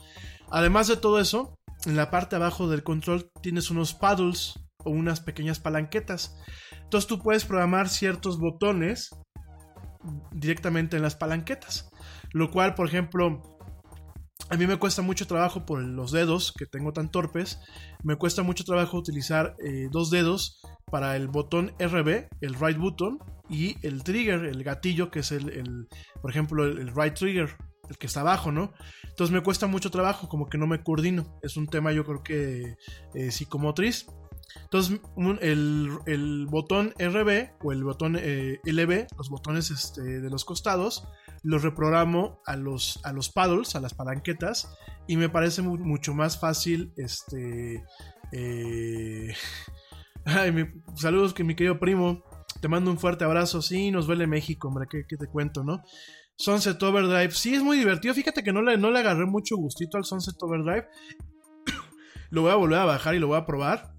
[0.50, 1.54] Además de todo eso,
[1.86, 4.54] en la parte abajo del control tienes unos paddles
[4.84, 6.36] o unas pequeñas palanquetas.
[6.82, 9.10] Entonces tú puedes programar ciertos botones
[10.32, 11.90] directamente en las palanquetas.
[12.32, 13.57] Lo cual, por ejemplo,
[14.50, 17.60] a mí me cuesta mucho trabajo por los dedos que tengo tan torpes.
[18.02, 20.60] Me cuesta mucho trabajo utilizar eh, dos dedos
[20.90, 23.18] para el botón RB, el right button,
[23.50, 25.88] y el trigger, el gatillo, que es el,
[26.20, 27.56] por ejemplo, el, right trigger,
[27.88, 28.72] el que está abajo, ¿no?
[29.04, 31.38] Entonces me cuesta mucho trabajo, como que no me coordino.
[31.42, 32.76] Es un tema, yo creo que
[33.14, 34.06] eh, psicomotriz.
[34.62, 34.98] Entonces,
[35.42, 41.06] el botón RB o el botón eh, LB, los botones este, de los costados,
[41.48, 44.68] los reprogramo a los, a los paddles, a las palanquetas,
[45.06, 46.92] y me parece mu- mucho más fácil.
[46.96, 47.82] Este.
[48.32, 49.32] eh,
[50.26, 50.52] ay,
[50.94, 52.22] saludos, que mi querido primo.
[52.60, 53.62] Te mando un fuerte abrazo.
[53.62, 55.82] Sí, nos duele México, hombre, ¿qué, qué te cuento, no?
[56.36, 58.12] Sunset Overdrive, sí, es muy divertido.
[58.14, 60.86] Fíjate que no le, no le agarré mucho gustito al Sunset Overdrive.
[62.30, 63.94] lo voy a volver a bajar y lo voy a probar.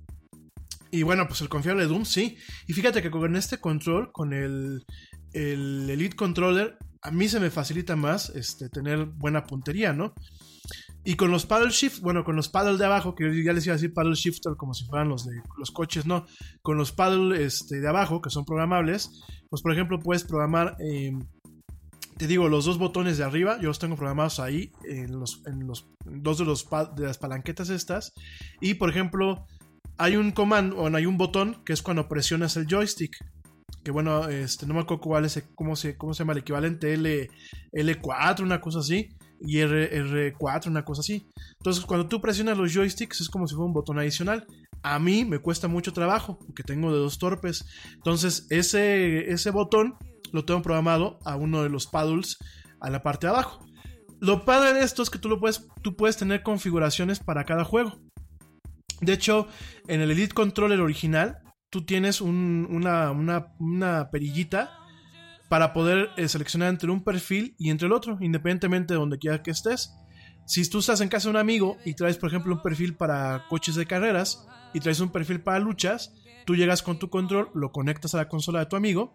[0.92, 2.38] Y bueno, pues el confiable Doom, sí.
[2.68, 4.86] Y fíjate que con este control, con el,
[5.34, 10.14] el Elite Controller, a mí se me facilita más este, tener buena puntería, ¿no?
[11.06, 13.74] Y con los paddle shift, bueno, con los paddle de abajo, que ya les iba
[13.74, 16.26] a decir paddle shifter como si fueran los de los coches, no.
[16.62, 19.10] Con los paddle este, de abajo, que son programables,
[19.50, 21.12] pues por ejemplo puedes programar, eh,
[22.18, 25.66] te digo, los dos botones de arriba, yo los tengo programados ahí, en los, en
[25.66, 28.12] los dos de, los de las palanquetas estas.
[28.60, 29.46] Y por ejemplo,
[29.98, 33.16] hay un comando, bueno, hay un botón que es cuando presionas el joystick.
[33.84, 36.94] Que bueno, este, no me acuerdo cuál es, cómo se, cómo se llama el equivalente,
[36.94, 37.30] L,
[37.74, 39.10] L4, una cosa así,
[39.42, 41.28] y R, R4, una cosa así.
[41.58, 44.46] Entonces, cuando tú presionas los joysticks es como si fuera un botón adicional.
[44.82, 47.66] A mí me cuesta mucho trabajo, porque tengo dedos torpes.
[47.94, 49.96] Entonces, ese, ese botón
[50.32, 52.38] lo tengo programado a uno de los paddles
[52.80, 53.66] a la parte de abajo.
[54.20, 57.64] Lo padre de esto es que tú, lo puedes, tú puedes tener configuraciones para cada
[57.64, 58.00] juego.
[59.02, 59.48] De hecho,
[59.88, 61.40] en el Elite Controller original,
[61.70, 64.72] tú tienes un- una, una- una perillita
[65.50, 69.42] para poder eh, seleccionar entre un perfil y entre el otro, independientemente de donde quiera
[69.42, 69.94] que estés.
[70.46, 73.46] Si tú estás en casa de un amigo y traes, por ejemplo, un perfil para
[73.50, 76.14] coches de carreras y traes un perfil para luchas,
[76.46, 79.14] tú llegas con tu control, lo conectas a la consola de tu amigo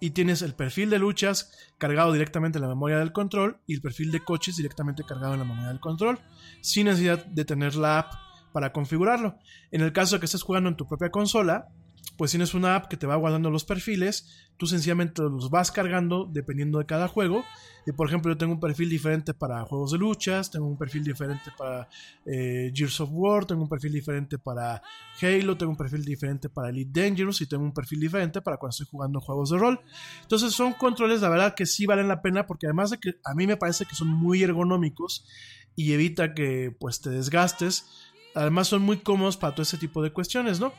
[0.00, 3.80] y tienes el perfil de luchas cargado directamente en la memoria del control y el
[3.80, 6.18] perfil de coches directamente cargado en la memoria del control,
[6.60, 8.12] sin necesidad de tener la app
[8.52, 9.36] para configurarlo.
[9.70, 11.68] En el caso de que estés jugando en tu propia consola,
[12.16, 16.28] pues tienes una app que te va guardando los perfiles, tú sencillamente los vas cargando
[16.30, 17.44] dependiendo de cada juego.
[17.84, 21.02] Y por ejemplo, yo tengo un perfil diferente para juegos de luchas, tengo un perfil
[21.02, 21.88] diferente para
[22.24, 24.80] eh, Gears of War, tengo un perfil diferente para
[25.20, 28.70] Halo, tengo un perfil diferente para Elite Dangerous y tengo un perfil diferente para cuando
[28.70, 29.80] estoy jugando juegos de rol.
[30.22, 33.34] Entonces son controles, la verdad, que sí valen la pena porque además de que a
[33.34, 35.26] mí me parece que son muy ergonómicos
[35.74, 37.86] y evita que pues te desgastes,
[38.34, 40.72] además son muy cómodos para todo ese tipo de cuestiones, ¿no?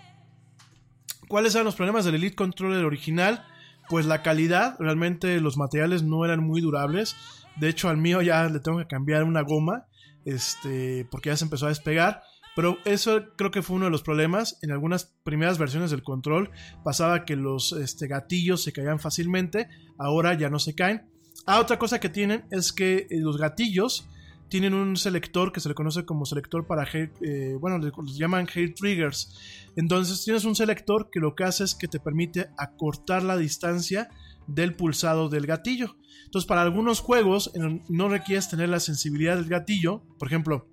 [1.33, 3.43] ¿Cuáles eran los problemas del Elite Controller original?
[3.89, 7.15] Pues la calidad, realmente los materiales no eran muy durables.
[7.55, 9.87] De hecho, al mío ya le tengo que cambiar una goma,
[10.25, 12.21] este, porque ya se empezó a despegar.
[12.55, 14.59] Pero eso creo que fue uno de los problemas.
[14.61, 16.51] En algunas primeras versiones del control
[16.83, 19.69] pasaba que los este, gatillos se caían fácilmente.
[19.97, 21.09] Ahora ya no se caen.
[21.47, 24.07] Ah, otra cosa que tienen es que eh, los gatillos
[24.53, 28.17] tienen un selector que se le conoce como selector para hair, eh, bueno, le, les
[28.17, 29.35] llaman hair triggers.
[29.75, 34.11] Entonces tienes un selector que lo que hace es que te permite acortar la distancia
[34.45, 35.95] del pulsado del gatillo.
[36.25, 37.51] Entonces, para algunos juegos
[37.89, 40.03] no requieres tener la sensibilidad del gatillo.
[40.19, 40.67] Por ejemplo,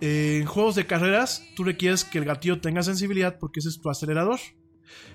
[0.00, 3.90] en juegos de carreras, tú requieres que el gatillo tenga sensibilidad porque ese es tu
[3.90, 4.38] acelerador.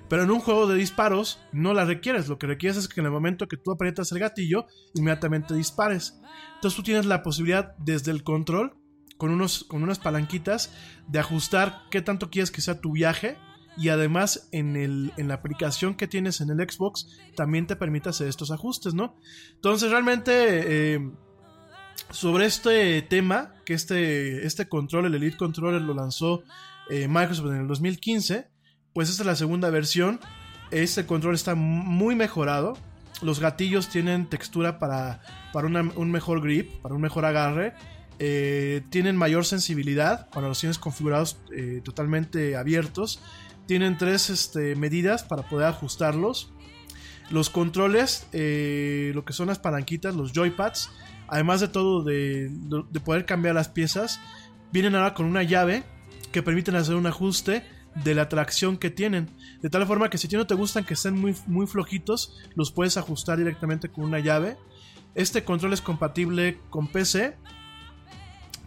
[0.09, 2.27] Pero en un juego de disparos no la requieres.
[2.27, 6.19] Lo que requieres es que en el momento que tú aprietas el gatillo, inmediatamente dispares.
[6.55, 8.75] Entonces tú tienes la posibilidad desde el control,
[9.17, 10.73] con, unos, con unas palanquitas,
[11.07, 13.37] de ajustar qué tanto quieres que sea tu viaje.
[13.77, 18.09] Y además en, el, en la aplicación que tienes en el Xbox también te permite
[18.09, 19.15] hacer estos ajustes, ¿no?
[19.55, 20.95] Entonces realmente...
[20.95, 21.11] eh,
[22.09, 26.43] sobre este tema, que este, este control, el Elite Controller, lo lanzó
[26.89, 28.49] eh, Microsoft en el 2015,
[28.93, 30.19] pues esta es la segunda versión.
[30.71, 32.77] Este control está muy mejorado.
[33.21, 35.21] Los gatillos tienen textura para,
[35.53, 37.73] para un mejor grip, para un mejor agarre.
[38.19, 43.21] Eh, tienen mayor sensibilidad cuando los tienes configurados eh, totalmente abiertos.
[43.67, 46.53] Tienen tres este, medidas para poder ajustarlos.
[47.29, 50.89] Los controles, eh, lo que son las palanquitas, los joypads,
[51.27, 54.19] además de todo de, de poder cambiar las piezas,
[54.73, 55.83] vienen ahora con una llave
[56.33, 57.63] que permiten hacer un ajuste
[57.95, 59.29] de la tracción que tienen.
[59.61, 62.37] De tal forma que si a ti no te gustan que estén muy, muy flojitos,
[62.55, 64.57] los puedes ajustar directamente con una llave.
[65.15, 67.35] Este control es compatible con PC,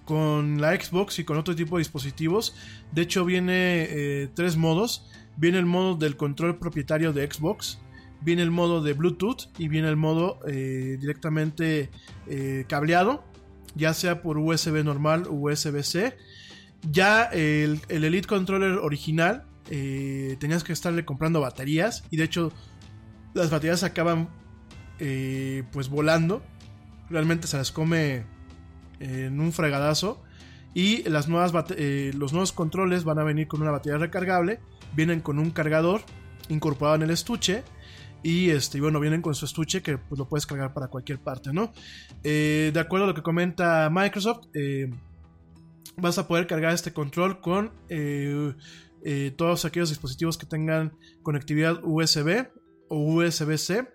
[0.04, 2.54] con la Xbox y con otro tipo de dispositivos.
[2.92, 5.08] De hecho, viene eh, tres modos.
[5.36, 7.80] Viene el modo del control propietario de Xbox,
[8.20, 11.90] viene el modo de Bluetooth y viene el modo eh, directamente
[12.28, 13.24] eh, cableado,
[13.74, 16.16] ya sea por USB normal o USB-C.
[16.90, 22.52] Ya el, el Elite Controller original eh, tenías que estarle comprando baterías y de hecho
[23.32, 24.28] las baterías acaban
[24.98, 26.42] eh, pues volando.
[27.10, 28.24] Realmente se las come
[29.00, 30.22] en un fregadazo.
[30.76, 34.60] Y las nuevas eh, los nuevos controles van a venir con una batería recargable.
[34.94, 36.02] Vienen con un cargador
[36.48, 37.62] incorporado en el estuche.
[38.22, 41.52] Y este, bueno, vienen con su estuche que pues, lo puedes cargar para cualquier parte,
[41.52, 41.72] ¿no?
[42.22, 44.46] De acuerdo a lo que comenta Microsoft,
[45.96, 48.54] vas a poder cargar este control con eh,
[49.04, 52.48] eh, todos aquellos dispositivos que tengan conectividad USB
[52.88, 53.88] o USB-C.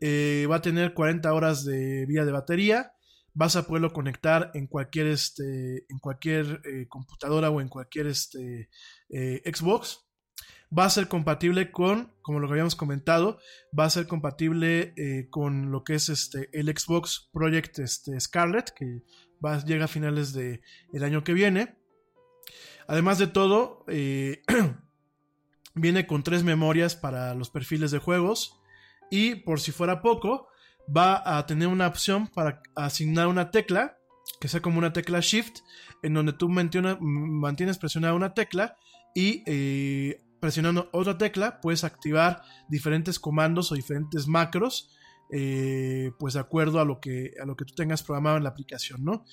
[0.00, 2.92] Eh, va a tener 40 horas de vida de batería.
[3.34, 8.68] Vas a poderlo conectar en cualquier, este, en cualquier computadora o en cualquier este,
[9.10, 10.06] Xbox.
[10.76, 13.38] Va a ser compatible con, como lo que habíamos comentado,
[13.78, 14.94] va a ser compatible
[15.30, 19.02] con lo que es este, el Xbox Project este, Scarlet, que
[19.44, 20.60] va, llega a finales del
[21.02, 21.76] año que viene.
[22.86, 24.42] Además de todo, eh,
[25.74, 28.58] viene con tres memorias para los perfiles de juegos.
[29.10, 30.48] Y por si fuera poco,
[30.94, 33.98] va a tener una opción para asignar una tecla,
[34.40, 35.58] que sea como una tecla Shift,
[36.02, 38.76] en donde tú mantiene- mantienes presionada una tecla
[39.14, 44.90] y eh, presionando otra tecla puedes activar diferentes comandos o diferentes macros.
[45.30, 48.50] Eh, pues de acuerdo a lo que a lo que tú tengas programado en la
[48.50, 49.24] aplicación, ¿no?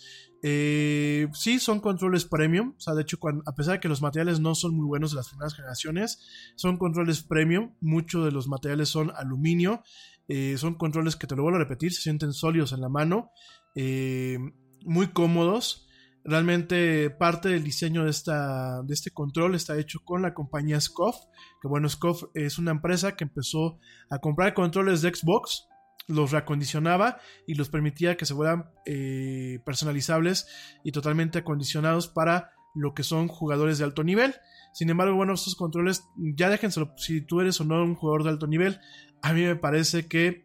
[0.42, 4.40] Eh, sí, son controles premium, o sea, de hecho, a pesar de que los materiales
[4.40, 6.26] no son muy buenos de las primeras generaciones,
[6.56, 9.84] son controles premium, muchos de los materiales son aluminio,
[10.30, 13.32] eh, son controles que te lo vuelvo a repetir, se sienten sólidos en la mano,
[13.76, 15.86] muy cómodos.
[16.26, 21.16] Realmente parte del diseño de, esta, de este control está hecho con la compañía Scoff,
[21.62, 23.80] que bueno, Scoff es una empresa que empezó
[24.10, 25.69] a comprar controles de Xbox,
[26.10, 30.48] los reacondicionaba y los permitía que se fueran eh, personalizables
[30.84, 34.36] y totalmente acondicionados para lo que son jugadores de alto nivel.
[34.74, 38.30] Sin embargo, bueno, estos controles, ya déjenselo si tú eres o no un jugador de
[38.32, 38.80] alto nivel.
[39.22, 40.44] A mí me parece que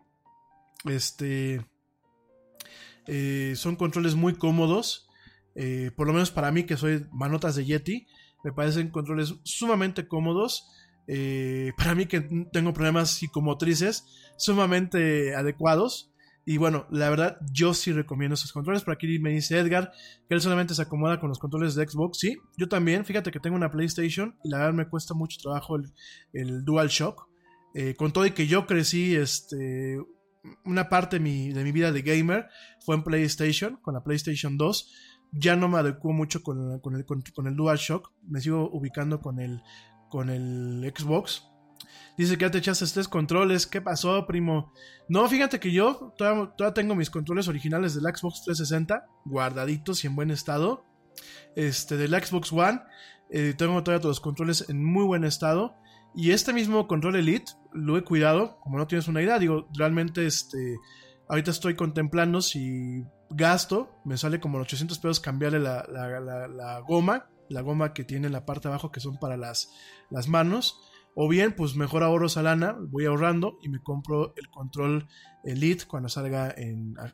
[0.84, 1.64] este
[3.06, 5.08] eh, son controles muy cómodos.
[5.54, 8.06] eh, por lo menos para mí, que soy manotas de Yeti,
[8.42, 10.68] me parecen controles sumamente cómodos.
[11.06, 12.20] Eh, para mí, que
[12.52, 14.04] tengo problemas psicomotrices,
[14.36, 16.10] sumamente adecuados.
[16.46, 18.82] Y bueno, la verdad, yo sí recomiendo esos controles.
[18.82, 19.92] Por aquí me dice Edgar
[20.28, 22.18] que él solamente se acomoda con los controles de Xbox.
[22.18, 23.04] Sí, yo también.
[23.04, 25.92] Fíjate que tengo una PlayStation y la verdad me cuesta mucho trabajo el,
[26.32, 27.28] el DualShock.
[27.74, 29.98] Eh, con todo y que yo crecí, este,
[30.64, 32.46] una parte de mi, de mi vida de gamer
[32.84, 34.92] fue en PlayStation, con la PlayStation 2.
[35.32, 38.12] Ya no me adecuo mucho con, con el, con, con el DualShock.
[38.28, 39.62] Me sigo ubicando con el,
[40.14, 41.42] con el Xbox.
[42.16, 43.66] Dice que ya te echaste tres controles.
[43.66, 44.72] ¿Qué pasó, primo?
[45.08, 50.14] No, fíjate que yo todavía, tengo mis controles originales del Xbox 360 guardaditos y en
[50.14, 50.84] buen estado.
[51.56, 52.80] Este, del Xbox One.
[53.28, 55.74] eh, tengo todavía todos los controles en muy buen estado.
[56.14, 59.40] Y este mismo control Elite lo he cuidado, como no tienes una idea.
[59.40, 60.76] Digo, realmente este,
[61.26, 67.92] Ahorita estoy contemplando si gasto, me sale como 800 pesos cambiarle la goma, la goma
[67.92, 69.70] que tiene en la parte de abajo que son para las,
[70.10, 70.80] las manos.
[71.16, 75.06] O bien, pues mejor ahorro esa lana, voy ahorrando y me compro el control
[75.44, 76.54] Elite cuando salga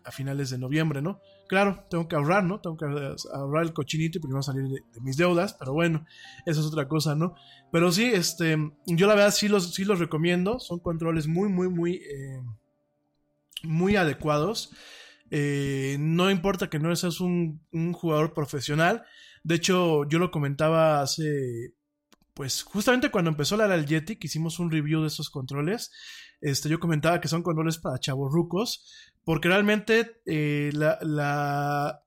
[0.05, 1.20] a, finales de noviembre, ¿no?
[1.48, 2.61] Claro, tengo que ahorrar, ¿no?
[2.61, 2.86] Tengo que
[3.35, 6.07] ahorrar el cochinito y primero salir de, mis deudas, pero bueno,
[6.47, 7.35] eso es otra cosa, ¿no?
[7.73, 11.69] Pero sí, este, yo la verdad sí los, sí los recomiendo, son controles muy, muy,
[11.69, 12.40] muy, eh,
[13.65, 14.73] muy adecuados.
[15.31, 17.61] Eh, no importa que no seas un
[17.93, 19.05] jugador profesional,
[19.43, 21.75] de hecho yo lo comentaba hace
[22.35, 23.85] pues justamente cuando empezó la del
[24.23, 25.91] hicimos un review de estos controles,
[26.41, 28.87] este, yo comentaba que son controles para chavorrucos,
[29.25, 32.03] porque realmente eh, la, la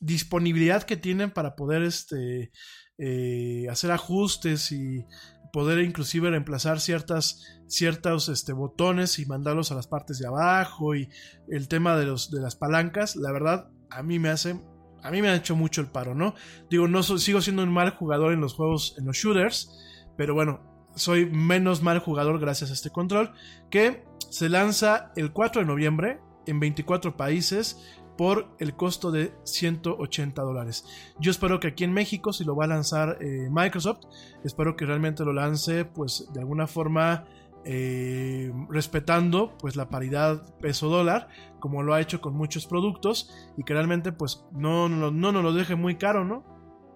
[0.00, 2.52] disponibilidad que tienen para poder este,
[2.98, 5.06] eh, hacer ajustes y
[5.52, 11.08] poder inclusive reemplazar ciertas, ciertos este, botones y mandarlos a las partes de abajo y
[11.48, 14.60] el tema de, los, de las palancas, la verdad, a mí me hace
[15.02, 16.34] a mí me ha hecho mucho el paro, ¿no?
[16.68, 19.78] Digo, no sigo siendo un mal jugador en los juegos, en los shooters,
[20.16, 20.60] pero bueno,
[20.94, 23.32] soy menos mal jugador gracias a este control,
[23.70, 27.78] que se lanza el 4 de noviembre en 24 países
[28.16, 30.84] por el costo de 180 dólares.
[31.18, 34.00] Yo espero que aquí en México, si lo va a lanzar eh, Microsoft,
[34.44, 37.24] espero que realmente lo lance, pues de alguna forma
[37.64, 41.28] eh, respetando pues la paridad peso dólar
[41.58, 45.42] como lo ha hecho con muchos productos y que realmente pues no, no, no nos
[45.44, 46.44] lo deje muy caro, ¿no?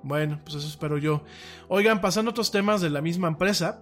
[0.02, 1.22] Bueno, pues eso espero yo.
[1.68, 3.80] Oigan, pasando a otros temas de la misma empresa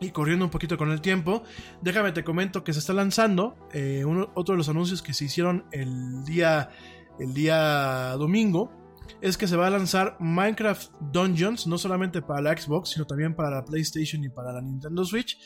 [0.00, 1.42] y corriendo un poquito con el tiempo,
[1.82, 5.26] déjame te comento que se está lanzando eh, uno- otro de los anuncios que se
[5.26, 6.70] hicieron el día,
[7.18, 8.72] el día domingo.
[9.20, 13.34] Es que se va a lanzar Minecraft Dungeons, no solamente para la Xbox, sino también
[13.34, 15.38] para la PlayStation y para la Nintendo Switch.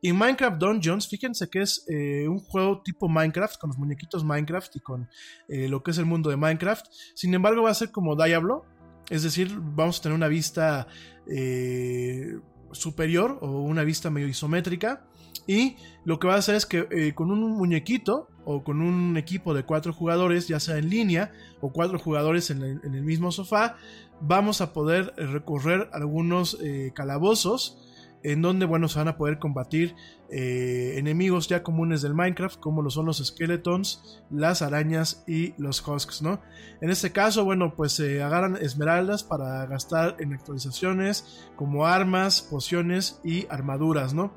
[0.00, 4.76] Y Minecraft Dungeons, fíjense que es eh, un juego tipo Minecraft, con los muñequitos Minecraft
[4.76, 5.08] y con
[5.48, 6.86] eh, lo que es el mundo de Minecraft.
[7.14, 8.64] Sin embargo, va a ser como Diablo,
[9.10, 10.86] es decir, vamos a tener una vista
[11.26, 12.38] eh,
[12.72, 15.06] superior o una vista medio isométrica.
[15.46, 19.54] Y lo que va a hacer es que con un muñequito o con un equipo
[19.54, 23.76] de cuatro jugadores, ya sea en línea o cuatro jugadores en el, mismo sofá,
[24.20, 27.78] vamos a poder eh, recorrer algunos eh, calabozos
[28.22, 29.94] en donde, bueno, se van a poder combatir
[30.30, 35.86] eh, enemigos ya comunes del Minecraft, como lo son los skeletons, las arañas y los
[35.86, 36.40] husks, ¿no?
[36.80, 43.20] En este caso, bueno, pues se agarran esmeraldas para gastar en actualizaciones como armas, pociones
[43.24, 44.32] y armaduras, ¿no?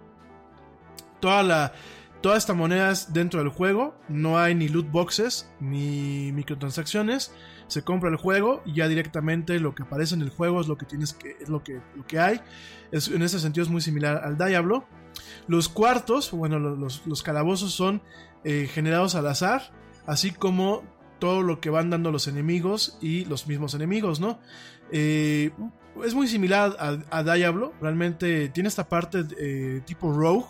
[1.19, 1.73] Toda la...
[2.25, 7.31] Toda esta moneda es dentro del juego, no hay ni loot boxes ni microtransacciones.
[7.67, 10.75] Se compra el juego y ya directamente lo que aparece en el juego es lo
[10.75, 12.41] que tienes que es lo que, lo que hay.
[12.91, 14.87] Es, en ese sentido es muy similar al Diablo.
[15.47, 18.01] Los cuartos, bueno, lo- los, calabozos son
[18.43, 19.71] eh, generados al azar,
[20.07, 20.81] así como
[21.19, 24.39] todo lo que van dando los enemigos y los mismos enemigos, ¿no?
[24.91, 25.51] Eh,
[26.03, 30.45] es muy similar a, a Diablo, realmente tiene esta parte eh, tipo Rogue,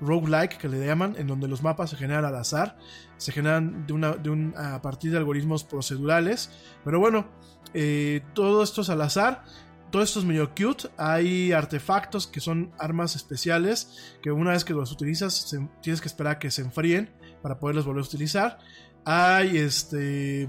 [0.00, 2.76] roguelike que le llaman, en donde los mapas se generan al azar,
[3.16, 6.50] se generan de una, de un, a partir de algoritmos procedurales,
[6.84, 7.28] pero bueno,
[7.74, 9.44] eh, todo esto es al azar.
[9.90, 10.88] Todo esto es medio cute.
[10.98, 16.08] Hay artefactos que son armas especiales que una vez que los utilizas se- tienes que
[16.08, 18.58] esperar a que se enfríen para poderlos volver a utilizar.
[19.04, 20.48] Hay este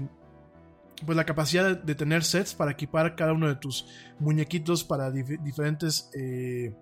[1.06, 3.86] pues la capacidad de, tener sets para equipar cada uno de tus
[4.18, 6.74] muñequitos para dif- diferentes eh,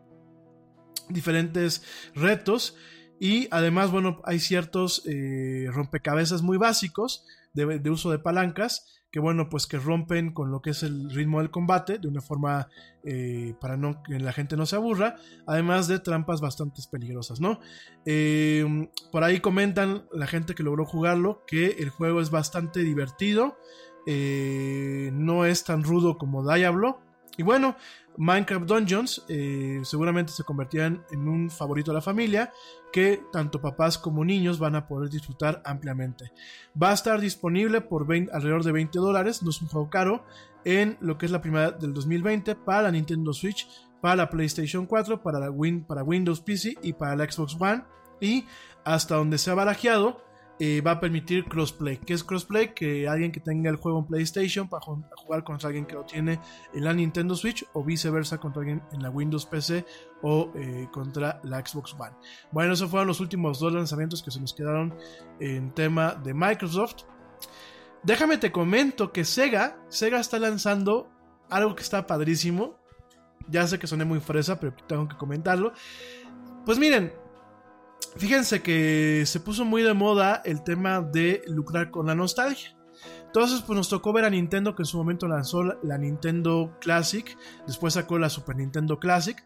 [1.08, 1.82] diferentes
[2.14, 2.76] retos.
[3.18, 7.24] Y además bueno hay ciertos eh, rompecabezas muy básicos
[7.54, 11.38] de, uso de palancas que bueno pues que rompen con lo que es el ritmo
[11.38, 12.68] del combate de una forma
[13.04, 15.16] eh, para no que la gente no se aburra
[15.46, 17.60] además de trampas bastante peligrosas no
[18.04, 18.66] Eh,
[19.10, 23.56] por ahí comentan la gente que logró jugarlo que el juego es bastante divertido
[24.06, 27.00] eh, no es tan rudo como Diablo.
[27.36, 27.76] Y bueno,
[28.16, 32.52] Minecraft Dungeons eh, seguramente se convertirán en un favorito de la familia
[32.92, 36.32] que tanto papás como niños van a poder disfrutar ampliamente.
[36.80, 40.24] Va a estar disponible por 20 alrededor de 20 dólares, no es un juego caro,
[40.64, 43.68] en lo que es la primera del 2020 para la Nintendo Switch,
[44.00, 47.84] para la PlayStation 4, para, la Win, para Windows PC y para la Xbox One.
[48.20, 48.46] Y
[48.84, 50.25] hasta donde se ha barajeado,
[50.80, 51.98] va a permitir crossplay.
[51.98, 52.72] ¿Qué es crossplay?
[52.74, 56.04] Que alguien que tenga el juego en PlayStation para ju- jugar contra alguien que lo
[56.06, 56.40] tiene
[56.72, 59.84] en la Nintendo Switch o viceversa contra alguien en la Windows PC
[60.22, 62.16] o eh, contra la Xbox One.
[62.52, 64.94] Bueno, esos fueron los últimos dos lanzamientos que se nos quedaron
[65.40, 67.02] en tema de Microsoft.
[68.02, 71.10] Déjame te comento que Sega, Sega está lanzando
[71.50, 72.78] algo que está padrísimo.
[73.48, 75.72] Ya sé que soné muy fresa, pero tengo que comentarlo.
[76.64, 77.12] Pues miren,
[78.16, 82.76] fíjense que se puso muy de moda el tema de lucrar con la nostalgia.
[83.26, 87.36] Entonces, pues nos tocó ver a Nintendo que en su momento lanzó la, Nintendo Classic,
[87.66, 89.36] después sacó la Super Nintendo Classic,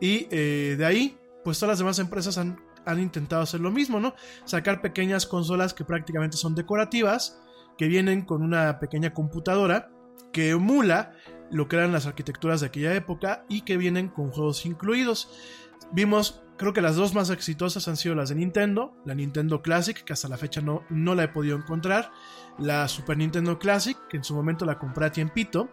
[0.00, 4.00] y eh, de ahí, pues todas las demás empresas han, han intentado hacer lo mismo,
[4.00, 4.14] ¿no?
[4.44, 7.38] Sacar pequeñas consolas que prácticamente son decorativas,
[7.76, 9.90] que vienen con una pequeña computadora
[10.32, 11.12] que emula
[11.50, 15.30] lo que eran las arquitecturas de aquella época y que vienen con juegos incluidos.
[15.92, 19.96] Vimos, creo que las dos más exitosas han sido las de Nintendo, la Nintendo Classic,
[20.02, 22.10] que hasta la fecha no, no la he podido encontrar,
[22.58, 25.70] la Super Nintendo Classic, que en su momento la compré a tiempito,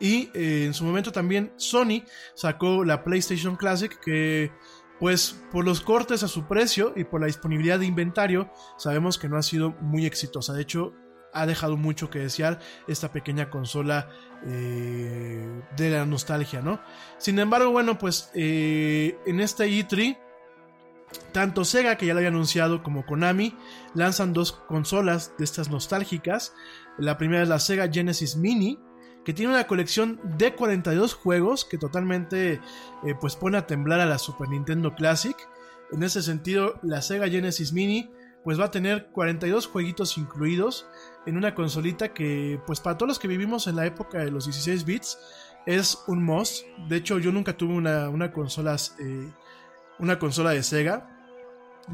[0.00, 2.04] y eh, en su momento también Sony
[2.34, 4.50] sacó la PlayStation Classic, que
[4.98, 9.28] pues por los cortes a su precio y por la disponibilidad de inventario, sabemos que
[9.28, 10.52] no ha sido muy exitosa.
[10.52, 10.94] De hecho,
[11.32, 12.58] ha dejado mucho que desear
[12.88, 14.08] esta pequeña consola
[14.46, 16.80] eh, de la nostalgia, ¿no?
[17.18, 20.18] Sin embargo, bueno, pues eh, en este E3,
[21.32, 23.56] tanto Sega, que ya lo había anunciado, como Konami,
[23.94, 26.54] lanzan dos consolas de estas nostálgicas.
[26.98, 28.78] La primera es la Sega Genesis Mini,
[29.24, 32.54] que tiene una colección de 42 juegos que totalmente
[33.04, 35.36] eh, pues pone a temblar a la Super Nintendo Classic.
[35.92, 38.10] En ese sentido, la Sega Genesis Mini
[38.44, 40.86] pues va a tener 42 jueguitos incluidos
[41.26, 44.46] en una consolita que pues para todos los que vivimos en la época de los
[44.46, 45.18] 16 bits
[45.66, 46.64] es un must.
[46.88, 49.28] De hecho yo nunca tuve una, una, consola, eh,
[49.98, 51.16] una consola de Sega.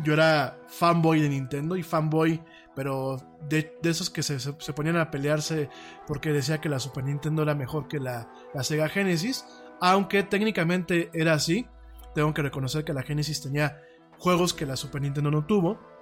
[0.03, 2.43] Yo era fanboy de Nintendo y fanboy,
[2.75, 3.17] pero
[3.49, 5.71] de, esos que se, se, se, ponían a pelearse
[6.07, 9.45] porque decía que la Super Nintendo era mejor que la, la Sega Genesis.
[9.81, 11.67] Aunque técnicamente era así,
[12.15, 13.81] tengo que reconocer que la Genesis tenía
[14.19, 15.96] juegos que la Super Nintendo no tuvo.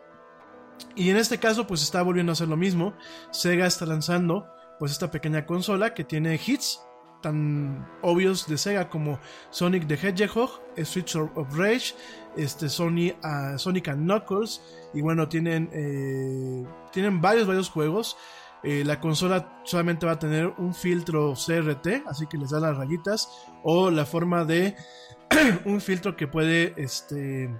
[0.96, 2.94] Y en este caso, pues está volviendo a hacer lo mismo.
[3.30, 4.46] Sega está lanzando,
[4.78, 6.80] pues, esta pequeña consola que tiene hits
[7.24, 9.18] tan obvios de Sega como
[9.48, 11.94] Sonic the Hedgehog, Streets of Rage,
[12.36, 14.60] este Sony, uh, Sonic and Knuckles.
[14.92, 18.16] Y bueno, tienen, eh, tienen varios, varios juegos.
[18.62, 22.76] Eh, la consola solamente va a tener un filtro CRT, así que les da las
[22.76, 23.28] rayitas.
[23.62, 24.76] O la forma de
[25.64, 27.50] un filtro que puede este,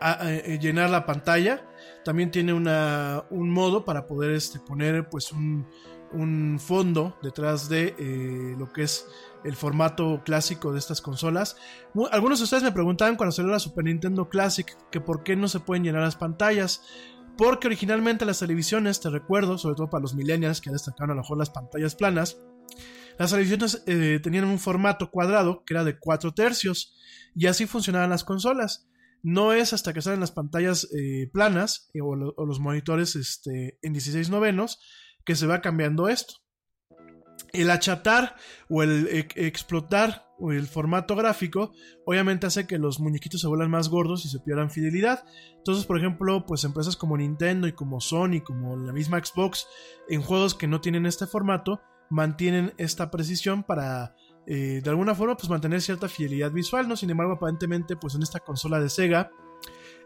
[0.00, 0.24] a,
[0.60, 1.66] llenar la pantalla.
[2.04, 5.66] También tiene una, un modo para poder este, poner pues un,
[6.12, 9.06] un fondo detrás de eh, lo que es
[9.44, 11.56] el formato clásico de estas consolas.
[12.10, 15.48] Algunos de ustedes me preguntaban cuando salió la Super Nintendo Classic que por qué no
[15.48, 16.82] se pueden llenar las pantallas.
[17.36, 21.22] Porque originalmente las televisiones, te recuerdo, sobre todo para los millennials que destacaron a lo
[21.22, 22.36] mejor las pantallas planas,
[23.18, 26.94] las televisiones eh, tenían un formato cuadrado que era de 4 tercios
[27.34, 28.88] y así funcionaban las consolas.
[29.22, 33.16] No es hasta que salen las pantallas eh, planas eh, o, lo, o, los monitores
[33.16, 34.78] este, en 16 novenos
[35.24, 36.34] que se va cambiando esto.
[37.52, 38.36] El achatar
[38.68, 41.72] o el explotar el formato gráfico
[42.06, 45.24] obviamente hace que los muñequitos se vuelvan más gordos y se pierdan fidelidad.
[45.58, 49.66] Entonces, por ejemplo, pues empresas como Nintendo y como Sony, como la misma Xbox,
[50.08, 54.14] en juegos que no tienen este formato, mantienen esta precisión para
[54.52, 56.96] eh, de alguna forma pues mantener cierta fidelidad visual, ¿no?
[56.96, 59.30] Sin embargo, aparentemente pues en esta consola de Sega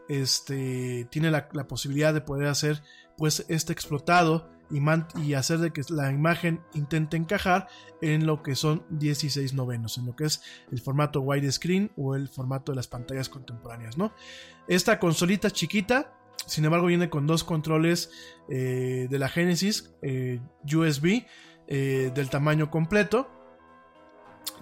[0.06, 2.82] este, tiene la, posibilidad de poder hacer
[3.16, 7.68] pues este explotado y, hacer de que la imagen intente encajar
[8.02, 12.28] en lo que son 16 novenos, en lo que es el formato widescreen o el
[12.28, 14.12] formato de las pantallas contemporáneas, ¿no?
[14.68, 18.10] Esta consolita chiquita, sin embargo, viene con dos controles
[18.50, 21.24] eh, de la Genesis eh, USB
[21.66, 23.30] del tamaño completo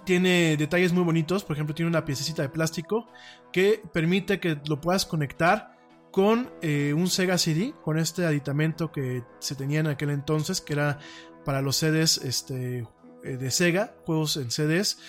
[0.05, 3.07] tiene detalles muy bonitos, por ejemplo tiene una piececita de plástico
[3.51, 5.73] que permite que lo puedas conectar
[6.11, 10.73] con eh, un Sega CD, con este aditamento que se tenía en aquel entonces, que
[10.73, 10.99] era
[11.43, 12.87] para los CDs este,
[13.23, 14.99] eh, de Sega, juegos en CDs.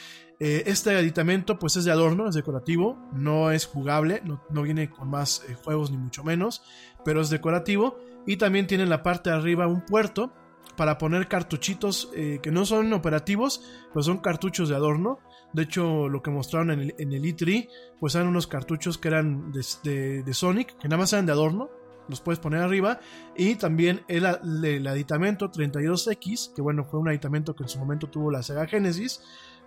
[0.41, 4.89] Eh, este aditamento pues es de adorno, es decorativo, no es jugable, no, no viene
[4.89, 6.63] con más juegos ni mucho menos,
[7.05, 10.33] pero es decorativo y también tiene en la parte de arriba un puerto
[10.77, 15.19] para poner cartuchitos eh, que no son operativos, pero son cartuchos de adorno.
[15.53, 17.69] De hecho, lo que mostraron en el, en el E3,
[18.01, 21.71] pues eran unos cartuchos que eran de, Sonic, que nada más eran de adorno,
[22.09, 23.01] los puedes poner arriba.
[23.37, 24.27] Y también el,
[24.65, 28.67] el, aditamento 32X, que bueno, fue un aditamento que en su momento tuvo la Sega
[28.67, 29.23] Genesis,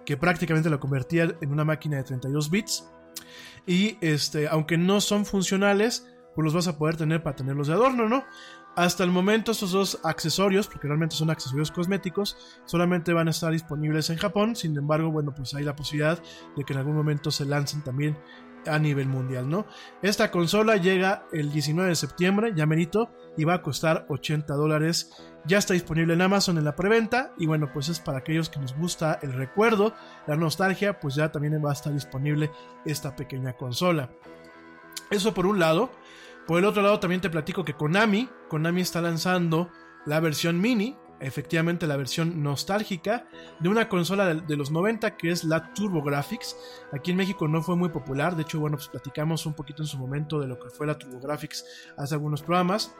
[0.06, 2.90] que prácticamente lo convertía en una máquina de 32 bits.
[3.66, 6.08] Y este, aunque no son funcionales,
[6.38, 8.24] pues los vas a poder tener para tenerlos de adorno, ¿no?
[8.78, 13.52] Hasta el momento estos dos accesorios, porque realmente son accesorios cosméticos, solamente van a estar
[13.52, 14.56] disponibles en Japón.
[14.56, 16.22] Sin embargo, bueno, pues hay la posibilidad
[16.56, 18.16] de que en algún momento se lancen también
[18.68, 19.66] a nivel mundial, ¿no?
[20.04, 25.12] Esta consola llega el 19 de septiembre, ya merito, y va a costar 80 dólares.
[25.46, 28.60] Ya está disponible en Amazon en la preventa, y bueno, pues es para aquellos que
[28.60, 29.96] nos gusta el recuerdo,
[30.28, 32.52] la nostalgia, pues ya también va a estar disponible
[32.86, 34.12] esta pequeña consola.
[35.10, 35.90] Eso por un lado.
[36.48, 39.70] Por el otro lado también te platico que Konami, Konami está lanzando
[40.06, 43.28] la versión mini, efectivamente la versión nostálgica
[43.60, 46.56] de una consola de, los 90 que es la TurboGrafx.
[46.94, 49.88] Aquí en México no fue muy popular, de hecho, bueno, pues platicamos un poquito en
[49.88, 51.66] su momento de lo que fue la TurboGrafx
[51.98, 52.96] hace algunos programas.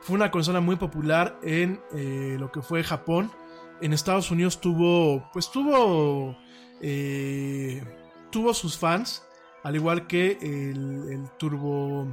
[0.00, 3.32] Fue una consola muy popular en eh, lo que fue Japón.
[3.80, 6.36] En Estados Unidos tuvo, pues tuvo,
[6.80, 7.82] eh,
[8.30, 9.26] tuvo sus fans,
[9.64, 12.06] al igual que el, el Turbo,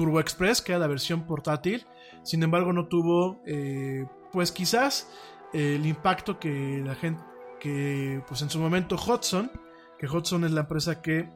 [0.00, 1.86] Turbo Express, que era la versión portátil.
[2.22, 5.10] Sin embargo, no tuvo, eh, pues quizás
[5.52, 7.22] el impacto que la gente,
[7.58, 9.50] que pues en su momento Hudson,
[9.98, 11.28] que Hudson es la empresa que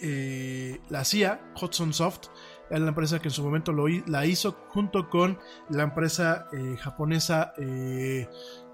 [0.00, 2.28] eh, la hacía, Hudson Soft,
[2.70, 5.38] era la empresa que en su momento lo, la hizo junto con
[5.68, 8.26] la empresa eh, japonesa, eh,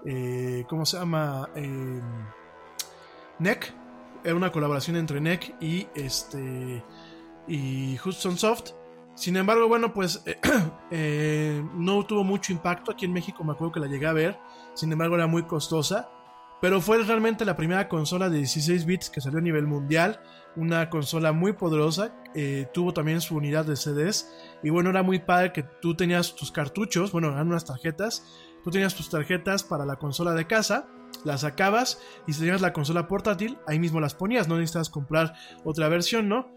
[0.05, 1.49] eh, ¿cómo se llama?
[1.53, 1.99] Eh,
[3.39, 3.73] NEC.
[4.23, 6.81] Era una colaboración entre NEC y, este,
[7.45, 8.71] y Hudson Soft.
[9.15, 10.23] Sin embargo, bueno, pues
[10.91, 12.91] eh, no tuvo mucho impacto.
[12.91, 14.37] Aquí en México me acuerdo que la llegué a ver.
[14.73, 16.09] Sin embargo, era muy costosa.
[16.61, 20.19] Pero fue realmente la primera consola de 16 bits que salió a nivel mundial.
[20.55, 22.13] Una consola muy poderosa.
[22.33, 24.33] Eh, tuvo también su unidad de CDs.
[24.63, 27.11] Y bueno, era muy padre que tú tenías tus cartuchos.
[27.11, 28.25] Bueno, eran unas tarjetas.
[28.63, 30.87] Tú tenías tus tarjetas para la consola de casa.
[31.23, 32.01] Las sacabas.
[32.27, 34.47] Y si tenías la consola portátil, ahí mismo las ponías.
[34.47, 35.33] No necesitabas comprar
[35.63, 36.51] otra versión, ¿no?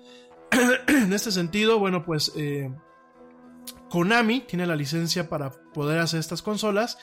[0.89, 2.71] En este sentido, bueno, pues eh,
[3.91, 6.99] Konami tiene la licencia para poder hacer estas consolas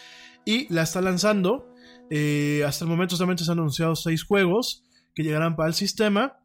[0.45, 1.73] y la está lanzando.
[2.09, 6.39] Eh, hasta el momento solamente se han anunciado seis juegos que llegarán para el sistema.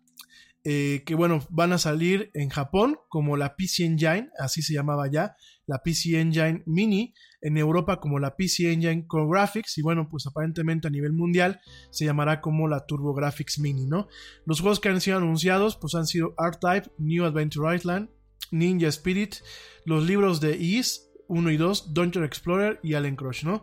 [0.63, 5.11] Eh, que bueno, van a salir en Japón como la PC Engine, así se llamaba
[5.11, 5.35] ya,
[5.67, 10.27] la PC Engine Mini, en Europa como la PC Engine Core Graphics, y bueno, pues
[10.27, 11.61] aparentemente a nivel mundial
[11.91, 14.09] se llamará como la Turbo Graphics Mini, ¿no?
[14.45, 18.11] Los juegos que han sido anunciados pues han sido R-Type, New Adventure Island,
[18.51, 19.37] Ninja Spirit,
[19.85, 23.63] los libros de Ease 1 y 2, Dungeon Explorer y Alien Crush, ¿no?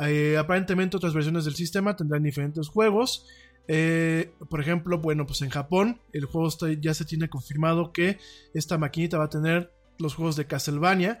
[0.00, 3.26] Eh, aparentemente otras versiones del sistema tendrán diferentes juegos.
[3.68, 8.18] Eh, por ejemplo, bueno, pues en Japón el juego está, ya se tiene confirmado que
[8.52, 11.20] esta maquinita va a tener los juegos de Castlevania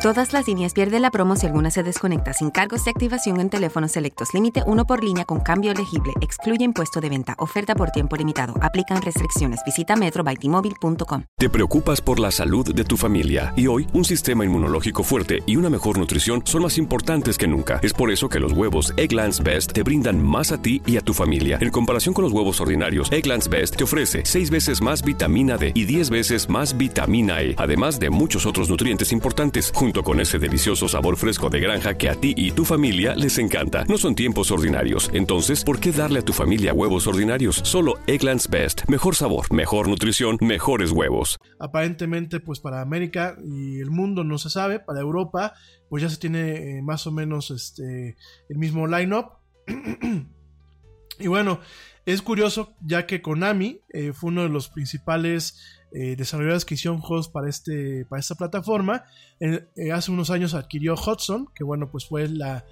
[0.00, 3.50] Todas las líneas pierden la promo si alguna se desconecta sin cargos de activación en
[3.50, 4.32] teléfonos selectos.
[4.32, 6.12] Límite uno por línea con cambio elegible.
[6.20, 7.34] Excluye impuesto de venta.
[7.38, 8.54] Oferta por tiempo limitado.
[8.62, 9.58] Aplican restricciones.
[9.66, 11.24] Visita metrobytimóvil.com.
[11.36, 15.56] Te preocupas por la salud de tu familia y hoy un sistema inmunológico fuerte y
[15.56, 17.80] una mejor nutrición son más importantes que nunca.
[17.82, 21.00] Es por eso que los huevos Egglands Best te brindan más a ti y a
[21.00, 21.58] tu familia.
[21.60, 25.72] En comparación con los huevos ordinarios, Egglands Best te ofrece 6 veces más vitamina D
[25.74, 30.38] y 10 veces más vitamina E, además de muchos otros nutrientes importantes, junto con ese
[30.38, 33.84] delicioso sabor fresco de granja que a ti y tu familia les encanta.
[33.84, 37.56] No son tiempos ordinarios, entonces, ¿por qué darle a tu familia huevos ordinarios?
[37.64, 38.82] Solo Egglands Best.
[38.88, 41.38] Mejor sabor, mejor nutrición, mejores huevos.
[41.58, 45.54] Aparentemente, pues para América y el mundo no se sabe, para Europa,
[45.88, 48.16] pues ya se tiene eh, más o menos este,
[48.48, 49.38] el mismo line-up.
[51.18, 51.60] y bueno,
[52.04, 57.00] es curioso ya que Konami eh, fue uno de los principales eh, desarrolladores que hicieron
[57.00, 59.04] juegos para, este, para esta plataforma.
[59.40, 62.66] Eh, eh, hace unos años adquirió Hudson, que bueno, pues fue la,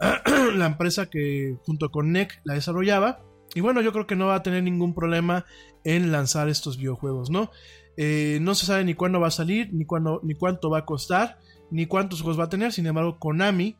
[0.54, 3.20] la empresa que junto con NEC la desarrollaba.
[3.54, 5.44] Y bueno, yo creo que no va a tener ningún problema
[5.84, 7.50] en lanzar estos videojuegos, ¿no?
[7.98, 10.86] Eh, no se sabe ni cuándo va a salir, ni, cuándo, ni cuánto va a
[10.86, 11.38] costar,
[11.70, 12.72] ni cuántos juegos va a tener.
[12.72, 13.76] Sin embargo, Konami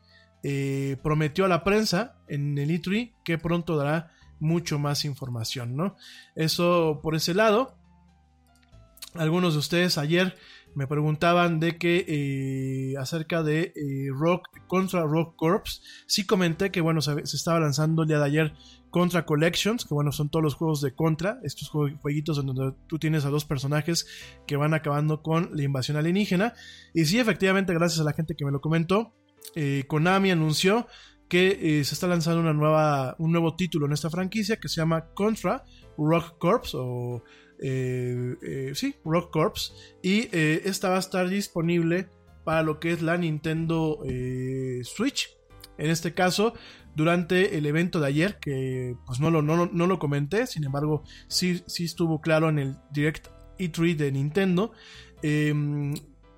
[1.01, 4.11] prometió a la prensa en el E3 que pronto dará
[4.43, 5.95] mucho más información, ¿no?
[6.35, 7.77] Eso por ese lado.
[9.15, 10.35] Algunos de ustedes ayer
[10.75, 15.83] me preguntaban de que eh, acerca de eh, Rock contra Rock Corps.
[16.07, 18.53] Sí comenté que bueno, se, estaba lanzando el día de ayer
[18.89, 22.99] Contra Collections, que bueno, son todos los juegos de Contra, estos jueguitos en donde tú
[22.99, 24.07] tienes a dos personajes
[24.47, 26.53] que van acabando con la invasión alienígena.
[26.93, 29.13] Y sí, efectivamente, gracias a la gente que me lo comentó,
[29.55, 30.87] eh, Konami anunció
[31.29, 35.05] que se está lanzando una nueva, un nuevo título en esta franquicia que se llama
[35.15, 35.63] Contra
[35.97, 37.23] Rock Corps o
[37.59, 39.73] eh, eh, sí, Rock Corps.
[40.01, 42.09] Y eh, esta va a estar disponible
[42.43, 43.99] para lo que es la Nintendo
[44.83, 45.29] Switch.
[45.77, 46.53] En este caso,
[46.95, 51.03] durante el evento de ayer, que pues no lo, no, no lo comenté, sin embargo,
[51.27, 53.27] sí, sí, estuvo claro en el Direct
[53.57, 54.71] E3 de Nintendo.
[55.21, 55.93] Em,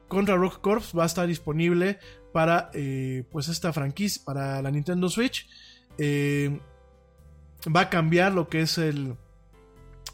[0.08, 1.98] Contra Rock Corps va a estar disponible
[2.32, 2.70] para
[3.32, 5.50] pues esta franquicia, para la Nintendo Switch.
[5.98, 6.60] eh,
[7.76, 9.16] va a cambiar lo que es el,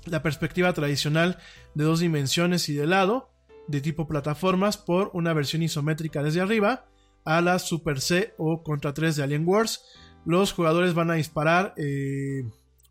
[0.05, 1.37] la perspectiva tradicional
[1.75, 3.31] de dos dimensiones y de lado,
[3.67, 6.85] de tipo plataformas, por una versión isométrica desde arriba
[7.25, 9.83] a la Super C o Contra 3 de Alien Wars.
[10.25, 12.43] Los jugadores van a disparar, eh,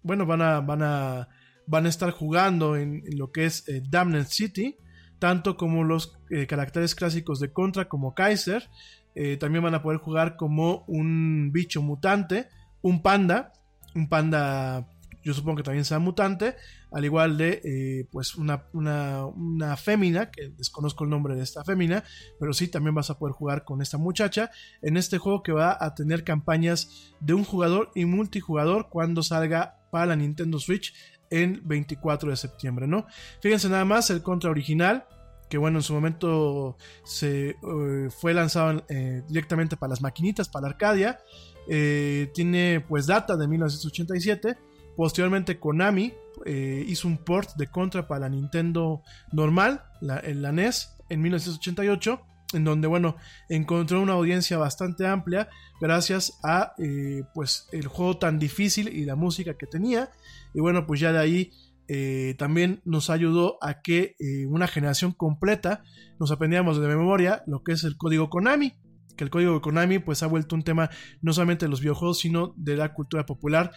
[0.02, 1.28] bueno, van a, van a,
[1.66, 4.76] van a estar jugando en, lo que es eh, Damned City,
[5.18, 8.68] tanto como los eh, caracteres clásicos de Contra como Kaiser.
[9.14, 12.48] Eh, también van a poder jugar como un bicho mutante,
[12.80, 13.52] un panda,
[13.94, 14.88] un panda
[15.22, 16.56] yo supongo que también sea mutante,
[16.92, 21.64] al igual de eh, pues una, una, una fémina, que desconozco el nombre de esta
[21.64, 22.04] fémina,
[22.38, 24.50] pero sí también vas a poder jugar con esta muchacha
[24.82, 29.80] en este juego que va a tener campañas de un jugador y multijugador cuando salga
[29.90, 30.94] para la Nintendo Switch
[31.30, 33.06] el 24 de septiembre, ¿no?
[33.40, 35.06] Fíjense nada más, el contra original,
[35.48, 40.68] que bueno, en su momento se eh, fue lanzado eh, directamente para las maquinitas, para
[40.68, 41.20] Arcadia,
[41.68, 44.58] eh, tiene pues data de 1987,
[45.00, 46.12] posteriormente Konami
[46.44, 49.00] eh, hizo un port de Contra para la Nintendo
[49.32, 52.20] normal, la, la NES, en 1988
[52.52, 53.16] en donde bueno
[53.48, 55.48] encontró una audiencia bastante amplia
[55.80, 60.10] gracias a eh, pues el juego tan difícil y la música que tenía.
[60.52, 61.50] Y bueno pues ya de ahí
[61.88, 64.16] eh, también nos ayudó a que
[64.48, 65.82] una generación completa
[66.18, 68.74] nos aprendíamos de memoria lo que es el código Konami
[69.20, 70.88] que el código de Konami pues ha vuelto un tema
[71.20, 73.72] no solamente de los videojuegos sino de la cultura popular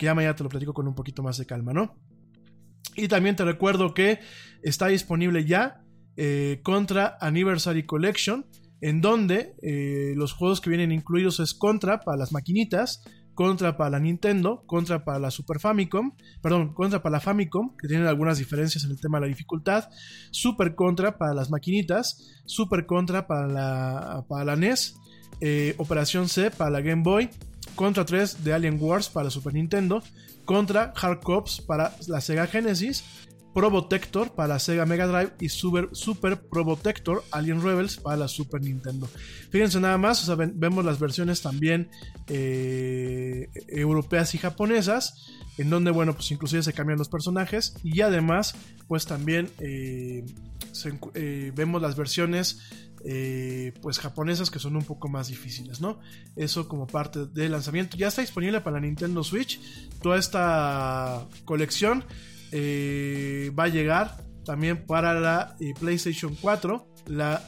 [0.00, 1.94] que ya mañana te lo platico con un poquito más de calma no
[2.96, 4.20] y también te recuerdo que
[4.62, 5.82] está disponible ya
[6.16, 8.46] eh, Contra Anniversary Collection,
[8.80, 13.02] en donde eh, los juegos que vienen incluidos es Contra para las maquinitas,
[13.34, 16.12] Contra para la Nintendo, Contra para la Super Famicom,
[16.42, 19.88] perdón, Contra para la Famicom, que tienen algunas diferencias en el tema de la dificultad,
[20.30, 24.96] Super Contra para las maquinitas, Super Contra para la, para la NES,
[25.40, 27.30] eh, Operación C para la Game Boy,
[27.74, 30.02] Contra 3 de Alien Wars para Super Nintendo,
[30.44, 33.04] Contra Hard Cops para la Sega Genesis,
[33.54, 38.60] Probotector para la Sega Mega Drive y Super, Super Probotector Alien Rebels para la Super
[38.62, 39.08] Nintendo.
[39.50, 41.90] Fíjense nada más, vemos las versiones también
[42.28, 48.54] eh, europeas y japonesas, en donde, bueno, pues inclusive se cambian los personajes y además,
[48.86, 50.24] pues también eh,
[51.14, 52.60] eh, vemos las versiones
[53.04, 56.00] eh, pues japonesas que son un poco más difíciles, ¿no?
[56.36, 57.96] Eso como parte del lanzamiento.
[57.96, 59.60] Ya está disponible para la Nintendo Switch.
[60.02, 62.04] Toda esta colección
[62.52, 67.42] eh, va a llegar también para la eh, PlayStation 4, la,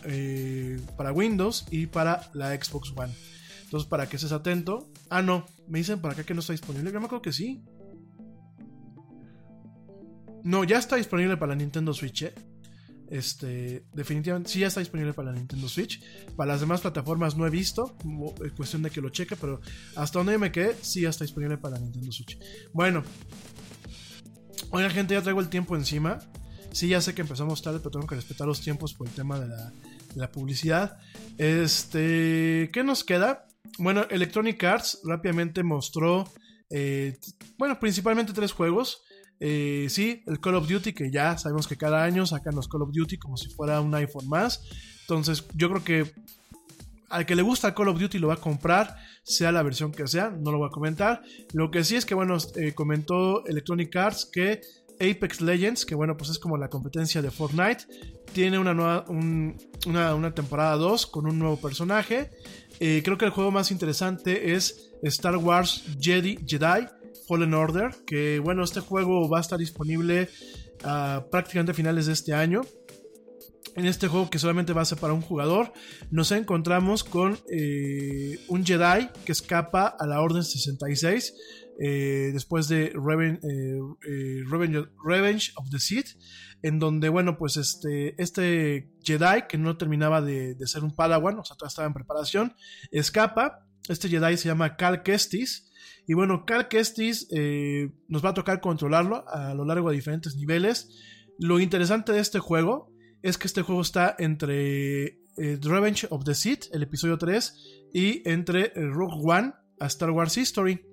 [0.96, 3.12] para Windows y para la Xbox One.
[3.64, 4.90] Entonces, para que estés atento.
[5.08, 6.92] Ah, no, me dicen para acá que no está disponible.
[6.92, 7.64] Yo me acuerdo que sí.
[10.44, 12.22] No, ya está disponible para la Nintendo Switch.
[12.22, 12.34] ¿eh?
[13.12, 16.02] Este, definitivamente, sí ya está disponible para la Nintendo Switch.
[16.34, 17.96] Para las demás plataformas no he visto.
[18.44, 19.60] Es cuestión de que lo cheque, pero
[19.96, 22.38] hasta donde me quedé, sí ya está disponible para la Nintendo Switch.
[22.72, 23.04] Bueno,
[24.70, 26.18] Oiga, gente, ya traigo el tiempo encima.
[26.72, 29.38] Sí, ya sé que empezamos tarde, pero tengo que respetar los tiempos por el tema
[29.38, 30.98] de la, de la publicidad.
[31.36, 33.46] Este, ¿qué nos queda?
[33.78, 36.24] Bueno, Electronic Arts rápidamente mostró,
[36.70, 37.18] eh,
[37.58, 39.02] bueno, principalmente tres juegos.
[39.44, 42.82] Eh, sí, el Call of Duty, que ya sabemos que cada año sacan los Call
[42.82, 44.62] of Duty como si fuera un iPhone más.
[45.00, 46.12] Entonces, yo creo que
[47.10, 50.06] al que le gusta Call of Duty lo va a comprar, sea la versión que
[50.06, 51.22] sea, no lo voy a comentar.
[51.54, 54.60] Lo que sí es que, bueno, eh, comentó Electronic Arts que
[55.00, 57.84] Apex Legends, que bueno, pues es como la competencia de Fortnite,
[58.32, 59.58] tiene una nueva, un,
[59.88, 62.30] una, una, temporada 2 con un nuevo personaje.
[62.78, 66.86] Eh, creo que el juego más interesante es Star Wars Jedi, Jedi
[67.26, 70.28] Fallen Order, que bueno, este juego va a estar disponible
[70.84, 72.62] uh, prácticamente a finales de este año.
[73.74, 75.72] En este juego que solamente va a ser para un jugador,
[76.10, 81.34] nos encontramos con eh, un Jedi que escapa a la Orden 66
[81.80, 86.18] eh, después de eh, Revenge, of the Sith,
[86.62, 91.38] en donde, bueno, pues este, este Jedi que no terminaba de, de ser un Padawan,
[91.38, 92.54] o sea, todavía estaba en preparación,
[92.90, 93.66] escapa.
[93.88, 95.71] Este Jedi se llama Cal Kestis.
[96.06, 97.28] Y bueno, Cal Kestis
[98.08, 100.90] nos va a tocar controlarlo a lo largo de diferentes niveles.
[101.38, 102.92] Lo interesante de este juego
[103.22, 107.54] es que este juego está entre eh, Revenge of the Sith, el episodio 3,
[107.92, 110.84] y entre eh, Rogue One a Star Wars History.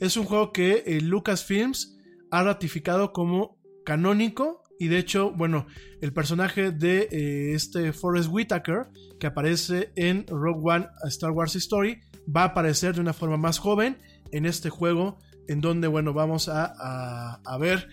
[0.00, 1.96] Es un juego que eh, Lucasfilms
[2.30, 5.66] ha ratificado como canónico y de hecho, bueno,
[6.00, 11.56] el personaje de eh, este Forrest Whitaker que aparece en Rogue One a Star Wars
[11.56, 12.00] Story
[12.34, 13.98] va a aparecer de una forma más joven
[14.32, 15.18] en este juego
[15.48, 16.74] en donde, bueno, vamos a,
[17.44, 17.88] a, ver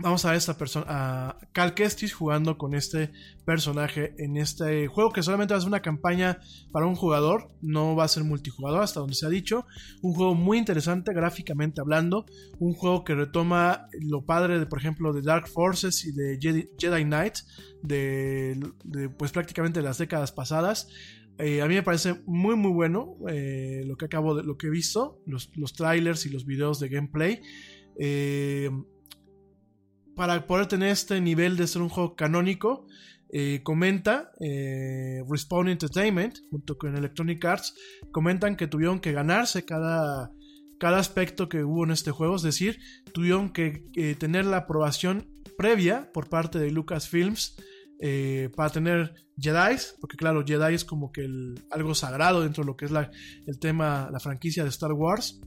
[0.00, 3.12] Vamos a ver esta persona, a Cal Kestis jugando con este
[3.44, 6.40] personaje en este juego que solamente va a ser una campaña
[6.72, 9.66] para un jugador, no va a ser multijugador hasta donde se ha dicho.
[10.02, 12.26] Un juego muy interesante gráficamente hablando,
[12.58, 16.68] un juego que retoma lo padre de, por ejemplo, de Dark Forces y de Jedi,
[16.76, 17.36] Jedi Knight,
[17.84, 20.88] de, de, pues prácticamente las décadas pasadas.
[21.38, 24.68] Eh, a mí me parece muy muy bueno eh, lo que acabo de lo que
[24.68, 27.40] he visto, los, los trailers y los videos de gameplay.
[27.98, 28.70] Eh,
[30.14, 32.86] para poder tener este nivel de ser un juego canónico,
[33.64, 34.30] comenta
[35.28, 37.74] Respawn Entertainment junto con Electronic Arts,
[38.12, 40.30] comentan que tuvieron que ganarse cada,
[40.78, 42.78] cada aspecto que hubo en este juego, es decir,
[43.12, 43.82] tuvieron que
[44.20, 45.26] tener la aprobación
[45.58, 47.56] previa por parte de Lucasfilms
[48.00, 52.66] eh, para tener Jedi, porque claro, Jedi es como que el, algo sagrado dentro de
[52.66, 53.10] lo que es la,
[53.46, 55.40] el tema, la franquicia de Star Wars.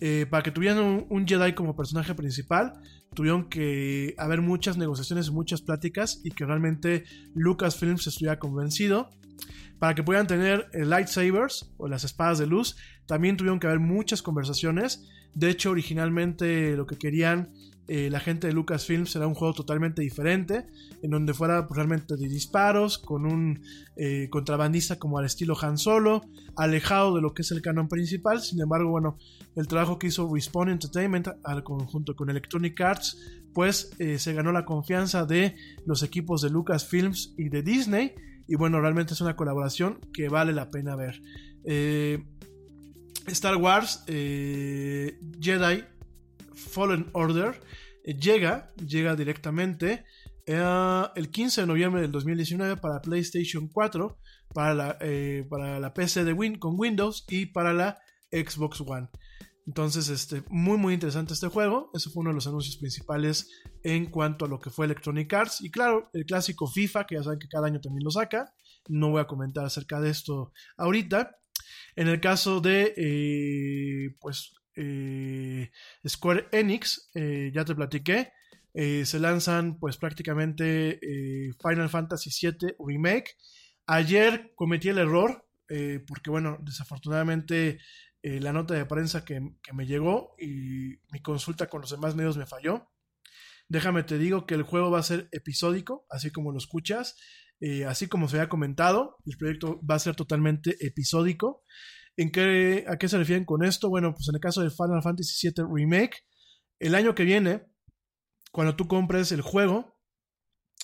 [0.00, 2.72] Eh, para que tuvieran un, Jedi como personaje principal,
[3.14, 7.04] tuvieron que haber muchas negociaciones, muchas pláticas y que realmente
[7.34, 9.10] Lucasfilms estuviera convencido.
[9.78, 12.76] Para que puedan tener lightsabers o las espadas de luz,
[13.06, 15.08] también tuvieron que haber muchas conversaciones.
[15.34, 17.52] De hecho, originalmente lo que querían
[17.92, 20.64] eh, la gente de Lucasfilms era un juego totalmente diferente,
[21.02, 23.64] en donde fuera realmente de disparos, con un
[23.96, 26.22] eh, contrabandista como al estilo Han Solo,
[26.54, 28.42] alejado de lo que es el canon principal.
[28.42, 29.18] Sin embargo, bueno,
[29.56, 33.18] el trabajo que hizo Respawn Entertainment al conjunto con Electronic Arts,
[33.52, 38.14] pues eh, se ganó la confianza de los equipos de Lucasfilms y de Disney.
[38.46, 41.20] Y bueno, realmente es una colaboración que vale la pena ver.
[43.26, 45.84] Star Wars Jedi
[46.60, 47.60] Fallen Order
[48.04, 50.04] eh, llega, llega directamente
[50.46, 54.18] eh, el 15 de noviembre del 2019 para PlayStation 4,
[54.54, 57.98] para la, eh, para la PC de Win con Windows y para la
[58.30, 59.08] Xbox One.
[59.66, 61.90] Entonces, este, muy muy interesante este juego.
[61.94, 63.48] Ese fue uno de los anuncios principales
[63.84, 65.60] en cuanto a lo que fue Electronic Arts.
[65.60, 68.52] Y claro, el clásico FIFA, que ya saben que cada año también lo saca.
[68.88, 71.36] No voy a comentar acerca de esto ahorita.
[71.94, 75.70] En el caso de, pues, eh,
[76.08, 78.32] Square Enix, eh, ya te platiqué,
[78.72, 83.36] eh, se lanzan pues prácticamente eh, Final Fantasy VII Remake.
[83.86, 85.46] Ayer cometí el error,
[86.06, 87.78] porque bueno, desafortunadamente
[88.22, 92.36] la nota de prensa que, que, me llegó y mi consulta con los demás medios
[92.36, 92.90] me falló.
[93.68, 97.16] Déjame te digo que el juego va a ser episódico, así como lo escuchas.
[97.86, 101.64] así como se había comentado, el proyecto va a ser totalmente episódico.
[102.16, 103.88] ¿En qué, ¿A qué se refieren con esto?
[103.88, 106.24] Bueno, pues en el caso de Final Fantasy VII Remake,
[106.78, 107.66] el año que viene,
[108.52, 109.98] cuando tú compres el juego,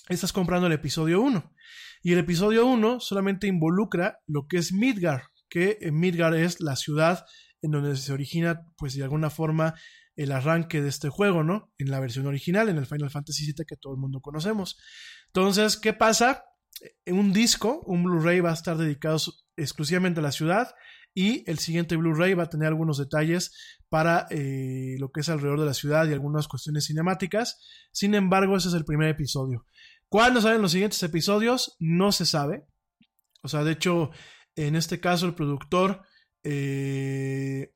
[0.09, 1.53] estás comprando el episodio 1.
[2.03, 7.25] Y el episodio 1 solamente involucra lo que es Midgar, que Midgar es la ciudad
[7.61, 9.73] en donde se origina, pues de alguna forma,
[10.15, 11.71] el arranque de este juego, ¿no?
[11.77, 14.77] En la versión original, en el Final Fantasy VII que todo el mundo conocemos.
[15.27, 16.45] Entonces, ¿qué pasa?
[17.05, 19.17] Un disco, un Blu-ray va a estar dedicado
[19.55, 20.73] exclusivamente a la ciudad
[21.17, 23.51] y el siguiente Blu-ray va a tener algunos detalles
[23.89, 27.59] para eh, lo que es alrededor de la ciudad y algunas cuestiones cinemáticas.
[27.91, 29.65] Sin embargo, ese es el primer episodio.
[30.09, 31.75] ¿Cuándo salen los siguientes episodios?
[31.79, 32.67] No se sabe.
[33.41, 34.11] O sea, de hecho,
[34.55, 36.03] en este caso el productor,
[36.43, 37.73] eh,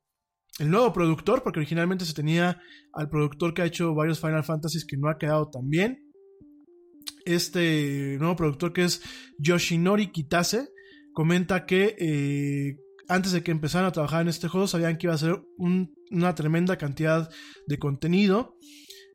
[0.60, 2.60] el nuevo productor, porque originalmente se tenía
[2.92, 6.12] al productor que ha hecho varios Final Fantasies que no ha quedado tan bien.
[7.24, 9.02] Este nuevo productor que es
[9.38, 10.68] Yoshinori Kitase
[11.12, 12.76] comenta que eh,
[13.14, 15.94] antes de que empezaran a trabajar en este juego, sabían que iba a ser un,
[16.10, 17.30] una tremenda cantidad
[17.66, 18.56] de contenido.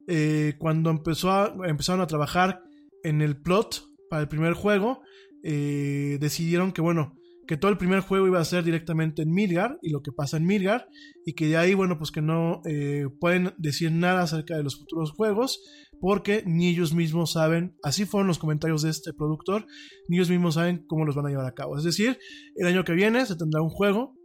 [0.07, 2.61] Eh, cuando empezó a, empezaron a trabajar
[3.03, 5.02] en el plot para el primer juego,
[5.44, 7.16] eh, decidieron que, bueno,
[7.48, 10.38] que todo el primer juego iba a ser directamente en Midgar y lo que pasa
[10.38, 10.88] en Midgar,
[11.26, 14.78] y que de ahí, bueno, pues que no eh, pueden decir nada acerca de los
[14.78, 15.61] futuros juegos,
[15.99, 19.65] porque ni ellos mismos saben, así fueron los comentarios de este productor,
[20.10, 21.78] ni ellos mismos saben cómo los van a llevar a cabo.
[21.78, 22.19] Es decir,
[22.56, 24.16] el año que viene se tendrá un juego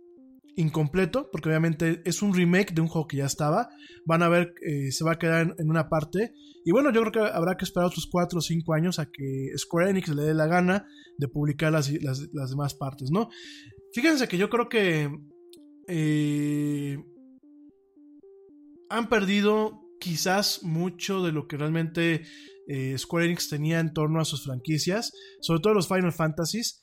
[0.57, 3.69] incompleto, porque obviamente es un remake de un juego que ya estaba,
[4.05, 6.33] van a ver, eh, se va a quedar en, una parte,
[6.65, 9.51] y bueno, yo creo que habrá que esperar otros 4 o 5 años a que
[9.57, 10.87] Square Enix le dé la gana
[11.19, 13.29] de publicar las, las, las demás partes, ¿no?
[13.95, 15.11] Fíjense que yo creo que
[15.89, 16.99] eh,
[18.89, 22.23] han perdido quizás mucho de lo que realmente
[22.66, 26.82] eh, Square Enix tenía en torno a sus franquicias, sobre todo los Final Fantasies,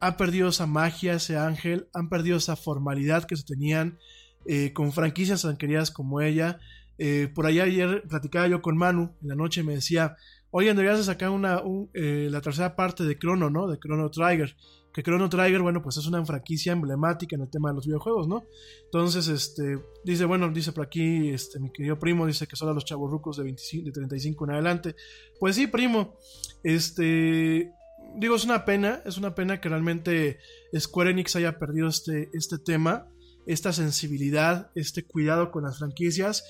[0.00, 3.98] han perdido esa magia, ese ángel, han perdido esa formalidad que se tenían
[4.46, 6.58] eh, con franquicias tan queridas como ella.
[6.98, 10.16] Eh, por allá ayer platicaba yo con Manu en la noche y me decía,
[10.50, 13.68] oye, deberías de sacar una, un, eh, la tercera parte de Chrono, ¿no?
[13.68, 14.56] De Chrono Trigger.
[14.94, 18.26] Que Chrono Trigger, bueno, pues es una franquicia emblemática en el tema de los videojuegos,
[18.26, 18.44] ¿no?
[18.84, 22.86] Entonces, este, dice, bueno, dice por aquí, este, mi querido primo, dice que son los
[22.86, 24.96] chavos rucos de, 25, de 35 en adelante.
[25.38, 26.16] Pues sí, primo,
[26.62, 27.72] este,
[28.16, 30.38] digo, es una pena, es una pena que realmente
[30.76, 33.08] Square Enix haya perdido este, este tema,
[33.46, 36.44] esta sensibilidad, este cuidado con las franquicias.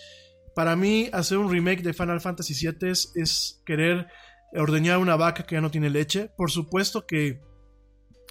[0.55, 4.06] Para mí, hacer un remake de Final Fantasy VII es, es querer
[4.55, 6.30] ordeñar una vaca que ya no tiene leche.
[6.36, 7.43] Por supuesto que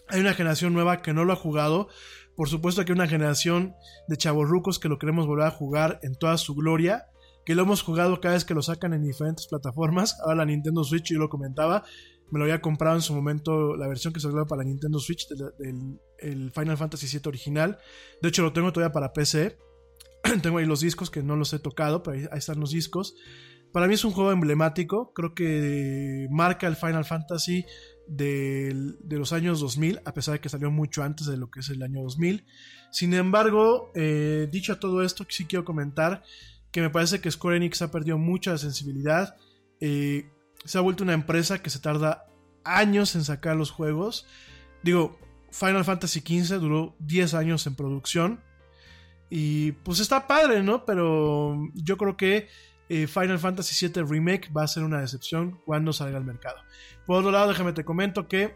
[0.08, 1.88] hay una generación nueva que no lo ha jugado.
[2.36, 3.76] Por supuesto que hay una generación
[4.08, 7.06] de chavorrucos que lo queremos volver a jugar en toda su gloria.
[7.46, 10.20] Que lo hemos jugado cada vez que lo sacan en diferentes plataformas.
[10.22, 11.84] Ahora la Nintendo Switch, yo lo comentaba.
[12.32, 15.28] Me lo había comprado en su momento la versión que salió para la Nintendo Switch
[15.28, 17.78] del, el Final Fantasy VII original.
[18.22, 19.58] De hecho, lo tengo todavía para PC.
[20.42, 23.16] tengo ahí los discos que no los he tocado, pero ahí, están los discos.
[23.72, 25.12] Para mí es un juego emblemático.
[25.14, 27.66] Creo que marca el Final Fantasy
[28.08, 31.60] de, de, los años 2000, a pesar de que salió mucho antes de lo que
[31.60, 32.46] es el año 2000.
[32.92, 36.24] Sin embargo, eh, dicho todo esto, sí quiero comentar
[36.72, 39.36] que me parece que Square Enix ha perdido mucha sensibilidad.
[39.80, 40.30] Eh,
[40.66, 42.28] se ha vuelto una empresa que se tarda
[42.64, 44.28] años en sacar los juegos.
[44.84, 45.18] Digo,
[45.52, 48.42] Final Fantasy XV duró 10 años en producción.
[49.30, 50.86] Y pues está padre, ¿no?
[50.86, 52.50] Pero yo creo que
[52.90, 56.58] eh, Final Fantasy VII Remake va a ser una decepción cuando salga al mercado.
[57.06, 58.56] Por otro lado, déjame te comento que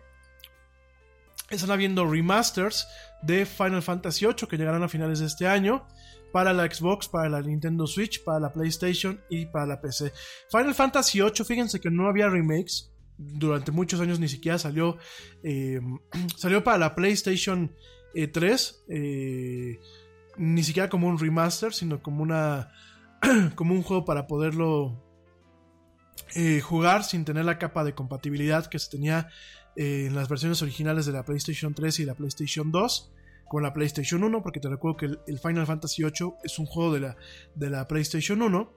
[1.49, 2.88] están habiendo remasters
[3.23, 5.88] de Final Fantasy VIII que llegarán a finales de este año
[6.31, 10.11] para la Xbox, para la Nintendo Switch, para la PlayStation y para la PC.
[10.49, 12.91] Final Fantasy VIII, fíjense que no había remakes.
[13.18, 14.97] Durante muchos años ni siquiera salió.
[15.43, 15.81] Eh,
[16.38, 17.76] salió para la PlayStation
[18.14, 18.84] 3.
[18.89, 19.80] Eh,
[20.38, 22.72] ni siquiera como un remaster, sino como una
[23.56, 25.03] como un juego para poderlo
[26.35, 29.30] eh, jugar sin tener la capa de compatibilidad que se tenía
[29.76, 33.11] eh, en las versiones originales de la PlayStation 3 y la PlayStation 2
[33.50, 36.94] con la PlayStation 1, porque te recuerdo que el, Final Fantasy VIII es un juego
[36.94, 37.18] de la,
[37.56, 38.72] de la PlayStation 1.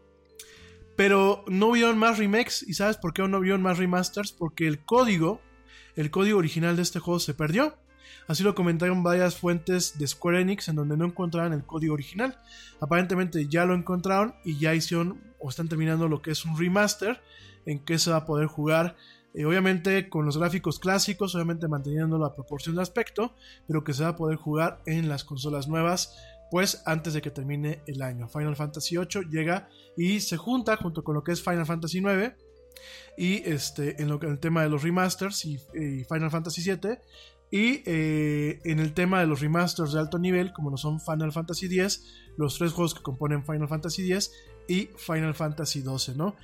[0.96, 2.64] Pero no vieron más remakes.
[2.66, 4.32] ¿Y sabes por qué no vieron más remasters?
[4.32, 5.40] Porque el código,
[5.94, 7.76] el código original de este juego se perdió.
[8.28, 12.38] Así lo comentaron varias fuentes de Square Enix en donde no encontraban el código original.
[12.80, 17.20] Aparentemente ya lo encontraron y ya hicieron o están terminando lo que es un remaster
[17.66, 18.96] en que se va a poder jugar.
[19.34, 23.34] Eh, obviamente con los gráficos clásicos, obviamente manteniendo la proporción de aspecto,
[23.66, 26.16] pero que se va a poder jugar en las consolas nuevas,
[26.50, 28.28] pues antes de que termine el año.
[28.28, 32.34] Final Fantasy VIII llega y se junta junto con lo que es Final Fantasy IX
[33.16, 36.98] y este, en, lo, el tema de los remasters y, y Final Fantasy VII
[37.52, 41.32] y eh, en el tema de los remasters de alto nivel, como lo son Final
[41.32, 42.02] Fantasy X,
[42.38, 44.32] los tres juegos que componen Final Fantasy X
[44.68, 46.34] y Final Fantasy XII, ¿no?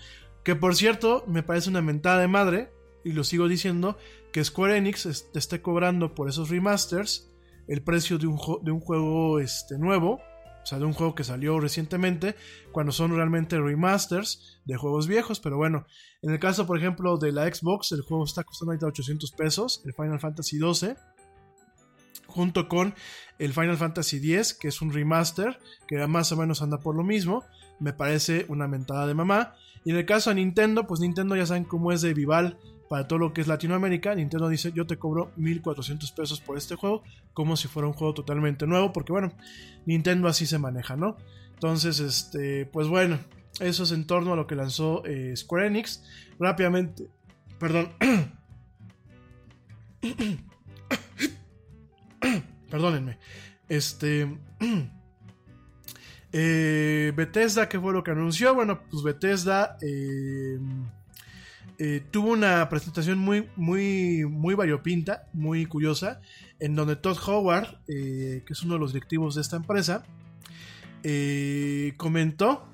[0.44, 2.70] Que por cierto, me parece una mentada de madre,
[3.04, 3.96] y lo sigo diciendo,
[4.32, 7.30] que Square Enix te esté cobrando por esos remasters
[7.66, 10.20] el precio de un, de un juego este, nuevo,
[10.62, 12.34] o sea, de un juego que salió recientemente,
[12.72, 15.40] cuando son realmente remasters de juegos viejos.
[15.40, 15.86] Pero bueno,
[16.22, 19.82] en el caso, por ejemplo, de la Xbox, el juego está costando ahorita 800 pesos,
[19.84, 20.94] el Final Fantasy XII,
[22.26, 22.94] junto con
[23.38, 27.04] el Final Fantasy X, que es un remaster, que más o menos anda por lo
[27.04, 27.44] mismo.
[27.80, 29.54] Me parece una mentada de mamá.
[29.84, 32.58] Y en el caso de Nintendo, pues Nintendo ya saben cómo es de Vival
[32.88, 36.74] para todo lo que es Latinoamérica, Nintendo dice yo te cobro 1400 pesos por este
[36.74, 37.02] juego,
[37.34, 39.32] como si fuera un juego totalmente nuevo, porque bueno,
[39.86, 41.16] Nintendo así se maneja, ¿no?
[41.54, 43.18] Entonces, este, pues bueno,
[43.60, 46.02] eso es en torno a lo que lanzó eh, Square Enix.
[46.38, 47.10] Rápidamente,
[47.58, 47.90] perdón.
[52.70, 53.18] Perdónenme.
[53.68, 54.38] Este.
[56.30, 58.54] Eh, Bethesda, ¿qué fue lo que anunció?
[58.54, 59.78] Bueno, pues Bethesda.
[59.80, 60.58] Eh,
[61.80, 66.20] eh, tuvo una presentación muy, muy, muy variopinta, muy curiosa,
[66.58, 70.02] en donde Todd Howard, eh, que es uno de los directivos de esta empresa,
[71.04, 72.66] eh, comentó,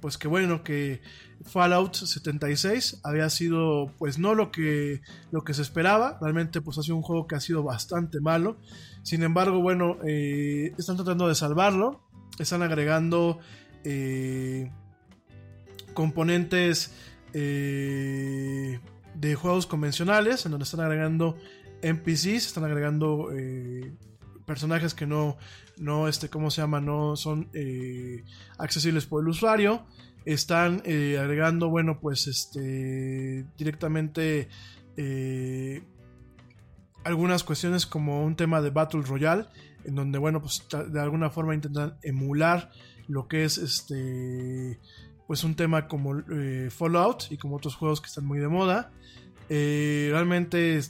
[0.00, 1.02] pues que bueno, que
[1.44, 5.02] Fallout 76 había sido, pues no lo que,
[5.32, 8.58] lo que se esperaba, realmente pues ha sido un juego que ha sido bastante malo,
[9.02, 12.00] sin embargo, bueno, están tratando de salvarlo,
[12.38, 13.40] están agregando
[15.92, 16.92] componentes
[17.32, 18.80] eh,
[19.14, 21.36] de juegos convencionales, en donde están agregando
[21.82, 23.92] NPCs, están agregando eh,
[24.46, 25.36] personajes que no,
[25.76, 26.80] no, este, ¿cómo se llama?
[26.80, 28.24] No son eh,
[28.58, 29.86] accesibles por el usuario.
[30.24, 34.48] Están eh, agregando, bueno, pues este, directamente
[37.04, 39.46] algunas cuestiones como un tema de Battle Royale,
[39.84, 42.70] en donde, bueno, pues de alguna forma intentan emular
[43.06, 44.80] lo que es este
[45.28, 48.90] pues un tema como eh, Fallout y como otros juegos que están muy de moda.
[49.50, 50.80] Eh, realmente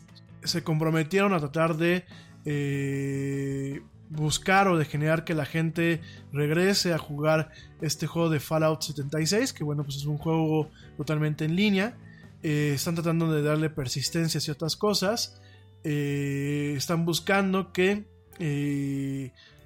[0.45, 2.05] se comprometieron a tratar de
[2.45, 6.01] eh, buscar o de generar que la gente
[6.33, 7.51] regrese a jugar
[7.81, 11.99] este juego de Fallout 76, que bueno, pues es un juego totalmente en línea.
[12.41, 15.43] Están tratando de darle persistencia a ciertas cosas.
[15.83, 18.05] Están buscando que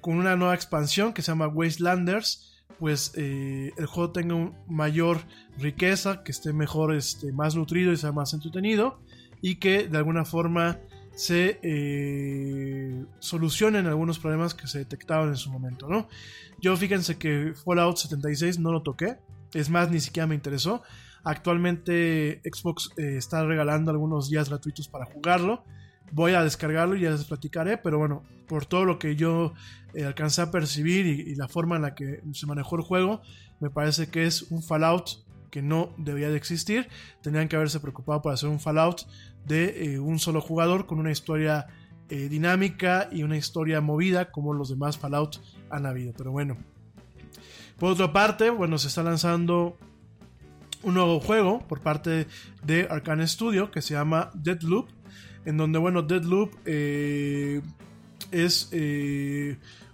[0.01, 5.19] con una nueva expansión que se llama Wastelanders, pues el juego tenga mayor
[5.57, 8.99] riqueza, que esté mejor, este, más nutrido y sea más entretenido.
[9.41, 10.79] Y que de alguna forma
[11.15, 16.07] se eh, solucionen algunos problemas que se detectaban en su momento, ¿no?
[16.59, 19.17] Yo fíjense que Fallout 76 no lo toqué,
[19.53, 20.81] es más, ni siquiera me interesó.
[21.23, 25.63] Actualmente Xbox eh, está regalando algunos días gratuitos para jugarlo.
[26.13, 29.53] Voy a descargarlo y ya les platicaré, pero bueno, por todo lo que yo
[29.95, 33.21] eh, alcancé a percibir y, la forma en la que se manejó el juego,
[33.59, 36.87] me parece que es un Fallout que no debía de existir.
[37.21, 39.07] Tenían que haberse preocupado por hacer un Fallout
[39.45, 41.67] de eh, un solo jugador con una historia
[42.09, 45.37] eh, dinámica y una historia movida como los demás Fallout
[45.69, 46.13] han habido.
[46.15, 46.57] Pero bueno.
[47.79, 49.77] Por otra parte, bueno, se está lanzando
[50.83, 52.27] un nuevo juego por parte
[52.63, 54.89] de Arcane Studio que se llama Deadloop.
[55.45, 57.61] En donde, bueno, Deadloop eh,
[58.31, 58.69] es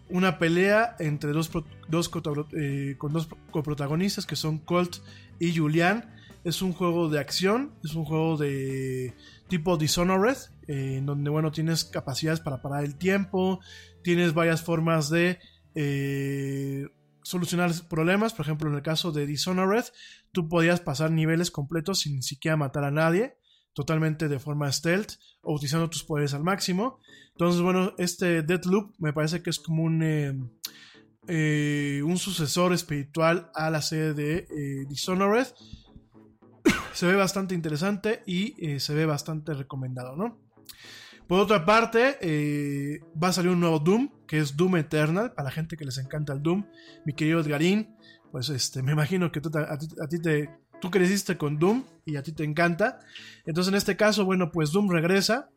[0.10, 1.52] una pelea entre dos,
[1.88, 2.12] dos
[2.54, 4.98] eh, con dos coprotagonistas que son Colt
[5.40, 6.16] y Julian.
[6.44, 9.14] Es un juego de acción, es un juego de
[9.48, 13.60] tipo Dishonored, eh, en donde bueno tienes capacidades para parar el tiempo,
[14.04, 15.40] tienes varias formas de
[15.76, 16.88] eh,
[17.24, 18.34] solucionar problemas.
[18.34, 19.86] Por ejemplo, en el caso de Dishonored,
[20.32, 23.39] tú podías pasar niveles completos sin siquiera matar a nadie
[23.80, 26.99] totalmente de forma stealth o utilizando tus poderes al máximo.
[27.31, 30.38] Entonces, bueno, este Deathloop me parece que es como un, eh,
[31.30, 35.47] eh, un sucesor espiritual a la serie de eh, Dishonored.
[36.93, 40.38] se ve bastante interesante y se ve bastante recomendado, ¿no?
[41.26, 45.51] Por otra parte, va a salir un nuevo Doom, que es Doom Eternal, para la
[45.51, 46.65] gente que les encanta el Doom.
[47.06, 47.95] Mi querido Edgarín,
[48.30, 50.49] pues este, me imagino que a ti te,
[50.80, 52.99] tú creciste con Doom y a ti te encanta.
[53.45, 55.49] Entonces en este caso, bueno, pues Doom regresa.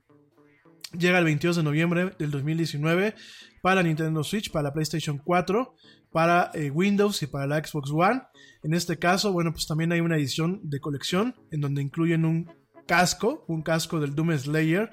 [0.98, 3.14] Llega el 22 de noviembre del 2019
[3.62, 5.74] para Nintendo Switch, para la PlayStation 4,
[6.10, 8.22] para eh, Windows y para la Xbox One.
[8.62, 12.52] En este caso, bueno, pues también hay una edición de colección en donde incluyen un
[12.86, 14.90] casco, un casco del Doom Slayer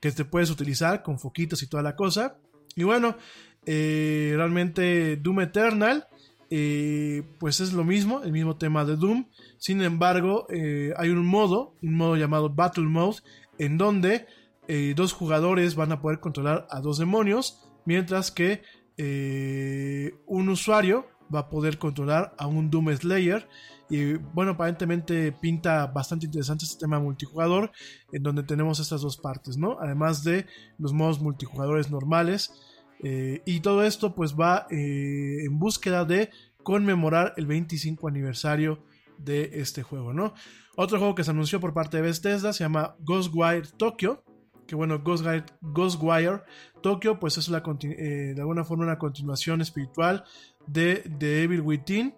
[0.00, 2.38] que te puedes utilizar con foquitos y toda la cosa.
[2.76, 3.16] Y bueno,
[3.66, 6.06] eh, realmente Doom Eternal
[6.50, 9.26] eh, pues es lo mismo, el mismo tema de Doom.
[9.58, 13.18] Sin embargo, eh, hay un modo, un modo llamado Battle Mode,
[13.58, 14.26] en donde
[14.66, 18.62] eh, dos jugadores van a poder controlar a dos demonios, mientras que
[20.26, 23.48] un usuario va a poder controlar a un Doom Slayer.
[23.88, 27.72] Y bueno, aparentemente pinta bastante interesante este tema multijugador,
[28.12, 29.78] en donde tenemos estas dos partes, ¿no?
[29.80, 30.46] Además de
[30.78, 32.52] los modos multijugadores normales
[33.02, 36.30] eh, y todo esto pues va eh, en búsqueda de
[36.62, 38.84] conmemorar el 25 aniversario
[39.18, 40.34] de este juego, ¿no?
[40.76, 44.22] Otro juego que se anunció por parte de Bethesda se llama Ghostwire Tokyo,
[44.66, 46.42] que bueno, Ghostwire, Ghostwire
[46.80, 50.24] Tokyo pues es la, eh, de alguna forma una continuación espiritual
[50.66, 52.14] de The Evil Within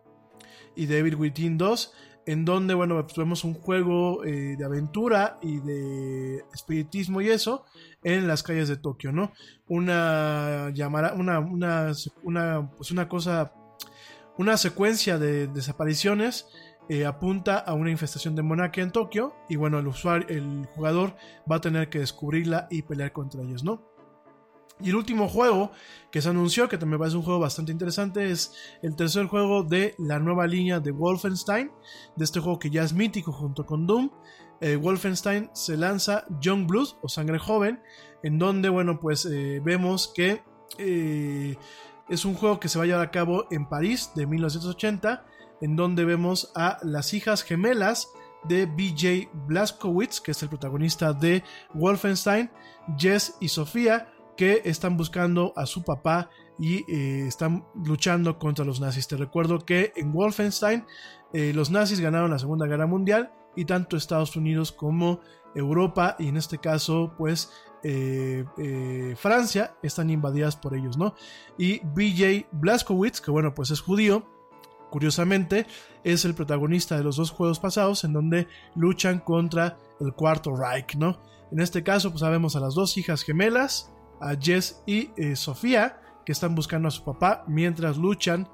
[0.77, 1.93] y The Evil Within 2,
[2.27, 7.65] en donde, bueno, pues, vemos un juego de aventura y de espiritismo y eso,
[8.05, 9.33] en las calles de Tokio, ¿no?
[9.69, 11.93] Una llamada, una, una,
[12.23, 13.53] una, pues una cosa,
[14.39, 16.47] una secuencia de desapariciones
[16.89, 21.15] eh, apunta a una infestación demoníaca en Tokio y bueno, el usuario, el jugador
[21.51, 23.92] va a tener que descubrirla y pelear contra ellos, ¿no?
[24.83, 25.71] Y el último juego
[26.11, 28.53] que se anunció, que también parece un juego bastante interesante, es
[28.83, 31.71] el tercer juego de la nueva línea de Wolfenstein,
[32.17, 34.11] de este juego que ya es mítico junto con Doom,
[34.61, 37.81] eh, Wolfenstein se lanza Young Blood o Sangre Joven,
[38.23, 40.43] en donde, bueno, pues eh, vemos que
[40.79, 41.57] eh,
[42.09, 45.27] es un juego que se va a llevar a cabo en París de 1980,
[45.63, 48.09] en donde vemos a las hijas gemelas
[48.45, 51.43] de BJ Blazkowicz, que es el protagonista de
[51.75, 52.51] Wolfenstein,
[52.97, 56.85] Jess y Sofía, que están buscando a su papá y
[57.27, 59.09] están luchando contra los nazis.
[59.09, 60.85] Te recuerdo que en Wolfenstein
[61.33, 65.21] los nazis ganaron la Segunda Guerra Mundial y tanto Estados Unidos como
[65.55, 67.51] Europa y en este caso pues
[67.83, 71.15] eh, eh, Francia están invadidas por ellos, ¿no?
[71.59, 74.25] Y BJ Blazkowicz, que bueno pues es judío,
[74.91, 75.67] curiosamente
[76.05, 80.95] es el protagonista de los dos juegos pasados en donde luchan contra el cuarto Reich,
[80.97, 81.19] ¿no?
[81.51, 83.93] En este caso pues sabemos a las dos hijas gemelas,
[84.23, 88.49] a Jess y eh, Sofía, que están buscando a su papá mientras luchan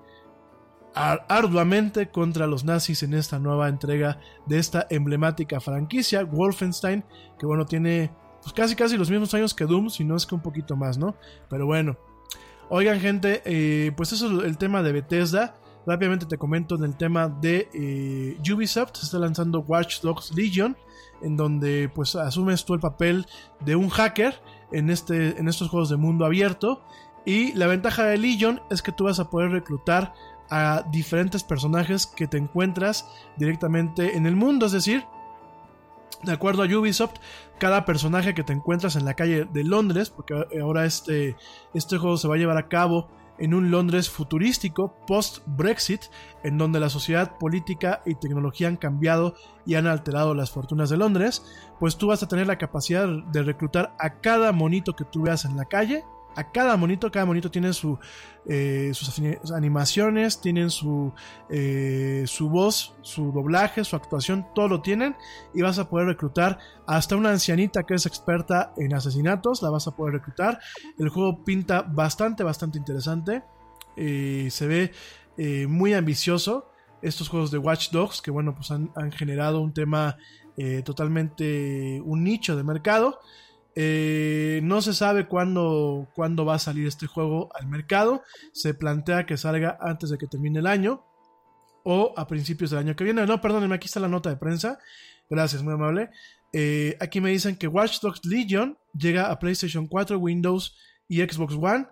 [0.95, 7.05] arduamente contra los nazis en esta nueva entrega de esta emblemática franquicia, Wolfenstein,
[7.39, 8.11] que bueno, tiene
[8.43, 10.99] pues casi casi los mismos años que Doom, si no es que un poquito más,
[10.99, 11.15] ¿no?
[11.49, 11.97] Pero bueno.
[12.71, 15.55] Oigan gente, eh, pues eso es el tema de Bethesda.
[15.87, 20.77] Rápidamente te comento en el tema de eh, Ubisoft, se está lanzando Watch Dogs Legion,
[21.23, 23.27] en donde pues asumes tú el papel
[23.61, 24.39] de un hacker
[24.73, 26.83] en, este, en estos juegos de mundo abierto.
[27.25, 30.15] Y la ventaja de Legion es que tú vas a poder reclutar
[30.51, 35.05] a diferentes personajes que te encuentras directamente en el mundo, es decir,
[36.23, 37.17] de acuerdo a Ubisoft,
[37.59, 41.37] cada personaje que te encuentras en la calle de Londres, porque ahora este,
[41.75, 43.09] este juego se va a llevar a cabo
[43.39, 46.03] en un Londres futurístico post-Brexit,
[46.43, 49.35] en donde la sociedad política y tecnología han cambiado
[49.65, 51.45] y han alterado las fortunas de Londres,
[51.79, 55.45] pues tú vas a tener la capacidad de reclutar a cada monito que tú veas
[55.45, 56.05] en la calle
[56.39, 57.73] a cada monito, cada monito tiene
[58.47, 61.13] eh, sus animaciones, tienen su,
[61.51, 65.17] eh, su voz, su doblaje, su actuación, todo lo tienen
[65.53, 69.89] y vas a poder reclutar hasta una ancianita que es experta en asesinatos, la vas
[69.89, 70.61] a poder reclutar.
[70.97, 73.43] El juego pinta bastante, bastante interesante,
[73.97, 74.93] eh, se ve
[75.67, 76.71] muy ambicioso.
[77.03, 80.17] Estos juegos de Watch Dogs que bueno, pues han generado un tema
[80.85, 83.21] totalmente, un nicho de mercado.
[83.75, 88.23] Eh, no se sabe cuándo, cuándo va a salir este juego al mercado.
[88.53, 91.05] Se plantea que salga antes de que termine el año
[91.85, 93.25] o a principios del año que viene.
[93.27, 94.79] No, perdónenme, aquí está la nota de prensa.
[95.31, 96.11] Gracias, muy amable.
[96.53, 100.77] Eh, aquí me dicen que Watch Dogs Legion llega a PlayStation 4, Windows
[101.07, 101.87] y Xbox One.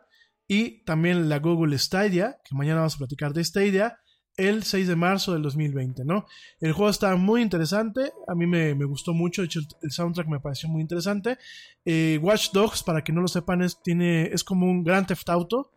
[0.48, 3.98] Y también la Google Stadia, que mañana vamos a platicar de Stadia
[4.36, 6.26] el 6 de marzo del 2020, ¿no?
[6.60, 10.40] El juego está muy interesante, a mí me, gustó mucho, de hecho el, soundtrack me
[10.40, 11.38] pareció muy interesante.
[11.84, 15.28] Eh, Watch Dogs, para que no lo sepan, es, tiene, es como un Grand Theft
[15.28, 15.72] Auto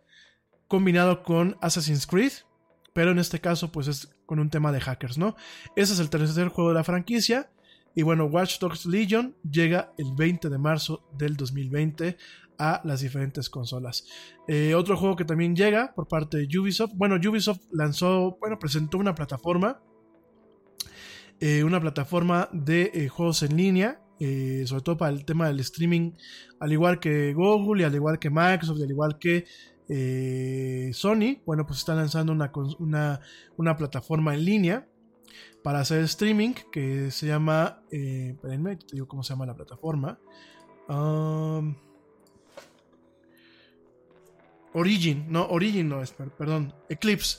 [0.68, 2.32] combinado con Assassin's Creed,
[2.92, 5.36] pero en este caso pues es con un tema de hackers, ¿no?
[5.74, 7.50] Ese es el tercer juego de la franquicia.
[7.92, 12.16] Y bueno, Watch Dogs Legion llega el 20 de marzo del 2020
[12.60, 14.04] a las diferentes consolas.
[14.46, 16.92] Eh, otro juego que también llega por parte de Ubisoft.
[16.94, 19.80] Bueno, Ubisoft lanzó, bueno, presentó una plataforma.
[21.40, 24.02] Eh, una plataforma de eh, juegos en línea.
[24.66, 26.12] sobre todo para el tema del streaming.
[26.60, 29.46] Al igual que Google y al igual que Microsoft y al igual que
[30.92, 31.40] Sony.
[31.46, 33.20] Bueno, pues están lanzando una,
[33.56, 34.88] una, plataforma en línea
[35.64, 37.82] para hacer streaming que se llama.
[37.90, 40.18] espérenme, te digo cómo se llama la plataforma.
[40.90, 41.74] Um,
[44.72, 47.38] Origin, no, Origin no es, perdón, Eclipse.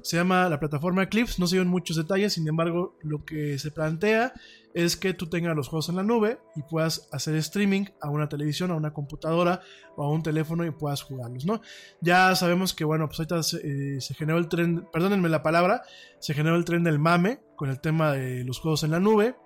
[0.00, 3.70] Se llama la plataforma Eclipse, no se ven muchos detalles, sin embargo, lo que se
[3.70, 4.32] plantea
[4.74, 8.28] es que tú tengas los juegos en la nube y puedas hacer streaming a una
[8.28, 9.60] televisión, a una computadora
[9.96, 11.60] o a un teléfono y puedas jugarlos, ¿no?
[12.00, 13.58] Ya sabemos que, bueno, pues ahorita se,
[13.96, 15.82] eh, se generó el tren, perdónenme la palabra,
[16.20, 19.36] se generó el tren del mame con el tema de los juegos en la nube.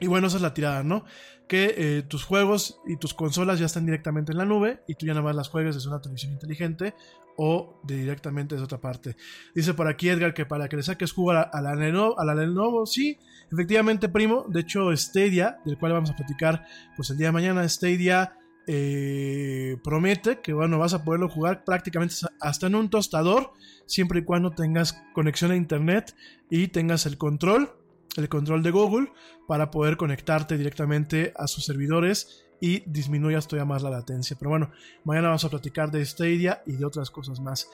[0.00, 1.04] Y bueno, esa es la tirada, ¿no?
[1.46, 5.06] Que eh, tus juegos y tus consolas ya están directamente en la nube y tú
[5.06, 6.94] ya nada más las juegues desde una televisión inteligente
[7.36, 9.16] o de directamente desde otra parte.
[9.54, 12.34] Dice por aquí Edgar que para que le saques jugo a la, Lenovo, a la
[12.34, 13.18] Lenovo, sí,
[13.52, 14.46] efectivamente, primo.
[14.48, 16.64] De hecho, Stadia, del cual vamos a platicar
[16.96, 18.36] pues el día de mañana, Stadia
[18.66, 23.52] eh, promete que bueno, vas a poderlo jugar prácticamente hasta en un tostador,
[23.86, 26.14] siempre y cuando tengas conexión a internet
[26.50, 27.79] y tengas el control
[28.16, 29.12] el control de Google
[29.46, 34.36] para poder conectarte directamente a sus servidores y disminuyas todavía más la latencia.
[34.38, 34.70] Pero bueno,
[35.04, 37.70] mañana vamos a platicar de Stadia y de otras cosas más.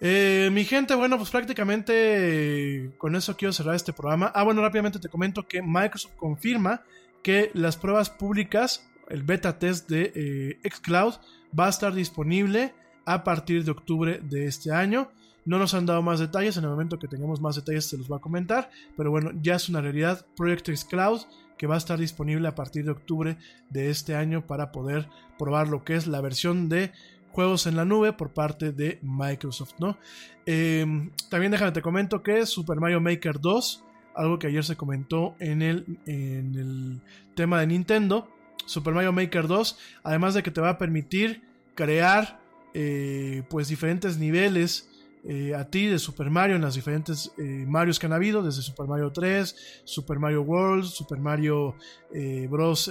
[0.00, 4.30] Eh, mi gente, bueno, pues prácticamente con eso quiero cerrar este programa.
[4.34, 6.82] Ah, bueno, rápidamente te comento que Microsoft confirma
[7.22, 11.14] que las pruebas públicas, el beta test de eh, Xcloud,
[11.58, 12.74] va a estar disponible
[13.06, 15.10] a partir de octubre de este año.
[15.46, 18.10] No nos han dado más detalles, en el momento que tengamos más detalles se los
[18.10, 21.20] va a comentar, pero bueno, ya es una realidad Project X Cloud
[21.56, 23.38] que va a estar disponible a partir de octubre
[23.70, 25.08] de este año para poder
[25.38, 26.92] probar lo que es la versión de
[27.30, 29.98] juegos en la nube por parte de Microsoft, ¿no?
[30.46, 35.34] Em, también déjame te comento que Super Mario Maker 2, algo que ayer se comentó
[35.38, 37.00] en el, en el
[37.34, 38.28] tema de Nintendo,
[38.64, 41.42] Super Mario Maker 2, además de que te va a permitir
[41.74, 42.40] crear
[42.74, 44.90] eh, pues diferentes niveles
[45.28, 48.62] eh, a ti de Super Mario en las diferentes eh, Marios que han habido, desde
[48.62, 51.74] Super Mario 3, Super Mario World, Super Mario
[52.14, 52.88] eh, Bros.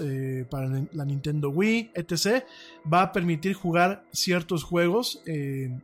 [0.50, 2.44] para la Nintendo Wii, etc.
[2.92, 5.82] Va a permitir jugar ciertos juegos en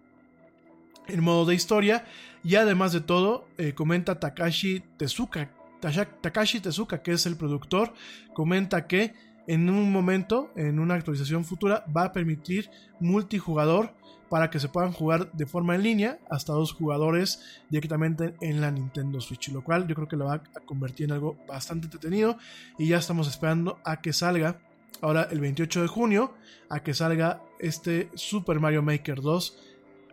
[1.21, 2.05] modo de historia
[2.43, 7.93] y además de todo, comenta Takashi Tezuka, Takashi Tezuka, que es el productor,
[8.33, 9.13] comenta que
[9.47, 12.69] en un momento, en una actualización futura, va a permitir
[12.99, 13.93] multijugador
[14.31, 18.71] para que se puedan jugar de forma en línea hasta dos jugadores directamente en la
[18.71, 22.37] Nintendo Switch, lo cual yo creo que lo va a convertir en algo bastante entretenido
[22.77, 24.61] y ya estamos esperando a que salga
[25.01, 26.33] ahora el 28 de junio
[26.69, 29.57] a que salga este Super Mario Maker 2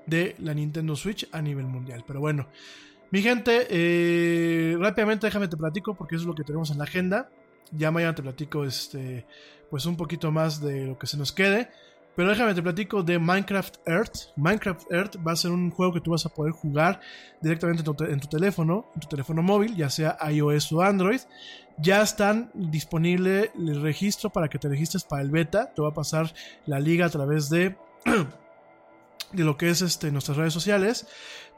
[0.06, 2.02] de la Nintendo Switch a nivel mundial.
[2.04, 2.48] Pero bueno,
[3.12, 6.84] mi gente, eh, rápidamente déjame te platico porque eso es lo que tenemos en la
[6.84, 7.30] agenda.
[7.70, 9.26] Ya mañana te platico este,
[9.70, 11.70] pues un poquito más de lo que se nos quede.
[12.18, 14.32] Pero déjame te platico de Minecraft Earth.
[14.34, 16.98] Minecraft Earth va a ser un juego que tú vas a poder jugar
[17.40, 21.20] directamente en tu, teléfono, en tu teléfono móvil, ya sea iOS o Android.
[21.76, 25.72] Ya están disponible el registro para que te registres para el beta.
[25.72, 26.34] Te va a pasar
[26.66, 27.76] la liga a través de
[29.32, 31.06] de lo que es este, nuestras redes sociales.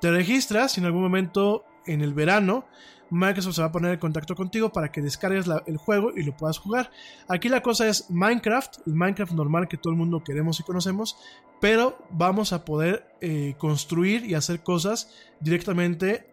[0.03, 2.67] Te registras y en algún momento en el verano
[3.11, 6.37] Microsoft se va a poner en contacto contigo para que descargues el juego y lo
[6.37, 6.91] puedas jugar.
[7.29, 11.17] Aquí la cosa es Minecraft, el Minecraft normal que todo el mundo queremos y conocemos,
[11.61, 15.11] pero vamos a poder eh, construir y hacer cosas
[15.41, 16.27] directamente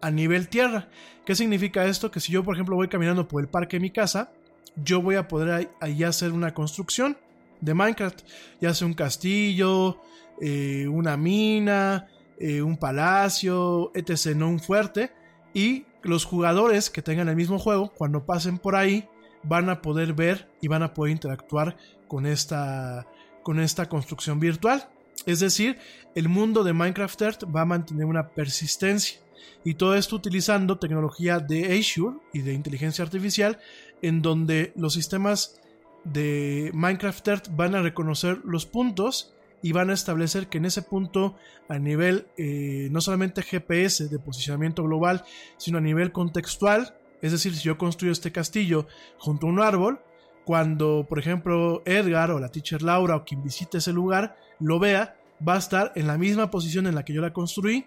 [0.00, 0.88] a nivel tierra.
[1.24, 2.10] ¿Qué significa esto?
[2.10, 4.32] Que si yo, por ejemplo, voy caminando por el parque de mi casa,
[4.76, 7.16] yo voy a poder ahí hacer una construcción
[7.60, 8.20] de Minecraft,
[8.60, 10.00] ya sea un castillo,
[10.40, 12.08] eh, una mina,
[12.38, 15.12] eh, un palacio, etc., no un fuerte.
[15.54, 19.08] Y los jugadores que tengan el mismo juego, cuando pasen por ahí,
[19.42, 21.76] van a poder ver y van a poder interactuar
[22.08, 23.06] con esta,
[23.42, 24.88] con esta construcción virtual.
[25.26, 25.78] Es decir,
[26.14, 29.20] el mundo de Minecraft Earth va a mantener una persistencia.
[29.64, 33.58] Y todo esto utilizando tecnología de Azure y de inteligencia artificial,
[34.02, 35.60] en donde los sistemas
[36.04, 39.33] de Minecraft Earth van a reconocer los puntos
[39.64, 41.36] y van a establecer que en ese punto
[41.70, 45.24] a nivel eh, no solamente GPS de posicionamiento global,
[45.56, 48.86] sino a nivel contextual, es decir, si yo construyo este castillo
[49.16, 50.02] junto a un árbol,
[50.44, 55.16] cuando por ejemplo Edgar o la teacher Laura o quien visite ese lugar lo vea,
[55.40, 57.86] va a estar en la misma posición en la que yo la construí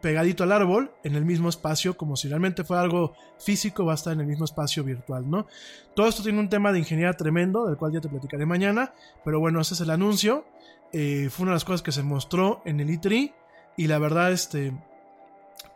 [0.00, 3.94] pegadito al árbol, en el mismo espacio, como si realmente fuera algo físico, va a
[3.94, 5.46] estar en el mismo espacio virtual, ¿no?
[5.94, 8.92] Todo esto tiene un tema de ingeniería tremendo, del cual ya te platicaré mañana,
[9.24, 10.44] pero bueno, ese es el anuncio.
[10.92, 13.32] Eh, fue una de las cosas que se mostró en el E3
[13.76, 14.72] y la verdad, este,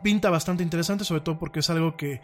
[0.03, 2.21] pinta bastante interesante, sobre todo porque es algo que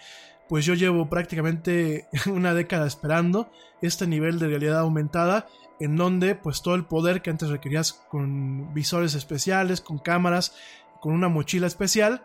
[0.47, 3.49] pues yo llevo prácticamente una década esperando
[3.81, 5.47] este nivel de realidad aumentada
[5.79, 10.53] en donde pues todo el poder que antes requerías con visores especiales, con cámaras,
[11.01, 12.23] con una mochila especial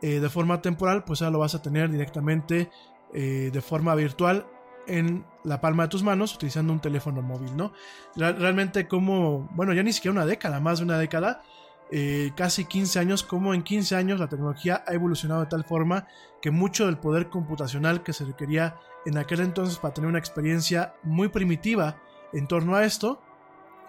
[0.00, 2.70] eh, de forma temporal, pues ahora lo vas a tener directamente
[3.12, 4.46] eh, de forma virtual
[4.86, 7.72] en la palma de tus manos utilizando un teléfono móvil, ¿no?
[8.16, 11.42] Realmente como, bueno, ya ni siquiera una década, más de una década,
[11.90, 16.06] eh, casi 15 años, como en 15 años la tecnología ha evolucionado de tal forma
[16.40, 18.76] que mucho del poder computacional que se requería
[19.06, 21.96] en aquel entonces para tener una experiencia muy primitiva
[22.32, 23.22] en torno a esto,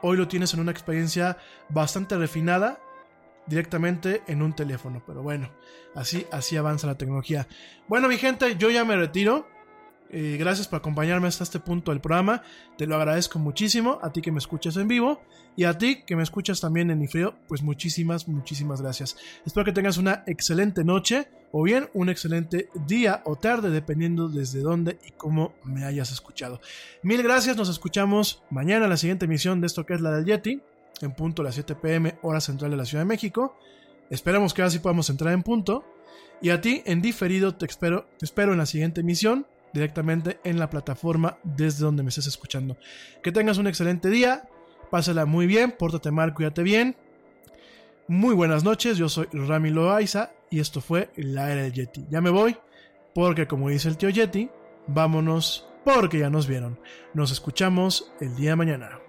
[0.01, 1.37] hoy lo tienes en una experiencia
[1.69, 2.79] bastante refinada
[3.47, 5.03] directamente en un teléfono.
[5.05, 5.51] Pero bueno,
[5.95, 7.47] así, así avanza la tecnología.
[7.87, 9.47] Bueno, mi gente, yo ya me retiro.
[10.11, 12.41] Eh, gracias por acompañarme hasta este punto del programa.
[12.77, 13.99] Te lo agradezco muchísimo.
[14.01, 15.21] A ti que me escuchas en vivo
[15.55, 19.17] y a ti que me escuchas también en Ifreo, pues muchísimas, muchísimas gracias.
[19.45, 24.61] Espero que tengas una excelente noche o bien un excelente día o tarde, dependiendo desde
[24.61, 26.59] dónde y cómo me hayas escuchado.
[27.03, 27.55] Mil gracias.
[27.57, 30.61] Nos escuchamos mañana en la siguiente emisión de esto que es la del Yeti
[31.01, 33.57] en punto a las 7 pm hora central de la Ciudad de México.
[34.09, 35.85] Esperamos que ahora sí podamos entrar en punto.
[36.41, 40.57] Y a ti, en diferido, te espero, te espero en la siguiente emisión, directamente en
[40.57, 42.77] la plataforma desde donde me estés escuchando.
[43.21, 44.47] Que tengas un excelente día,
[44.89, 46.95] pásala muy bien, pórtate mal, cuídate bien.
[48.07, 52.05] Muy buenas noches, yo soy Rami Loaiza y esto fue La Era del Yeti.
[52.09, 52.57] Ya me voy,
[53.13, 54.49] porque como dice el tío Yeti,
[54.87, 56.79] vámonos porque ya nos vieron.
[57.13, 59.08] Nos escuchamos el día de mañana.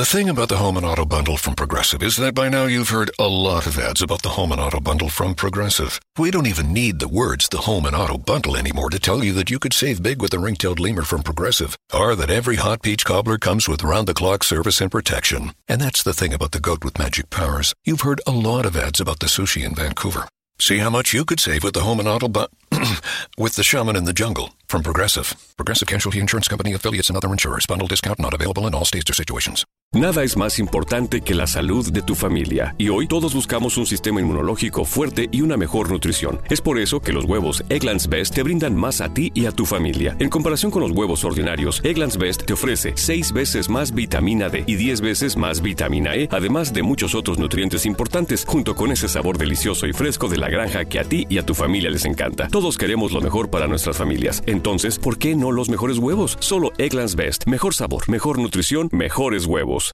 [0.00, 2.88] The thing about the home and auto bundle from Progressive is that by now you've
[2.88, 6.00] heard a lot of ads about the home and auto bundle from Progressive.
[6.16, 9.34] We don't even need the words the home and auto bundle anymore to tell you
[9.34, 12.80] that you could save big with the ring-tailed lemur from Progressive, or that every hot
[12.80, 15.52] peach cobbler comes with round-the-clock service and protection.
[15.68, 17.74] And that's the thing about the goat with magic powers.
[17.84, 20.28] You've heard a lot of ads about the sushi in Vancouver.
[20.58, 22.46] See how much you could save with the home and auto bu-
[23.38, 25.34] with the shaman in the jungle from Progressive.
[25.56, 27.66] Progressive Casualty Insurance Company affiliates and other insurers.
[27.66, 29.64] Bundle discount not available in all states or situations.
[29.92, 33.86] Nada es más importante que la salud de tu familia, y hoy todos buscamos un
[33.86, 36.40] sistema inmunológico fuerte y una mejor nutrición.
[36.48, 39.50] Es por eso que los huevos Egglands Best te brindan más a ti y a
[39.50, 40.14] tu familia.
[40.20, 44.62] En comparación con los huevos ordinarios, Egglands Best te ofrece 6 veces más vitamina D
[44.64, 49.08] y 10 veces más vitamina E, además de muchos otros nutrientes importantes, junto con ese
[49.08, 52.04] sabor delicioso y fresco de la granja que a ti y a tu familia les
[52.04, 52.46] encanta.
[52.76, 54.42] Queremos lo mejor para nuestras familias.
[54.46, 56.36] Entonces, ¿por qué no los mejores huevos?
[56.40, 57.46] Solo Egglands Best.
[57.46, 59.88] Mejor sabor, mejor nutrición, mejores huevos.